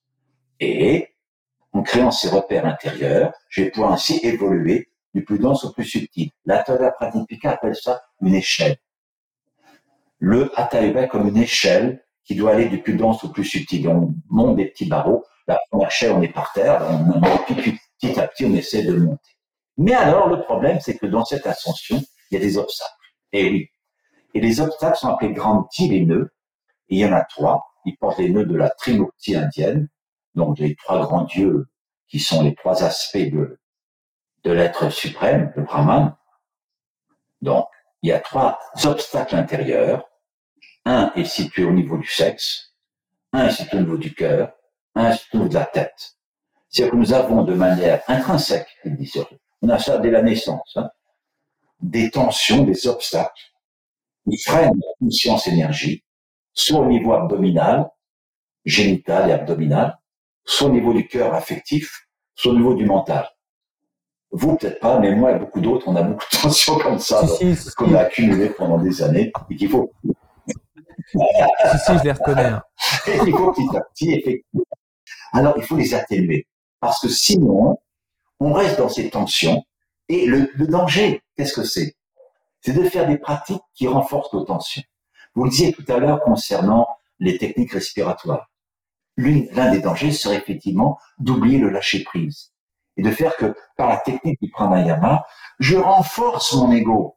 Et 0.60 1.13
en 1.74 1.82
créant 1.82 2.10
ces 2.10 2.30
repères 2.30 2.64
intérieurs, 2.64 3.32
je 3.50 3.62
vais 3.62 3.70
pouvoir 3.70 3.92
ainsi 3.92 4.18
évoluer 4.22 4.88
du 5.12 5.24
plus 5.24 5.38
dense 5.38 5.64
au 5.64 5.72
plus 5.72 5.84
subtil. 5.84 6.30
La 6.46 6.62
Tada 6.62 6.90
Pradipika 6.90 7.52
appelle 7.52 7.76
ça 7.76 8.00
une 8.22 8.34
échelle 8.34 8.78
le 10.24 10.50
hatha 10.58 11.06
comme 11.08 11.28
une 11.28 11.36
échelle 11.36 12.02
qui 12.24 12.34
doit 12.34 12.52
aller 12.52 12.68
du 12.68 12.80
plus 12.80 12.94
dense 12.94 13.22
au 13.24 13.28
plus 13.28 13.44
subtil. 13.44 13.86
On 13.88 14.14
monte 14.30 14.56
des 14.56 14.66
petits 14.66 14.86
barreaux. 14.86 15.24
La 15.46 15.60
première 15.70 15.88
échelle, 15.88 16.12
on 16.12 16.22
est 16.22 16.32
par 16.32 16.52
terre. 16.54 16.82
Puis, 17.46 17.78
petit 18.00 18.18
à 18.18 18.26
petit, 18.26 18.46
on 18.46 18.54
essaie 18.54 18.82
de 18.82 18.96
monter. 18.96 19.36
Mais 19.76 19.92
alors, 19.92 20.28
le 20.28 20.40
problème, 20.40 20.80
c'est 20.80 20.96
que 20.96 21.04
dans 21.04 21.26
cette 21.26 21.46
ascension, 21.46 22.00
il 22.30 22.34
y 22.34 22.36
a 22.38 22.40
des 22.40 22.56
obstacles. 22.56 22.90
Et 23.32 23.50
oui. 23.50 23.68
Et 24.32 24.40
les 24.40 24.60
obstacles 24.60 24.96
sont 24.96 25.08
appelés 25.08 25.32
grandes 25.32 25.66
les 25.78 26.06
nœuds. 26.06 26.32
Et 26.88 26.96
il 26.96 26.98
y 27.00 27.06
en 27.06 27.12
a 27.12 27.22
trois. 27.24 27.62
Ils 27.84 27.96
portent 27.98 28.18
les 28.18 28.30
nœuds 28.30 28.46
de 28.46 28.56
la 28.56 28.70
Trimurti 28.70 29.36
indienne. 29.36 29.88
Donc, 30.34 30.58
les 30.58 30.74
trois 30.76 31.00
grands 31.00 31.24
dieux 31.24 31.68
qui 32.08 32.20
sont 32.20 32.42
les 32.42 32.54
trois 32.54 32.82
aspects 32.82 33.16
de, 33.16 33.60
de 34.44 34.50
l'être 34.50 34.90
suprême, 34.90 35.52
le 35.56 35.62
Brahman. 35.62 36.16
Donc, 37.40 37.66
il 38.02 38.08
y 38.08 38.12
a 38.12 38.20
trois 38.20 38.58
obstacles 38.84 39.36
intérieurs 39.36 40.08
un 40.84 41.12
est 41.14 41.24
situé 41.24 41.64
au 41.64 41.72
niveau 41.72 41.96
du 41.96 42.06
sexe, 42.06 42.74
un 43.32 43.46
est 43.46 43.52
situé 43.52 43.78
au 43.78 43.80
niveau 43.80 43.96
du 43.96 44.14
cœur, 44.14 44.52
un 44.94 45.10
est 45.10 45.16
situé 45.16 45.38
au 45.38 45.40
niveau 45.42 45.48
de 45.48 45.58
la 45.58 45.66
tête. 45.66 46.16
C'est-à-dire 46.68 46.92
que 46.92 46.96
nous 46.96 47.12
avons 47.12 47.42
de 47.42 47.54
manière 47.54 48.02
intrinsèque, 48.08 48.68
on 49.62 49.68
a 49.68 49.78
ça 49.78 49.98
dès 49.98 50.10
la 50.10 50.22
naissance, 50.22 50.72
hein, 50.76 50.90
des 51.80 52.10
tensions, 52.10 52.64
des 52.64 52.86
obstacles 52.86 53.52
qui 54.28 54.38
freinent 54.38 54.72
la 54.74 54.92
conscience 54.98 55.46
énergie, 55.46 56.04
soit 56.52 56.80
au 56.80 56.86
niveau 56.86 57.14
abdominal, 57.14 57.90
génital 58.64 59.30
et 59.30 59.32
abdominal, 59.32 59.98
soit 60.44 60.68
au 60.68 60.72
niveau 60.72 60.92
du 60.92 61.06
cœur 61.06 61.34
affectif, 61.34 62.06
soit 62.34 62.52
au 62.52 62.56
niveau 62.56 62.74
du 62.74 62.84
mental. 62.86 63.28
Vous, 64.30 64.56
peut-être 64.56 64.80
pas, 64.80 64.98
mais 64.98 65.14
moi 65.14 65.32
et 65.32 65.38
beaucoup 65.38 65.60
d'autres, 65.60 65.86
on 65.88 65.96
a 65.96 66.02
beaucoup 66.02 66.24
de 66.32 66.38
tensions 66.42 66.78
comme 66.78 66.98
ça, 66.98 67.22
qu'on 67.76 67.94
a 67.94 68.00
accumulées 68.00 68.50
pendant 68.50 68.78
des 68.78 69.02
années 69.02 69.32
et 69.50 69.56
qu'il 69.56 69.68
faut 69.68 69.92
si, 71.12 71.18
si, 71.86 71.98
je 71.98 72.04
les 72.04 72.12
reconnais. 72.12 72.46
Hein. 72.46 72.62
il 73.06 73.32
faut 73.32 73.52
petit 73.52 73.76
à 73.76 73.80
petit, 73.82 74.12
effectivement. 74.12 74.64
Alors, 75.32 75.54
il 75.56 75.64
faut 75.64 75.76
les 75.76 75.94
atténuer. 75.94 76.46
Parce 76.80 77.00
que 77.00 77.08
sinon, 77.08 77.78
on 78.40 78.52
reste 78.52 78.78
dans 78.78 78.88
ces 78.88 79.10
tensions. 79.10 79.64
Et 80.08 80.26
le, 80.26 80.48
danger, 80.66 81.22
qu'est-ce 81.36 81.54
que 81.54 81.64
c'est? 81.64 81.96
C'est 82.60 82.72
de 82.72 82.82
faire 82.88 83.06
des 83.06 83.18
pratiques 83.18 83.62
qui 83.74 83.86
renforcent 83.86 84.32
nos 84.32 84.44
tensions. 84.44 84.82
Vous 85.34 85.44
le 85.44 85.50
disiez 85.50 85.72
tout 85.72 85.84
à 85.88 85.98
l'heure 85.98 86.20
concernant 86.20 86.86
les 87.18 87.38
techniques 87.38 87.72
respiratoires. 87.72 88.50
L'un 89.16 89.70
des 89.70 89.80
dangers 89.80 90.12
serait 90.12 90.36
effectivement 90.36 90.98
d'oublier 91.18 91.58
le 91.58 91.70
lâcher-prise 91.70 92.52
et 92.96 93.02
de 93.02 93.10
faire 93.10 93.36
que 93.36 93.54
par 93.76 93.88
la 93.88 93.96
technique 93.98 94.40
du 94.40 94.50
pranayama, 94.50 95.24
je 95.58 95.76
renforce 95.76 96.52
mon 96.54 96.72
ego. 96.72 97.16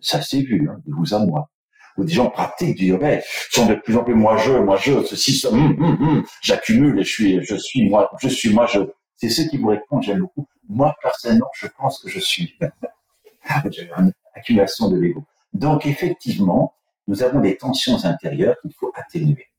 Ça 0.00 0.20
s'est 0.20 0.42
vu, 0.42 0.68
hein, 0.68 0.78
de 0.86 0.92
vous 0.94 1.14
à 1.14 1.24
moi. 1.24 1.48
Ou 1.96 2.04
des 2.04 2.12
gens 2.12 2.30
pratiquent 2.30 2.76
du 2.76 2.86
yoga, 2.86 3.20
sont 3.50 3.66
de 3.66 3.74
plus 3.74 3.96
en 3.96 4.02
plus 4.02 4.14
moi 4.14 4.36
je, 4.38 4.52
moi 4.52 4.76
je, 4.76 5.04
ceci, 5.04 5.36
ça, 5.36 5.50
hum, 5.50 5.76
hum, 5.78 5.98
hum, 6.00 6.24
j'accumule 6.40 6.98
et 6.98 7.04
je 7.04 7.10
suis, 7.10 7.44
je 7.44 7.54
suis 7.54 7.88
moi, 7.88 8.10
je 8.20 8.28
suis 8.28 8.52
moi 8.52 8.66
je. 8.66 8.80
C'est 9.16 9.28
ceux 9.28 9.44
qui 9.44 9.58
vous 9.58 9.68
répondent, 9.68 10.02
j'aime 10.02 10.20
beaucoup. 10.20 10.48
Moi, 10.68 10.94
personnellement, 11.02 11.50
je 11.54 11.66
pense 11.78 12.00
que 12.00 12.08
je 12.08 12.18
suis. 12.18 12.58
Une 13.98 14.12
accumulation 14.34 14.88
de 14.88 14.96
l'ego. 14.98 15.24
Donc, 15.52 15.86
effectivement, 15.86 16.74
nous 17.06 17.22
avons 17.22 17.40
des 17.40 17.56
tensions 17.56 18.04
intérieures 18.04 18.56
qu'il 18.62 18.72
faut 18.72 18.92
atténuer. 18.94 19.51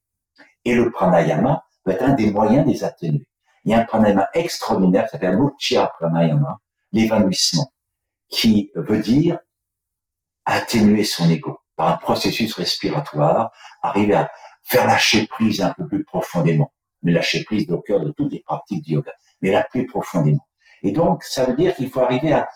Et 0.66 0.76
le 0.76 0.92
pranayama 0.92 1.66
peut 1.84 1.92
être 1.92 2.04
un 2.04 2.14
des 2.14 2.32
moyens 2.32 2.66
de 2.66 2.72
les 2.72 2.84
atténuer. 2.84 3.28
Il 3.66 3.72
y 3.72 3.74
a 3.74 3.80
un 3.80 3.86
pranayama 3.86 4.30
extraordinaire 4.34 5.06
qui 5.06 5.12
s'appelle 5.12 5.38
Mochya 5.38 5.92
Pranayama, 6.00 6.60
l'évanouissement, 6.92 7.72
qui 8.30 8.72
veut 8.76 9.00
dire 9.00 9.40
atténuer 10.46 11.04
son 11.04 11.30
ego 11.30 11.60
par 11.76 11.90
un 11.90 11.98
processus 11.98 12.54
respiratoire, 12.54 13.52
arriver 13.82 14.14
à 14.14 14.32
faire 14.64 14.86
lâcher 14.88 15.28
prise 15.28 15.62
un 15.62 15.74
peu 15.74 15.88
plus 15.88 16.04
profondément, 16.04 16.74
mais 17.02 17.12
lâcher 17.12 17.44
prise 17.44 17.70
au 17.72 17.82
cœur 17.82 18.00
de 18.02 18.12
toutes 18.12 18.32
les 18.32 18.42
pratiques 18.42 18.84
du 18.84 18.94
yoga, 18.94 19.12
mais 19.42 19.52
la 19.52 19.64
plus 19.64 19.86
profondément. 19.86 20.48
Et 20.84 20.92
donc, 20.92 21.24
ça 21.24 21.46
veut 21.46 21.56
dire 21.56 21.76
qu'il 21.76 21.90
faut 21.90 22.02
arriver 22.02 22.34
à 22.34 22.48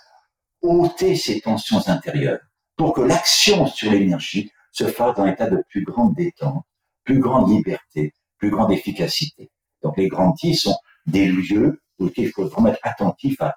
ôter 0.62 1.16
ces 1.16 1.42
tensions 1.42 1.88
intérieures 1.88 2.40
pour 2.76 2.94
que 2.94 3.02
l'action 3.02 3.66
sur 3.68 3.92
l'énergie 3.92 4.52
se 4.72 4.86
fasse 4.88 5.16
dans 5.16 5.24
un 5.24 5.32
état 5.32 5.50
de 5.50 5.64
plus 5.70 5.84
grande 5.84 6.14
détente, 6.16 6.66
plus 7.08 7.20
grande 7.20 7.50
liberté, 7.50 8.14
plus 8.38 8.52
grande 8.52 8.72
efficacité. 8.72 9.50
Donc, 9.82 9.98
les 9.98 10.10
grands 10.10 10.34
tis 10.34 10.56
sont 10.56 10.76
des 11.06 11.26
lieux 11.26 11.82
où 12.00 12.10
il 12.18 12.30
faut 12.30 12.48
vraiment 12.48 12.68
être 12.68 12.80
attentif 12.84 13.42
à 13.42 13.56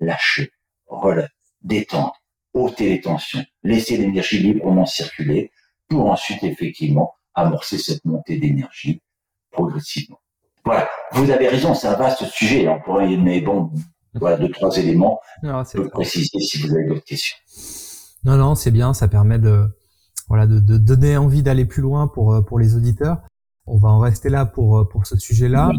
lâcher, 0.00 0.50
relâcher, 0.86 1.32
détendre, 1.62 2.14
ôter 2.52 2.88
les 2.88 3.00
tensions, 3.00 3.44
laisser 3.62 3.96
l'énergie 3.96 4.38
librement 4.38 4.86
circuler 4.86 5.52
pour 5.88 6.10
ensuite 6.10 6.42
effectivement 6.42 7.14
amorcer 7.34 7.78
cette 7.78 8.04
montée 8.04 8.38
d'énergie 8.38 9.00
progressivement. 9.52 10.18
Voilà, 10.64 10.90
vous 11.12 11.30
avez 11.30 11.48
raison, 11.48 11.74
c'est 11.74 11.86
un 11.86 11.96
vaste 11.96 12.24
sujet, 12.26 12.66
on 12.66 12.80
pourrait, 12.80 13.16
mais 13.16 13.40
bon, 13.40 13.70
voilà 14.14 14.36
deux 14.36 14.50
trois 14.50 14.76
éléments. 14.76 15.20
Non, 15.44 15.62
je 15.62 15.80
préciser 15.82 16.40
si 16.40 16.58
vous 16.58 16.74
avez 16.74 16.86
d'autres 16.86 17.04
questions. 17.04 17.36
Non, 18.24 18.36
non, 18.36 18.54
c'est 18.56 18.72
bien, 18.72 18.92
ça 18.94 19.06
permet 19.06 19.38
de 19.38 19.68
voilà 20.30 20.46
de, 20.46 20.60
de 20.60 20.78
donner 20.78 21.16
envie 21.16 21.42
d'aller 21.42 21.66
plus 21.66 21.82
loin 21.82 22.06
pour 22.06 22.32
euh, 22.32 22.40
pour 22.40 22.58
les 22.58 22.76
auditeurs. 22.76 23.20
On 23.66 23.76
va 23.76 23.88
en 23.88 23.98
rester 23.98 24.30
là 24.30 24.46
pour 24.46 24.78
euh, 24.78 24.84
pour 24.84 25.04
ce 25.04 25.18
sujet-là. 25.18 25.72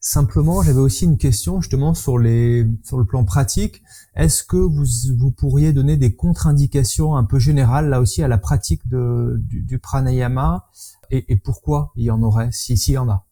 Simplement, 0.00 0.62
j'avais 0.62 0.80
aussi 0.80 1.04
une 1.04 1.18
question 1.18 1.60
justement 1.60 1.92
sur 1.92 2.18
les 2.18 2.66
sur 2.82 2.98
le 2.98 3.04
plan 3.04 3.24
pratique. 3.24 3.82
Est-ce 4.16 4.42
que 4.42 4.56
vous 4.56 4.86
vous 5.18 5.30
pourriez 5.30 5.74
donner 5.74 5.98
des 5.98 6.16
contre-indications 6.16 7.16
un 7.16 7.24
peu 7.24 7.38
générales 7.38 7.90
là 7.90 8.00
aussi 8.00 8.22
à 8.22 8.28
la 8.28 8.38
pratique 8.38 8.88
de 8.88 9.36
du, 9.40 9.62
du 9.62 9.78
pranayama? 9.78 10.68
Et, 11.10 11.32
et, 11.32 11.36
pourquoi 11.36 11.92
il 11.94 12.04
y 12.04 12.10
en 12.10 12.22
aurait 12.22 12.50
si 12.50 12.76
s'il 12.78 12.94
y 12.94 12.98
en 12.98 13.10
a? 13.10 13.26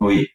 Oui. 0.00 0.26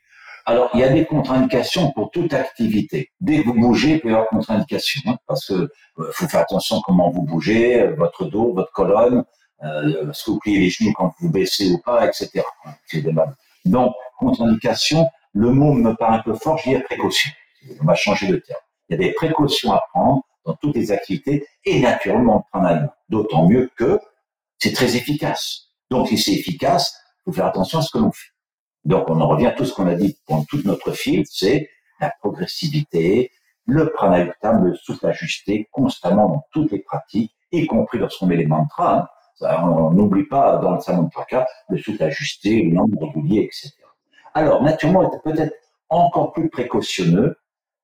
Alors, 0.45 0.69
il 0.73 0.81
y 0.81 0.83
a 0.83 0.89
des 0.89 1.05
contre-indications 1.05 1.91
pour 1.91 2.11
toute 2.11 2.33
activité. 2.33 3.11
Dès 3.21 3.41
que 3.41 3.45
vous 3.47 3.53
bougez, 3.53 3.91
il 3.91 4.01
peut 4.01 4.09
y 4.09 4.11
avoir 4.11 4.27
contre-indications, 4.27 5.01
hein, 5.05 5.17
parce 5.25 5.45
que 5.45 5.53
euh, 5.53 6.11
faut 6.11 6.27
faire 6.27 6.41
attention 6.41 6.81
comment 6.81 7.09
vous 7.09 7.21
bougez, 7.21 7.81
euh, 7.81 7.95
votre 7.95 8.25
dos, 8.25 8.53
votre 8.53 8.71
colonne, 8.73 9.23
euh, 9.63 10.09
est-ce 10.09 10.25
que 10.25 10.31
vous 10.31 10.39
pliez 10.39 10.59
les 10.59 10.69
genoux 10.69 10.91
quand 10.93 11.13
vous 11.19 11.29
baissez 11.29 11.71
ou 11.71 11.79
pas, 11.79 12.05
etc. 12.05 12.43
Donc, 13.63 13.93
contre-indication, 14.19 15.07
le 15.31 15.51
mot 15.51 15.73
me 15.73 15.93
paraît 15.95 16.17
un 16.17 16.21
peu 16.21 16.33
fort, 16.33 16.57
je 16.57 16.71
dis 16.71 16.79
précaution. 16.79 17.31
On 17.81 17.85
va 17.85 17.95
changer 17.95 18.27
de 18.27 18.35
terme. 18.35 18.59
Il 18.89 18.93
y 18.93 18.95
a 18.95 19.07
des 19.07 19.13
précautions 19.13 19.71
à 19.71 19.81
prendre 19.93 20.23
dans 20.45 20.55
toutes 20.55 20.75
les 20.75 20.91
activités 20.91 21.47
et 21.63 21.79
naturellement 21.79 22.45
prendre 22.51 22.67
un 22.67 22.89
D'autant 23.09 23.47
mieux 23.47 23.69
que 23.77 23.99
c'est 24.57 24.73
très 24.73 24.95
efficace. 24.95 25.67
Donc, 25.91 26.07
si 26.07 26.17
c'est 26.17 26.33
efficace, 26.33 26.97
il 27.19 27.29
faut 27.29 27.33
faire 27.33 27.45
attention 27.45 27.77
à 27.77 27.81
ce 27.83 27.91
que 27.91 27.99
l'on 27.99 28.11
fait. 28.11 28.31
Donc, 28.85 29.09
on 29.09 29.19
en 29.21 29.27
revient 29.27 29.47
à 29.47 29.51
tout 29.51 29.65
ce 29.65 29.73
qu'on 29.73 29.87
a 29.87 29.95
dit 29.95 30.17
pendant 30.27 30.43
toute 30.45 30.65
notre 30.65 30.91
fil, 30.91 31.23
c'est 31.29 31.69
la 32.01 32.11
progressivité, 32.19 33.31
le 33.65 33.91
pranayama, 33.91 34.59
le 34.61 34.75
souffle 34.75 35.07
ajusté 35.07 35.69
constamment 35.71 36.27
dans 36.27 36.45
toutes 36.51 36.71
les 36.71 36.79
pratiques, 36.79 37.33
y 37.51 37.65
compris 37.65 37.97
lorsqu'on 37.97 38.27
met 38.27 38.35
les 38.35 38.45
mantras. 38.45 39.07
Hein. 39.41 39.63
on 39.63 39.91
n'oublie 39.91 40.25
pas 40.25 40.57
dans 40.57 40.75
le 40.75 40.81
samantraka 40.81 41.47
le 41.69 41.77
souffle 41.77 42.03
ajusté, 42.03 42.63
le 42.63 42.71
nombre 42.71 43.07
régulier, 43.07 43.43
etc. 43.43 43.71
Alors, 44.33 44.61
naturellement, 44.61 45.09
peut-être 45.23 45.53
encore 45.89 46.33
plus 46.33 46.49
précautionneux 46.49 47.37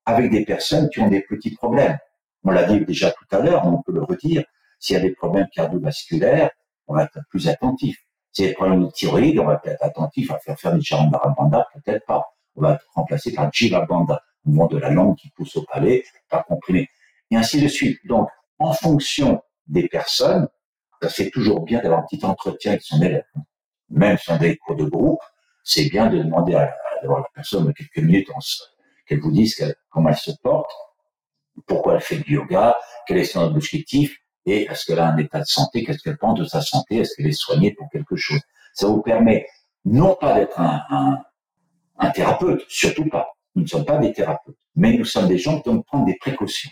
avec 0.04 0.30
des 0.30 0.44
personnes 0.44 0.88
qui 0.90 1.00
ont 1.00 1.08
des 1.08 1.22
petits 1.22 1.54
problèmes. 1.54 1.98
On 2.44 2.50
l'a 2.50 2.64
dit 2.64 2.84
déjà 2.84 3.10
tout 3.10 3.24
à 3.30 3.40
l'heure, 3.40 3.66
on 3.66 3.82
peut 3.82 3.92
le 3.92 4.02
redire. 4.02 4.44
S'il 4.78 4.96
y 4.96 4.98
a 4.98 5.02
des 5.02 5.12
problèmes 5.12 5.46
cardiovasculaires, 5.54 6.50
on 6.88 6.94
va 6.94 7.04
être 7.04 7.18
plus 7.30 7.48
attentif. 7.48 7.96
Si 8.32 8.42
des 8.42 8.52
problèmes 8.52 8.86
de 8.86 8.90
thyroïde, 8.90 9.38
on 9.38 9.46
va 9.46 9.60
être 9.64 9.82
attentif 9.82 10.30
à 10.30 10.38
faire 10.38 10.58
faire 10.58 10.74
du 10.74 10.82
Charandarabanda, 10.82 11.66
peut-être 11.74 12.06
pas. 12.06 12.24
On 12.56 12.62
va 12.62 12.74
être 12.74 12.86
remplacé 12.94 13.32
par 13.32 13.52
Jivabanda, 13.52 14.22
mouvement 14.44 14.66
de 14.66 14.78
la 14.78 14.90
langue 14.90 15.16
qui 15.16 15.30
pousse 15.30 15.56
au 15.56 15.64
palais, 15.64 16.04
pas 16.28 16.42
comprimé. 16.42 16.88
Et 17.30 17.36
ainsi 17.36 17.60
de 17.60 17.68
suite. 17.68 17.98
Donc, 18.06 18.28
en 18.58 18.72
fonction 18.72 19.42
des 19.66 19.88
personnes, 19.88 20.48
c'est 21.08 21.30
toujours 21.30 21.62
bien 21.62 21.80
d'avoir 21.80 22.00
un 22.00 22.06
petit 22.08 22.24
entretien 22.24 22.72
avec 22.72 22.82
son 22.82 23.00
élève. 23.00 23.24
Même 23.88 24.18
si 24.18 24.30
on 24.30 24.34
a 24.34 24.38
des 24.38 24.56
cours 24.56 24.76
de 24.76 24.84
groupe, 24.84 25.20
c'est 25.64 25.88
bien 25.88 26.06
de 26.06 26.18
demander 26.18 26.54
à, 26.54 26.76
la 27.02 27.24
personne 27.34 27.72
quelques 27.72 27.98
minutes 27.98 28.28
qu'elle 29.06 29.20
vous 29.20 29.32
dise 29.32 29.74
comment 29.88 30.10
elle 30.10 30.16
se 30.16 30.32
porte, 30.42 30.70
pourquoi 31.66 31.94
elle 31.94 32.00
fait 32.00 32.18
du 32.18 32.34
yoga, 32.34 32.76
quel 33.06 33.18
est 33.18 33.24
son 33.24 33.42
objectif, 33.42 34.18
et 34.46 34.64
est-ce 34.64 34.86
qu'elle 34.86 34.98
a 34.98 35.08
un 35.08 35.16
état 35.18 35.40
de 35.40 35.44
santé, 35.44 35.84
qu'est-ce 35.84 35.98
qu'elle 36.02 36.16
pense 36.16 36.38
de 36.38 36.44
sa 36.44 36.60
santé, 36.60 36.98
est-ce 36.98 37.14
qu'elle 37.16 37.26
est 37.26 37.32
soignée 37.32 37.72
pour 37.72 37.88
quelque 37.90 38.16
chose? 38.16 38.40
Ça 38.74 38.86
vous 38.86 39.02
permet 39.02 39.46
non 39.84 40.16
pas 40.20 40.34
d'être 40.34 40.60
un, 40.60 41.18
un, 41.98 42.10
thérapeute, 42.10 42.64
surtout 42.68 43.08
pas. 43.08 43.28
Nous 43.54 43.62
ne 43.62 43.68
sommes 43.68 43.84
pas 43.84 43.98
des 43.98 44.12
thérapeutes, 44.12 44.56
mais 44.76 44.92
nous 44.92 45.04
sommes 45.04 45.28
des 45.28 45.38
gens 45.38 45.60
qui 45.60 45.70
doivent 45.70 45.82
prendre 45.82 46.06
des 46.06 46.16
précautions. 46.16 46.70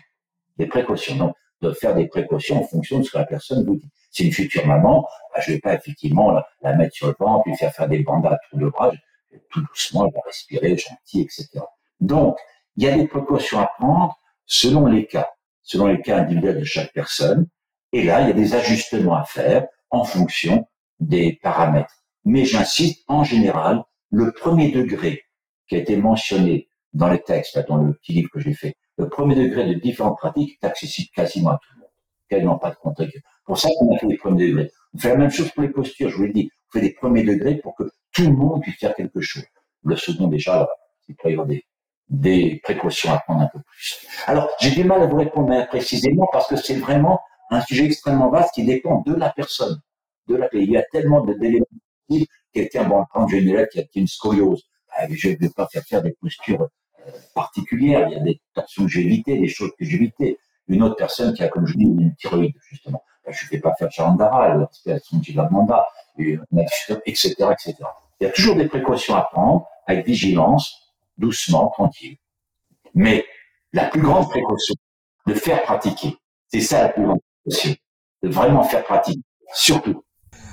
Des 0.57 0.67
précautions, 0.67 1.17
donc 1.17 1.35
de 1.61 1.73
faire 1.73 1.95
des 1.95 2.07
précautions 2.07 2.61
en 2.61 2.65
fonction 2.65 2.99
de 2.99 3.03
ce 3.05 3.11
que 3.11 3.19
la 3.19 3.25
personne 3.25 3.65
vous 3.65 3.77
dit. 3.77 3.91
C'est 4.11 4.25
une 4.25 4.33
future 4.33 4.67
maman, 4.67 5.07
bah, 5.35 5.41
je 5.41 5.53
vais 5.53 5.59
pas 5.59 5.75
effectivement 5.75 6.31
la, 6.63 6.77
mettre 6.77 6.95
sur 6.95 7.09
le 7.09 7.15
ventre, 7.19 7.45
puis 7.45 7.57
faire 7.57 7.73
faire 7.73 7.89
des 7.89 8.03
bandats 8.03 8.39
tout 8.51 8.59
le 8.59 8.71
bras, 8.71 8.93
tout 9.51 9.61
doucement, 9.61 10.07
elle 10.07 10.13
va 10.15 10.21
respirer, 10.25 10.77
gentil, 10.77 11.23
etc. 11.23 11.49
Donc, 12.01 12.39
il 12.77 12.85
y 12.85 12.89
a 12.89 12.97
des 12.97 13.07
précautions 13.07 13.61
à 13.61 13.67
prendre 13.79 14.19
selon 14.47 14.87
les 14.87 15.07
cas, 15.07 15.29
selon 15.63 15.87
les 15.87 16.01
cas 16.01 16.19
individuels 16.19 16.61
de 16.61 16.65
chaque 16.65 16.93
personne, 16.93 17.47
et 17.93 18.03
là, 18.03 18.21
il 18.21 18.29
y 18.29 18.31
a 18.31 18.35
des 18.35 18.55
ajustements 18.55 19.17
à 19.17 19.25
faire 19.25 19.67
en 19.91 20.05
fonction 20.05 20.67
des 21.01 21.39
paramètres. 21.43 22.05
Mais 22.25 22.45
j'insiste, 22.45 23.05
en 23.09 23.25
général, 23.25 23.83
le 24.11 24.33
premier 24.33 24.71
degré 24.71 25.23
qui 25.69 25.77
a 25.77 25.79
été 25.79 25.97
mentionné 25.97 26.69
dans 26.93 27.09
les 27.09 27.21
textes, 27.21 27.59
dans 27.69 27.77
le 27.79 27.95
petit 27.95 28.13
livre 28.13 28.31
que 28.33 28.41
j'ai 28.41 28.55
fait, 28.55 28.75
le 28.97 29.09
premier 29.09 29.35
degré 29.35 29.67
de 29.67 29.75
différentes 29.75 30.19
pratiques 30.19 30.59
est 30.61 30.67
accessible 30.67 31.09
quasiment 31.15 31.51
à 31.51 31.59
tout 31.63 31.73
le 31.75 31.81
monde. 31.81 31.91
Quasiment 32.29 32.59
pas 32.59 32.71
de 32.71 32.77
contre 32.77 33.07
Pour 33.45 33.59
ça 33.59 33.69
qu'on 33.79 33.95
a 33.95 33.99
fait 33.99 34.07
les 34.07 34.17
premiers 34.17 34.49
degrés. 34.49 34.71
On 34.95 34.99
fait 34.99 35.11
la 35.11 35.17
même 35.17 35.31
chose 35.31 35.51
pour 35.53 35.63
les 35.63 35.71
postures, 35.71 36.11
je 36.11 36.17
vous 36.17 36.25
l'ai 36.25 36.33
dit. 36.33 36.51
On 36.69 36.79
fait 36.79 36.81
des 36.85 36.93
premiers 36.93 37.23
degrés 37.23 37.57
pour 37.57 37.75
que 37.77 37.85
tout 38.13 38.25
le 38.25 38.33
monde 38.33 38.63
puisse 38.63 38.79
faire 38.79 38.95
quelque 38.95 39.21
chose. 39.21 39.45
Le 39.85 39.97
second, 39.97 40.27
déjà, 40.27 40.69
il 41.09 41.15
peut 41.15 41.31
y 41.31 41.33
avoir 41.33 41.47
des, 41.47 41.65
des 42.09 42.61
précautions 42.63 43.13
à 43.13 43.19
prendre 43.19 43.43
un 43.43 43.47
peu 43.47 43.61
plus. 43.61 44.07
Alors, 44.27 44.51
j'ai 44.61 44.71
du 44.71 44.85
mal 44.85 45.03
à 45.03 45.07
vous 45.07 45.17
répondre 45.17 45.67
précisément 45.69 46.29
parce 46.33 46.49
que 46.49 46.57
c'est 46.57 46.75
vraiment 46.75 47.21
un 47.51 47.61
sujet 47.63 47.85
extrêmement 47.85 48.31
vaste 48.31 48.55
qui 48.55 48.65
dépend 48.65 49.03
de 49.07 49.15
la 49.15 49.31
personne, 49.31 49.81
de 50.27 50.37
la 50.37 50.49
Il 50.53 50.71
y 50.71 50.77
a 50.77 50.83
tellement 50.83 51.25
d'éléments. 51.25 51.67
Quelqu'un, 52.53 52.85
bon, 52.85 53.05
prendre 53.11 53.33
une 53.33 53.49
élève 53.49 53.69
qui 53.69 53.81
a 53.81 53.85
une 53.95 54.07
scoliose, 54.07 54.65
bah, 54.89 55.07
je 55.11 55.29
ne 55.29 55.37
vais 55.37 55.51
pas 55.51 55.67
faire 55.71 55.85
faire 55.85 56.03
des 56.03 56.13
postures 56.21 56.69
euh, 57.07 57.11
particulières. 57.35 58.09
Il 58.09 58.15
y 58.15 58.17
a 58.17 58.21
des 58.21 58.41
torsions 58.55 58.85
que 58.85 58.89
j'ai 58.89 59.03
évitées, 59.03 59.39
des 59.39 59.49
choses 59.49 59.71
que 59.79 59.85
j'ai 59.85 59.97
évitées. 59.97 60.39
Une 60.67 60.83
autre 60.83 60.97
personne 60.97 61.35
qui 61.35 61.43
a, 61.43 61.49
comme 61.49 61.67
je 61.67 61.75
dis, 61.75 61.85
une 61.85 62.15
thyroïde, 62.17 62.55
justement. 62.71 63.03
Bah, 63.25 63.33
je 63.33 63.45
ne 63.45 63.51
vais 63.51 63.61
pas 63.61 63.75
faire 63.75 63.91
Charandara, 63.91 64.49
la 64.49 64.67
respiration 64.67 65.23
Jivananda, 65.23 65.87
etc., 66.19 67.35
etc. 67.53 67.75
Il 68.21 68.25
y 68.25 68.27
a 68.27 68.31
toujours 68.31 68.57
des 68.57 68.67
précautions 68.67 69.15
à 69.15 69.23
prendre, 69.23 69.67
avec 69.87 70.07
vigilance, 70.07 70.95
doucement, 71.19 71.69
tranquille. 71.69 72.17
Mais 72.95 73.25
la 73.73 73.85
plus 73.85 74.01
grande 74.01 74.29
précaution, 74.29 74.75
de 75.27 75.35
faire 75.35 75.63
pratiquer. 75.63 76.17
C'est 76.49 76.61
ça 76.61 76.83
la 76.83 76.89
plus 76.89 77.05
grande 77.05 77.21
de 78.23 78.29
vraiment 78.29 78.65
faire 78.65 78.85
pratique, 78.85 79.25
surtout. 79.55 80.03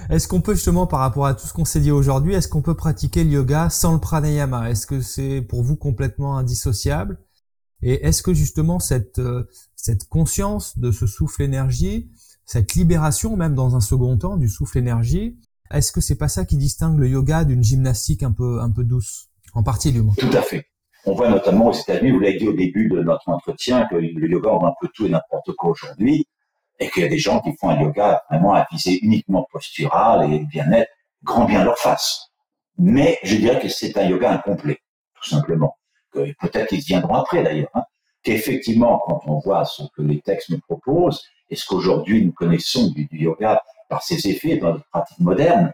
Est-ce 0.09 0.27
qu'on 0.27 0.41
peut 0.41 0.53
justement, 0.53 0.85
par 0.85 0.99
rapport 0.99 1.25
à 1.25 1.33
tout 1.33 1.47
ce 1.47 1.53
qu'on 1.53 1.65
s'est 1.65 1.79
dit 1.79 1.91
aujourd'hui, 1.91 2.35
est-ce 2.35 2.47
qu'on 2.47 2.61
peut 2.61 2.75
pratiquer 2.75 3.23
le 3.23 3.31
yoga 3.31 3.69
sans 3.69 3.93
le 3.93 3.99
pranayama? 3.99 4.69
Est-ce 4.69 4.85
que 4.85 5.01
c'est 5.01 5.41
pour 5.41 5.63
vous 5.63 5.75
complètement 5.75 6.37
indissociable? 6.37 7.19
Et 7.81 8.05
est-ce 8.05 8.21
que 8.21 8.33
justement 8.33 8.79
cette 8.79 9.19
euh, 9.19 9.49
cette 9.75 10.07
conscience 10.07 10.77
de 10.77 10.91
ce 10.91 11.07
souffle 11.07 11.41
énergie, 11.41 12.09
cette 12.45 12.75
libération 12.75 13.35
même 13.35 13.55
dans 13.55 13.75
un 13.75 13.81
second 13.81 14.17
temps 14.17 14.37
du 14.37 14.47
souffle 14.47 14.77
énergie, 14.77 15.37
est-ce 15.71 15.91
que 15.91 16.01
c'est 16.01 16.17
pas 16.17 16.27
ça 16.27 16.45
qui 16.45 16.57
distingue 16.57 16.99
le 16.99 17.09
yoga 17.09 17.43
d'une 17.43 17.63
gymnastique 17.63 18.23
un 18.23 18.31
peu 18.31 18.61
un 18.61 18.69
peu 18.69 18.83
douce, 18.83 19.29
en 19.53 19.63
partie 19.63 19.91
du 19.91 20.01
moins. 20.01 20.13
Tout 20.17 20.29
à 20.33 20.41
fait. 20.41 20.67
On 21.07 21.13
voit 21.13 21.29
notamment 21.29 21.67
aux 21.67 21.73
États-Unis, 21.73 22.11
vous 22.11 22.19
l'avez 22.19 22.37
dit 22.37 22.47
au 22.47 22.53
début 22.53 22.89
de 22.89 23.01
notre 23.01 23.29
entretien, 23.29 23.87
que 23.89 23.95
le 23.95 24.29
yoga 24.29 24.49
on 24.51 24.65
un 24.65 24.73
peu 24.81 24.87
tout 24.93 25.05
et 25.05 25.09
n'importe 25.09 25.51
quoi 25.55 25.71
aujourd'hui 25.71 26.27
et 26.79 26.89
qu'il 26.89 27.03
y 27.03 27.05
a 27.05 27.09
des 27.09 27.17
gens 27.17 27.39
qui 27.41 27.55
font 27.57 27.69
un 27.69 27.79
yoga 27.79 28.23
vraiment 28.29 28.53
à 28.53 28.67
viser 28.71 28.99
uniquement 29.03 29.47
postural 29.51 30.31
et 30.31 30.39
bien-être, 30.39 30.91
grand 31.23 31.45
bien 31.45 31.63
leur 31.63 31.77
face. 31.77 32.31
Mais 32.77 33.17
je 33.23 33.35
dirais 33.35 33.59
que 33.59 33.69
c'est 33.69 33.97
un 33.97 34.03
yoga 34.03 34.31
incomplet, 34.31 34.79
tout 35.15 35.29
simplement. 35.29 35.77
Peut-être 36.11 36.67
qu'ils 36.67 36.79
viendront 36.79 37.15
après 37.15 37.43
d'ailleurs. 37.43 37.69
Hein. 37.73 37.83
Qu'effectivement, 38.23 39.01
quand 39.05 39.21
on 39.27 39.39
voit 39.39 39.65
ce 39.65 39.83
que 39.95 40.01
les 40.01 40.21
textes 40.21 40.49
nous 40.49 40.59
proposent 40.59 41.23
et 41.49 41.55
ce 41.55 41.65
qu'aujourd'hui 41.65 42.25
nous 42.25 42.31
connaissons 42.31 42.89
du, 42.91 43.07
yoga 43.11 43.61
par 43.89 44.03
ses 44.03 44.27
effets 44.27 44.57
dans 44.57 44.73
les 44.73 44.81
pratiques 44.91 45.19
modernes, 45.19 45.73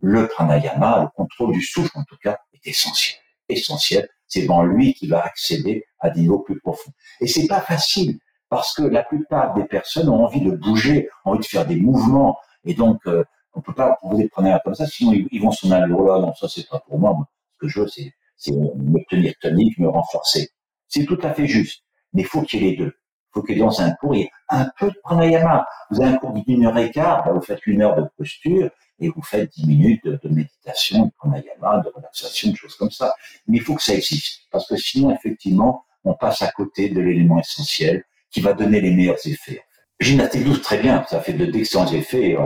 le 0.00 0.28
pranayama, 0.28 1.02
le 1.02 1.08
contrôle 1.14 1.52
du 1.52 1.62
souffle 1.62 1.90
en 1.94 2.04
tout 2.04 2.16
cas, 2.22 2.38
est 2.52 2.70
essentiel. 2.70 3.16
Essentiel. 3.48 4.08
C'est 4.26 4.46
dans 4.46 4.62
lui 4.62 4.94
qu'il 4.94 5.10
va 5.10 5.24
accéder 5.24 5.84
à 5.98 6.10
des 6.10 6.20
niveaux 6.20 6.40
plus 6.40 6.60
profonds. 6.60 6.92
Et 7.20 7.26
c'est 7.26 7.46
pas 7.46 7.60
facile 7.60 8.18
parce 8.50 8.74
que 8.74 8.82
la 8.82 9.02
plupart 9.04 9.54
des 9.54 9.64
personnes 9.64 10.10
ont 10.10 10.24
envie 10.24 10.42
de 10.42 10.50
bouger, 10.50 11.08
ont 11.24 11.30
envie 11.30 11.38
de 11.38 11.46
faire 11.46 11.66
des 11.66 11.76
mouvements, 11.76 12.36
et 12.64 12.74
donc 12.74 13.00
euh, 13.06 13.24
on 13.54 13.62
peut 13.62 13.72
pas 13.72 13.94
proposer 13.94 14.24
de 14.24 14.28
prendre 14.28 14.60
comme 14.62 14.74
ça, 14.74 14.86
sinon 14.86 15.12
ils, 15.12 15.40
vont 15.40 15.52
aller, 15.72 15.94
oh 15.94 16.06
là, 16.06 16.18
non, 16.18 16.34
ça 16.34 16.48
c'est 16.48 16.68
pas 16.68 16.80
pour 16.80 16.98
moi, 16.98 17.16
ce 17.54 17.58
que 17.58 17.68
je 17.68 17.80
veux 17.80 17.88
c'est, 17.88 18.12
c'est 18.36 18.52
me 18.52 18.98
tenir 19.08 19.32
tonique, 19.40 19.78
me 19.78 19.88
renforcer. 19.88 20.50
C'est 20.88 21.04
tout 21.04 21.18
à 21.22 21.32
fait 21.32 21.46
juste, 21.46 21.84
mais 22.12 22.22
il 22.22 22.26
faut 22.26 22.42
qu'il 22.42 22.62
y 22.62 22.66
ait 22.66 22.70
les 22.72 22.76
deux. 22.76 22.92
Il 22.92 23.32
faut 23.34 23.42
que 23.42 23.52
dans 23.52 23.80
un 23.80 23.92
cours, 23.92 24.16
il 24.16 24.22
y 24.22 24.24
ait 24.24 24.30
un 24.48 24.68
peu 24.76 24.88
de 24.88 24.96
pranayama. 25.04 25.64
Vous 25.90 26.00
avez 26.00 26.14
un 26.14 26.16
cours 26.16 26.32
d'une 26.32 26.66
heure 26.66 26.76
et 26.76 26.90
quart, 26.90 27.24
bah, 27.24 27.32
vous 27.32 27.40
faites 27.40 27.64
une 27.66 27.80
heure 27.80 27.94
de 27.94 28.08
posture, 28.16 28.70
et 28.98 29.08
vous 29.08 29.22
faites 29.22 29.52
dix 29.52 29.66
minutes 29.66 30.04
de, 30.04 30.18
de, 30.20 30.28
méditation, 30.28 31.06
de 31.06 31.10
pranayama, 31.16 31.80
de 31.84 31.90
relaxation, 31.94 32.50
de 32.50 32.56
choses 32.56 32.74
comme 32.74 32.90
ça. 32.90 33.14
Mais 33.46 33.58
il 33.58 33.62
faut 33.62 33.76
que 33.76 33.82
ça 33.82 33.94
existe, 33.94 34.48
parce 34.50 34.66
que 34.66 34.76
sinon, 34.76 35.14
effectivement, 35.14 35.84
on 36.02 36.14
passe 36.14 36.42
à 36.42 36.50
côté 36.50 36.88
de 36.88 37.00
l'élément 37.00 37.38
essentiel, 37.38 38.04
qui 38.30 38.40
va 38.40 38.52
donner 38.52 38.80
les 38.80 38.90
meilleurs 38.90 39.24
effets. 39.26 39.62
Gymnastique 39.98 40.44
douce, 40.44 40.62
très 40.62 40.78
bien, 40.78 41.04
ça 41.08 41.20
fait 41.20 41.34
de 41.34 41.46
d'excellents 41.46 41.92
effets, 41.92 42.30
il 42.30 42.38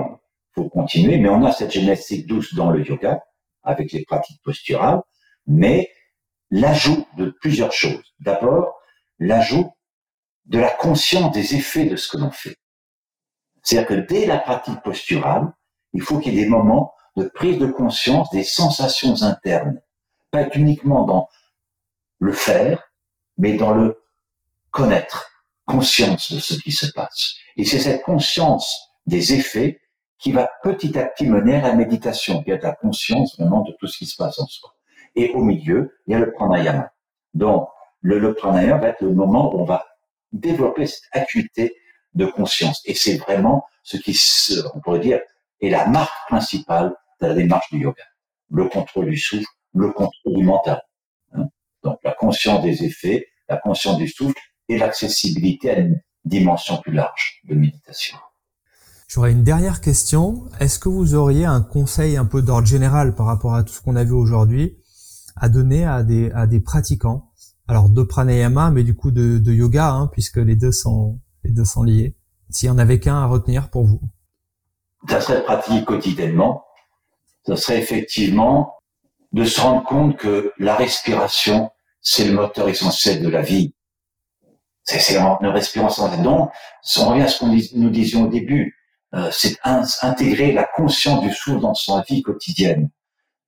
faut 0.55 0.68
continuer, 0.68 1.18
mais 1.18 1.28
on 1.28 1.45
a 1.45 1.53
cette 1.53 1.70
gymnastique 1.70 2.26
douce 2.26 2.55
dans 2.55 2.70
le 2.70 2.85
yoga, 2.85 3.22
avec 3.62 3.93
les 3.93 4.05
pratiques 4.05 4.43
posturales, 4.43 5.01
mais 5.47 5.91
l'ajout 6.51 7.07
de 7.16 7.30
plusieurs 7.41 7.72
choses. 7.72 8.14
D'abord, 8.20 8.74
l'ajout 9.18 9.72
de 10.47 10.59
la 10.59 10.70
conscience 10.70 11.32
des 11.32 11.55
effets 11.55 11.87
de 11.87 11.97
ce 11.97 12.09
que 12.09 12.18
l'on 12.18 12.30
fait. 12.30 12.57
C'est-à-dire 13.62 13.89
que 13.89 13.95
dès 13.95 14.26
la 14.26 14.39
pratique 14.39 14.82
posturale, 14.82 15.53
il 15.93 16.03
faut 16.03 16.18
qu'il 16.18 16.35
y 16.35 16.41
ait 16.41 16.45
des 16.45 16.51
moments 16.51 16.93
de 17.16 17.24
prise 17.28 17.59
de 17.59 17.66
conscience 17.66 18.28
des 18.30 18.43
sensations 18.43 19.22
internes. 19.22 19.80
Pas 20.30 20.49
uniquement 20.55 21.05
dans 21.05 21.28
le 22.18 22.32
faire, 22.32 22.91
mais 23.39 23.55
dans 23.55 23.72
le 23.72 24.03
connaître 24.70 25.34
conscience 25.66 26.32
de 26.32 26.38
ce 26.38 26.54
qui 26.54 26.72
se 26.72 26.86
passe. 26.92 27.34
Et 27.56 27.64
c'est 27.64 27.78
cette 27.78 28.02
conscience 28.02 28.90
des 29.06 29.34
effets 29.34 29.80
qui 30.18 30.32
va 30.32 30.50
petit 30.62 30.98
à 30.98 31.04
petit 31.06 31.26
mener 31.26 31.56
à 31.56 31.60
la 31.60 31.74
méditation, 31.74 32.42
qui 32.42 32.50
est 32.50 32.62
la 32.62 32.74
conscience 32.74 33.38
vraiment 33.38 33.62
de 33.62 33.72
tout 33.78 33.86
ce 33.86 33.98
qui 33.98 34.06
se 34.06 34.16
passe 34.16 34.38
en 34.38 34.46
soi. 34.46 34.74
Et 35.16 35.30
au 35.30 35.42
milieu, 35.42 35.96
il 36.06 36.12
y 36.12 36.14
a 36.14 36.18
le 36.18 36.32
pranayama. 36.32 36.90
Donc, 37.34 37.68
le, 38.00 38.18
le 38.18 38.34
pranayama 38.34 38.78
va 38.78 38.88
être 38.88 39.02
le 39.02 39.12
moment 39.12 39.54
où 39.54 39.60
on 39.60 39.64
va 39.64 39.84
développer 40.32 40.86
cette 40.86 41.04
acuité 41.12 41.74
de 42.14 42.26
conscience. 42.26 42.82
Et 42.84 42.94
c'est 42.94 43.16
vraiment 43.16 43.64
ce 43.82 43.96
qui, 43.96 44.18
on 44.74 44.80
pourrait 44.80 45.00
dire, 45.00 45.20
est 45.60 45.70
la 45.70 45.86
marque 45.86 46.28
principale 46.28 46.94
de 47.20 47.26
la 47.26 47.34
démarche 47.34 47.70
du 47.70 47.80
yoga. 47.80 48.02
Le 48.50 48.68
contrôle 48.68 49.10
du 49.10 49.16
souffle, 49.16 49.46
le 49.74 49.90
contrôle 49.92 50.34
du 50.34 50.44
mental. 50.44 50.82
Hein. 51.32 51.48
Donc, 51.82 51.98
la 52.02 52.12
conscience 52.12 52.62
des 52.62 52.84
effets, 52.84 53.28
la 53.48 53.56
conscience 53.56 53.98
du 53.98 54.08
souffle 54.08 54.40
et 54.68 54.78
l'accessibilité 54.78 55.70
à 55.70 55.78
une 55.78 56.00
dimension 56.24 56.78
plus 56.78 56.92
large 56.92 57.40
de 57.48 57.54
méditation. 57.54 58.16
J'aurais 59.08 59.32
une 59.32 59.44
dernière 59.44 59.80
question. 59.80 60.46
Est-ce 60.60 60.78
que 60.78 60.88
vous 60.88 61.14
auriez 61.14 61.44
un 61.44 61.60
conseil 61.60 62.16
un 62.16 62.24
peu 62.24 62.42
d'ordre 62.42 62.66
général 62.66 63.14
par 63.14 63.26
rapport 63.26 63.54
à 63.54 63.62
tout 63.62 63.72
ce 63.72 63.80
qu'on 63.80 63.96
a 63.96 64.04
vu 64.04 64.12
aujourd'hui 64.12 64.78
à 65.36 65.48
donner 65.48 65.84
à 65.84 66.02
des, 66.02 66.30
à 66.32 66.46
des 66.46 66.60
pratiquants? 66.60 67.30
Alors 67.68 67.88
de 67.88 68.02
pranayama, 68.02 68.70
mais 68.70 68.82
du 68.82 68.94
coup 68.94 69.10
de, 69.10 69.38
de 69.38 69.52
yoga, 69.52 69.90
hein, 69.90 70.08
puisque 70.12 70.36
les 70.36 70.56
deux 70.56 70.72
sont, 70.72 71.20
les 71.44 71.50
deux 71.50 71.64
sont 71.64 71.82
liés. 71.82 72.16
S'il 72.50 72.68
y 72.68 72.70
en 72.70 72.78
avait 72.78 73.00
qu'un 73.00 73.16
à 73.16 73.26
retenir 73.26 73.70
pour 73.70 73.84
vous. 73.84 74.00
Ça 75.08 75.20
serait 75.20 75.38
de 75.38 75.44
pratiquer 75.44 75.84
quotidiennement. 75.84 76.64
Ça 77.46 77.56
serait 77.56 77.78
effectivement 77.78 78.74
de 79.32 79.44
se 79.44 79.60
rendre 79.60 79.84
compte 79.84 80.16
que 80.16 80.52
la 80.58 80.76
respiration, 80.76 81.70
c'est 82.00 82.26
le 82.26 82.34
moteur 82.34 82.68
essentiel 82.68 83.22
de 83.22 83.28
la 83.28 83.42
vie. 83.42 83.73
C'est 84.85 85.18
en 85.18 85.39
ne 85.41 85.49
respirant 85.49 85.89
sans 85.89 86.14
Donc, 86.18 86.51
on 86.99 87.09
revient 87.09 87.22
à 87.22 87.28
ce 87.28 87.39
qu'on 87.39 87.47
nous 87.47 87.91
disions 87.91 88.24
au 88.24 88.26
début, 88.28 88.78
euh, 89.14 89.30
c'est 89.30 89.57
intégrer 89.64 90.53
la 90.53 90.64
conscience 90.64 91.22
du 91.22 91.32
souffle 91.32 91.61
dans 91.61 91.74
sa 91.74 92.03
vie 92.03 92.22
quotidienne, 92.22 92.91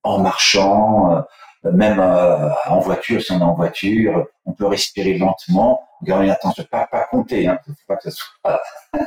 en 0.03 0.19
marchant, 0.19 1.11
euh, 1.11 1.71
même 1.71 1.99
euh, 1.99 2.49
en 2.67 2.79
voiture, 2.79 3.21
si 3.21 3.33
on 3.33 3.39
est 3.39 3.43
en 3.43 3.53
voiture, 3.53 4.25
on 4.45 4.53
peut 4.53 4.65
respirer 4.65 5.17
lentement, 5.17 5.81
garder 6.03 6.29
attention, 6.29 6.63
pas, 6.71 6.87
pas 6.87 7.05
compter, 7.11 7.47
hein, 7.47 7.59
faut 7.65 7.73
pas 7.87 7.97
que 7.97 8.09
ça 8.09 8.11
soit, 8.11 8.61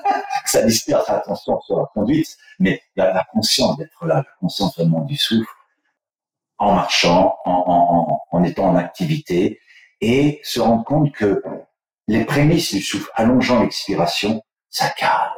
ça 0.45 0.63
disperse 0.63 1.09
l'attention 1.09 1.61
sur 1.63 1.79
la 1.79 1.87
conduite, 1.95 2.37
mais 2.59 2.83
la 2.95 3.27
conscience 3.33 3.77
d'être 3.79 4.07
là, 4.07 4.17
la 4.17 4.25
conscience 4.39 4.77
vraiment 4.77 5.01
du 5.01 5.17
souffle, 5.17 5.51
en 6.59 6.75
marchant, 6.75 7.39
en, 7.45 7.65
en, 7.67 8.21
en 8.31 8.45
étant 8.45 8.67
en 8.67 8.77
activité, 8.77 9.61
et 10.03 10.41
se 10.45 10.61
rendre 10.61 10.85
compte 10.85 11.13
que 11.13 11.43
les 12.11 12.25
prémices 12.25 12.75
du 12.75 12.83
souffle 12.83 13.09
allongeant 13.15 13.63
l'expiration, 13.63 14.43
ça 14.69 14.89
calme. 14.89 15.31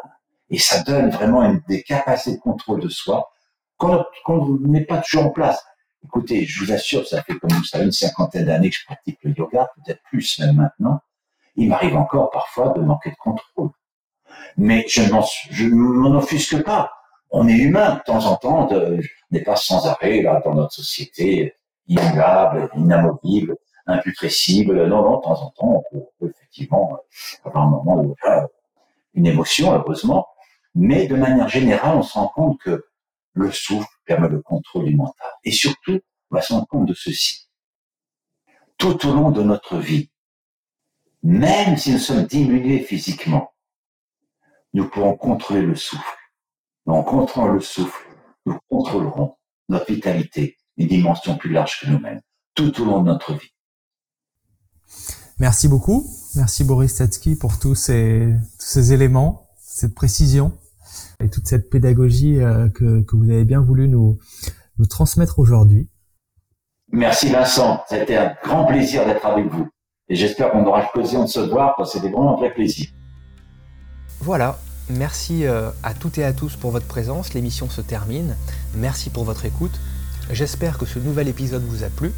Et 0.49 0.59
ça 0.59 0.83
donne 0.83 1.11
vraiment 1.11 1.43
une, 1.43 1.61
des 1.69 1.83
capacités 1.83 2.37
de 2.37 2.41
contrôle 2.41 2.81
de 2.81 2.89
soi 2.89 3.29
qu'on 3.77 4.07
ne 4.27 4.69
met 4.69 4.87
pas 4.87 5.03
toujours 5.03 5.27
en 5.27 5.31
place. 5.31 5.63
Écoutez, 6.03 6.47
je 6.47 6.65
vous 6.65 6.73
assure, 6.73 7.07
ça 7.07 7.23
fait, 7.23 7.35
comme 7.35 7.53
vous 7.53 7.65
savez, 7.65 7.85
une 7.85 7.93
cinquantaine 7.93 8.47
d'années 8.47 8.71
que 8.71 8.77
je 8.77 8.87
pratique 8.87 9.19
le 9.23 9.35
yoga, 9.37 9.69
peut-être 9.77 10.01
plus 10.05 10.39
même 10.39 10.57
maintenant. 10.57 11.01
Il 11.57 11.69
m'arrive 11.69 11.95
encore 11.95 12.31
parfois 12.31 12.71
de 12.71 12.81
manquer 12.81 13.11
de 13.11 13.17
contrôle. 13.17 13.71
Mais 14.57 14.87
je 14.89 15.03
ne 15.03 15.75
m'en 15.75 16.17
offusque 16.17 16.63
pas. 16.63 16.91
On 17.31 17.49
est 17.49 17.57
humain, 17.57 17.97
de 17.97 18.01
temps 18.01 18.25
en 18.25 18.37
temps, 18.37 18.69
on 18.73 18.99
n'est 19.31 19.43
pas 19.43 19.57
sans 19.57 19.87
arrêt 19.87 20.23
là 20.23 20.41
dans 20.43 20.55
notre 20.55 20.73
société, 20.73 21.55
immuable, 21.87 22.71
inamovible 22.77 23.57
imputrescible. 23.87 24.87
Non, 24.87 25.03
non, 25.03 25.17
de 25.17 25.23
temps 25.23 25.43
en 25.43 25.51
temps, 25.51 25.85
on 25.93 26.01
peut, 26.19 26.31
effectivement 26.31 26.99
avoir 27.45 27.67
un 27.67 27.71
moment 27.71 28.03
de, 28.03 28.15
une 29.15 29.27
émotion, 29.27 29.73
heureusement. 29.73 30.27
Mais 30.75 31.07
de 31.07 31.17
manière 31.17 31.49
générale, 31.49 31.97
on 31.97 32.03
se 32.03 32.15
rend 32.15 32.29
compte 32.29 32.61
que 32.61 32.87
le 33.35 33.51
souffle 33.51 33.89
permet 34.05 34.29
le 34.29 34.41
contrôle 34.41 34.87
du 34.87 34.97
mental. 34.97 35.31
Et 35.45 35.53
surtout, 35.53 36.01
on 36.31 36.37
va 36.37 36.43
se 36.43 36.53
rendre 36.53 36.67
compte 36.67 36.87
de 36.87 36.95
ceci. 36.95 37.49
Tout 38.79 39.07
au 39.07 39.15
long 39.15 39.31
de 39.31 39.43
notre 39.43 39.77
vie, 39.77 40.11
même 41.23 41.77
si 41.77 41.93
nous 41.93 41.99
sommes 41.99 42.25
diminués 42.25 42.81
physiquement, 42.81 43.53
nous 44.75 44.89
pourrons 44.89 45.17
contrôler 45.17 45.63
le 45.63 45.77
souffle. 45.77 46.19
En 46.87 47.03
contrôlant 47.05 47.53
le 47.53 47.61
souffle, 47.61 48.09
nous 48.47 48.59
contrôlerons 48.69 49.37
notre 49.69 49.93
vitalité, 49.93 50.57
une 50.77 50.89
dimension 50.89 51.37
plus 51.37 51.51
large 51.51 51.81
que 51.81 51.87
nous-mêmes, 51.87 52.21
tout 52.55 52.81
au 52.81 52.85
long 52.85 53.03
de 53.03 53.07
notre 53.07 53.35
vie. 53.35 53.53
Merci 55.39 55.69
beaucoup. 55.69 56.07
Merci 56.37 56.65
Boris 56.65 56.93
Statsky 56.93 57.37
pour 57.37 57.59
tous 57.59 57.75
ces, 57.75 58.35
tous 58.59 58.67
ces 58.67 58.93
éléments, 58.93 59.49
cette 59.61 59.95
précision 59.95 60.53
et 61.21 61.29
toute 61.29 61.47
cette 61.47 61.71
pédagogie 61.71 62.41
euh, 62.41 62.69
que, 62.69 63.03
que 63.03 63.17
vous 63.17 63.31
avez 63.31 63.45
bien 63.45 63.61
voulu 63.61 63.89
nous, 63.89 64.19
nous 64.79 64.87
transmettre 64.87 65.39
aujourd'hui. 65.39 65.89
Merci 66.91 67.31
Vincent, 67.31 67.83
c'était 67.89 68.17
un 68.17 68.35
grand 68.43 68.67
plaisir 68.67 69.07
d'être 69.07 69.25
avec 69.25 69.47
vous. 69.47 69.69
Et 70.09 70.15
j'espère 70.15 70.51
qu'on 70.51 70.65
aura 70.67 70.83
l'occasion 70.83 71.23
de 71.23 71.29
se 71.29 71.41
voir 71.41 71.75
parce 71.77 71.93
que 71.93 71.99
c'était 71.99 72.13
vraiment 72.13 72.37
un 72.37 72.41
vrai 72.41 72.53
plaisir. 72.53 72.89
Voilà, 74.21 74.59
merci 74.91 75.47
euh, 75.47 75.71
à 75.83 75.95
toutes 75.95 76.19
et 76.19 76.25
à 76.25 76.33
tous 76.33 76.57
pour 76.57 76.71
votre 76.71 76.87
présence. 76.87 77.35
L'émission 77.35 77.71
se 77.71 77.81
termine. 77.81 78.37
Merci 78.75 79.11
pour 79.11 79.25
votre 79.25 79.45
écoute. 79.45 79.81
J'espère 80.31 80.79
que 80.79 80.87
ce 80.87 80.99
nouvel 80.99 81.29
épisode 81.29 81.63
vous 81.65 81.83
a 81.83 81.89
plu. 81.89 82.13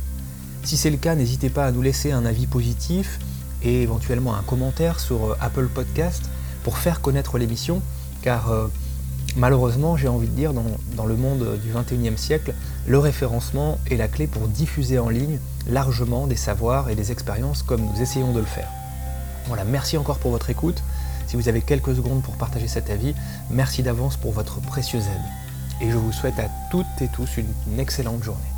Si 0.64 0.76
c'est 0.76 0.90
le 0.90 0.96
cas, 0.96 1.14
n'hésitez 1.14 1.50
pas 1.50 1.66
à 1.66 1.72
nous 1.72 1.82
laisser 1.82 2.12
un 2.12 2.24
avis 2.24 2.46
positif 2.46 3.18
et 3.62 3.82
éventuellement 3.82 4.34
un 4.34 4.42
commentaire 4.42 4.98
sur 4.98 5.24
euh, 5.24 5.36
Apple 5.40 5.68
Podcast 5.68 6.22
pour 6.62 6.78
faire 6.78 7.00
connaître 7.00 7.38
l'émission, 7.38 7.82
car 8.22 8.50
euh, 8.50 8.68
Malheureusement, 9.36 9.96
j'ai 9.96 10.06
envie 10.06 10.28
de 10.28 10.34
dire, 10.34 10.52
dans, 10.54 11.06
le 11.06 11.16
monde 11.16 11.58
du 11.60 11.72
21e 11.72 12.16
siècle, 12.16 12.54
le 12.86 12.98
référencement 12.98 13.78
est 13.90 13.96
la 13.96 14.06
clé 14.06 14.28
pour 14.28 14.46
diffuser 14.46 15.00
en 15.00 15.08
ligne 15.08 15.38
largement 15.68 16.28
des 16.28 16.36
savoirs 16.36 16.88
et 16.88 16.94
des 16.94 17.10
expériences 17.10 17.64
comme 17.64 17.80
nous 17.80 18.00
essayons 18.00 18.32
de 18.32 18.38
le 18.38 18.44
faire. 18.46 18.68
Voilà, 19.48 19.64
merci 19.64 19.96
encore 19.96 20.18
pour 20.18 20.30
votre 20.30 20.50
écoute. 20.50 20.82
Si 21.26 21.34
vous 21.34 21.48
avez 21.48 21.62
quelques 21.62 21.96
secondes 21.96 22.22
pour 22.22 22.36
partager 22.36 22.68
cet 22.68 22.90
avis, 22.90 23.14
merci 23.50 23.82
d'avance 23.82 24.16
pour 24.16 24.30
votre 24.30 24.60
précieuse 24.60 25.04
aide. 25.04 25.82
Et 25.86 25.90
je 25.90 25.96
vous 25.96 26.12
souhaite 26.12 26.38
à 26.38 26.48
toutes 26.70 26.86
et 27.00 27.08
tous 27.08 27.36
une 27.36 27.80
excellente 27.80 28.22
journée. 28.22 28.53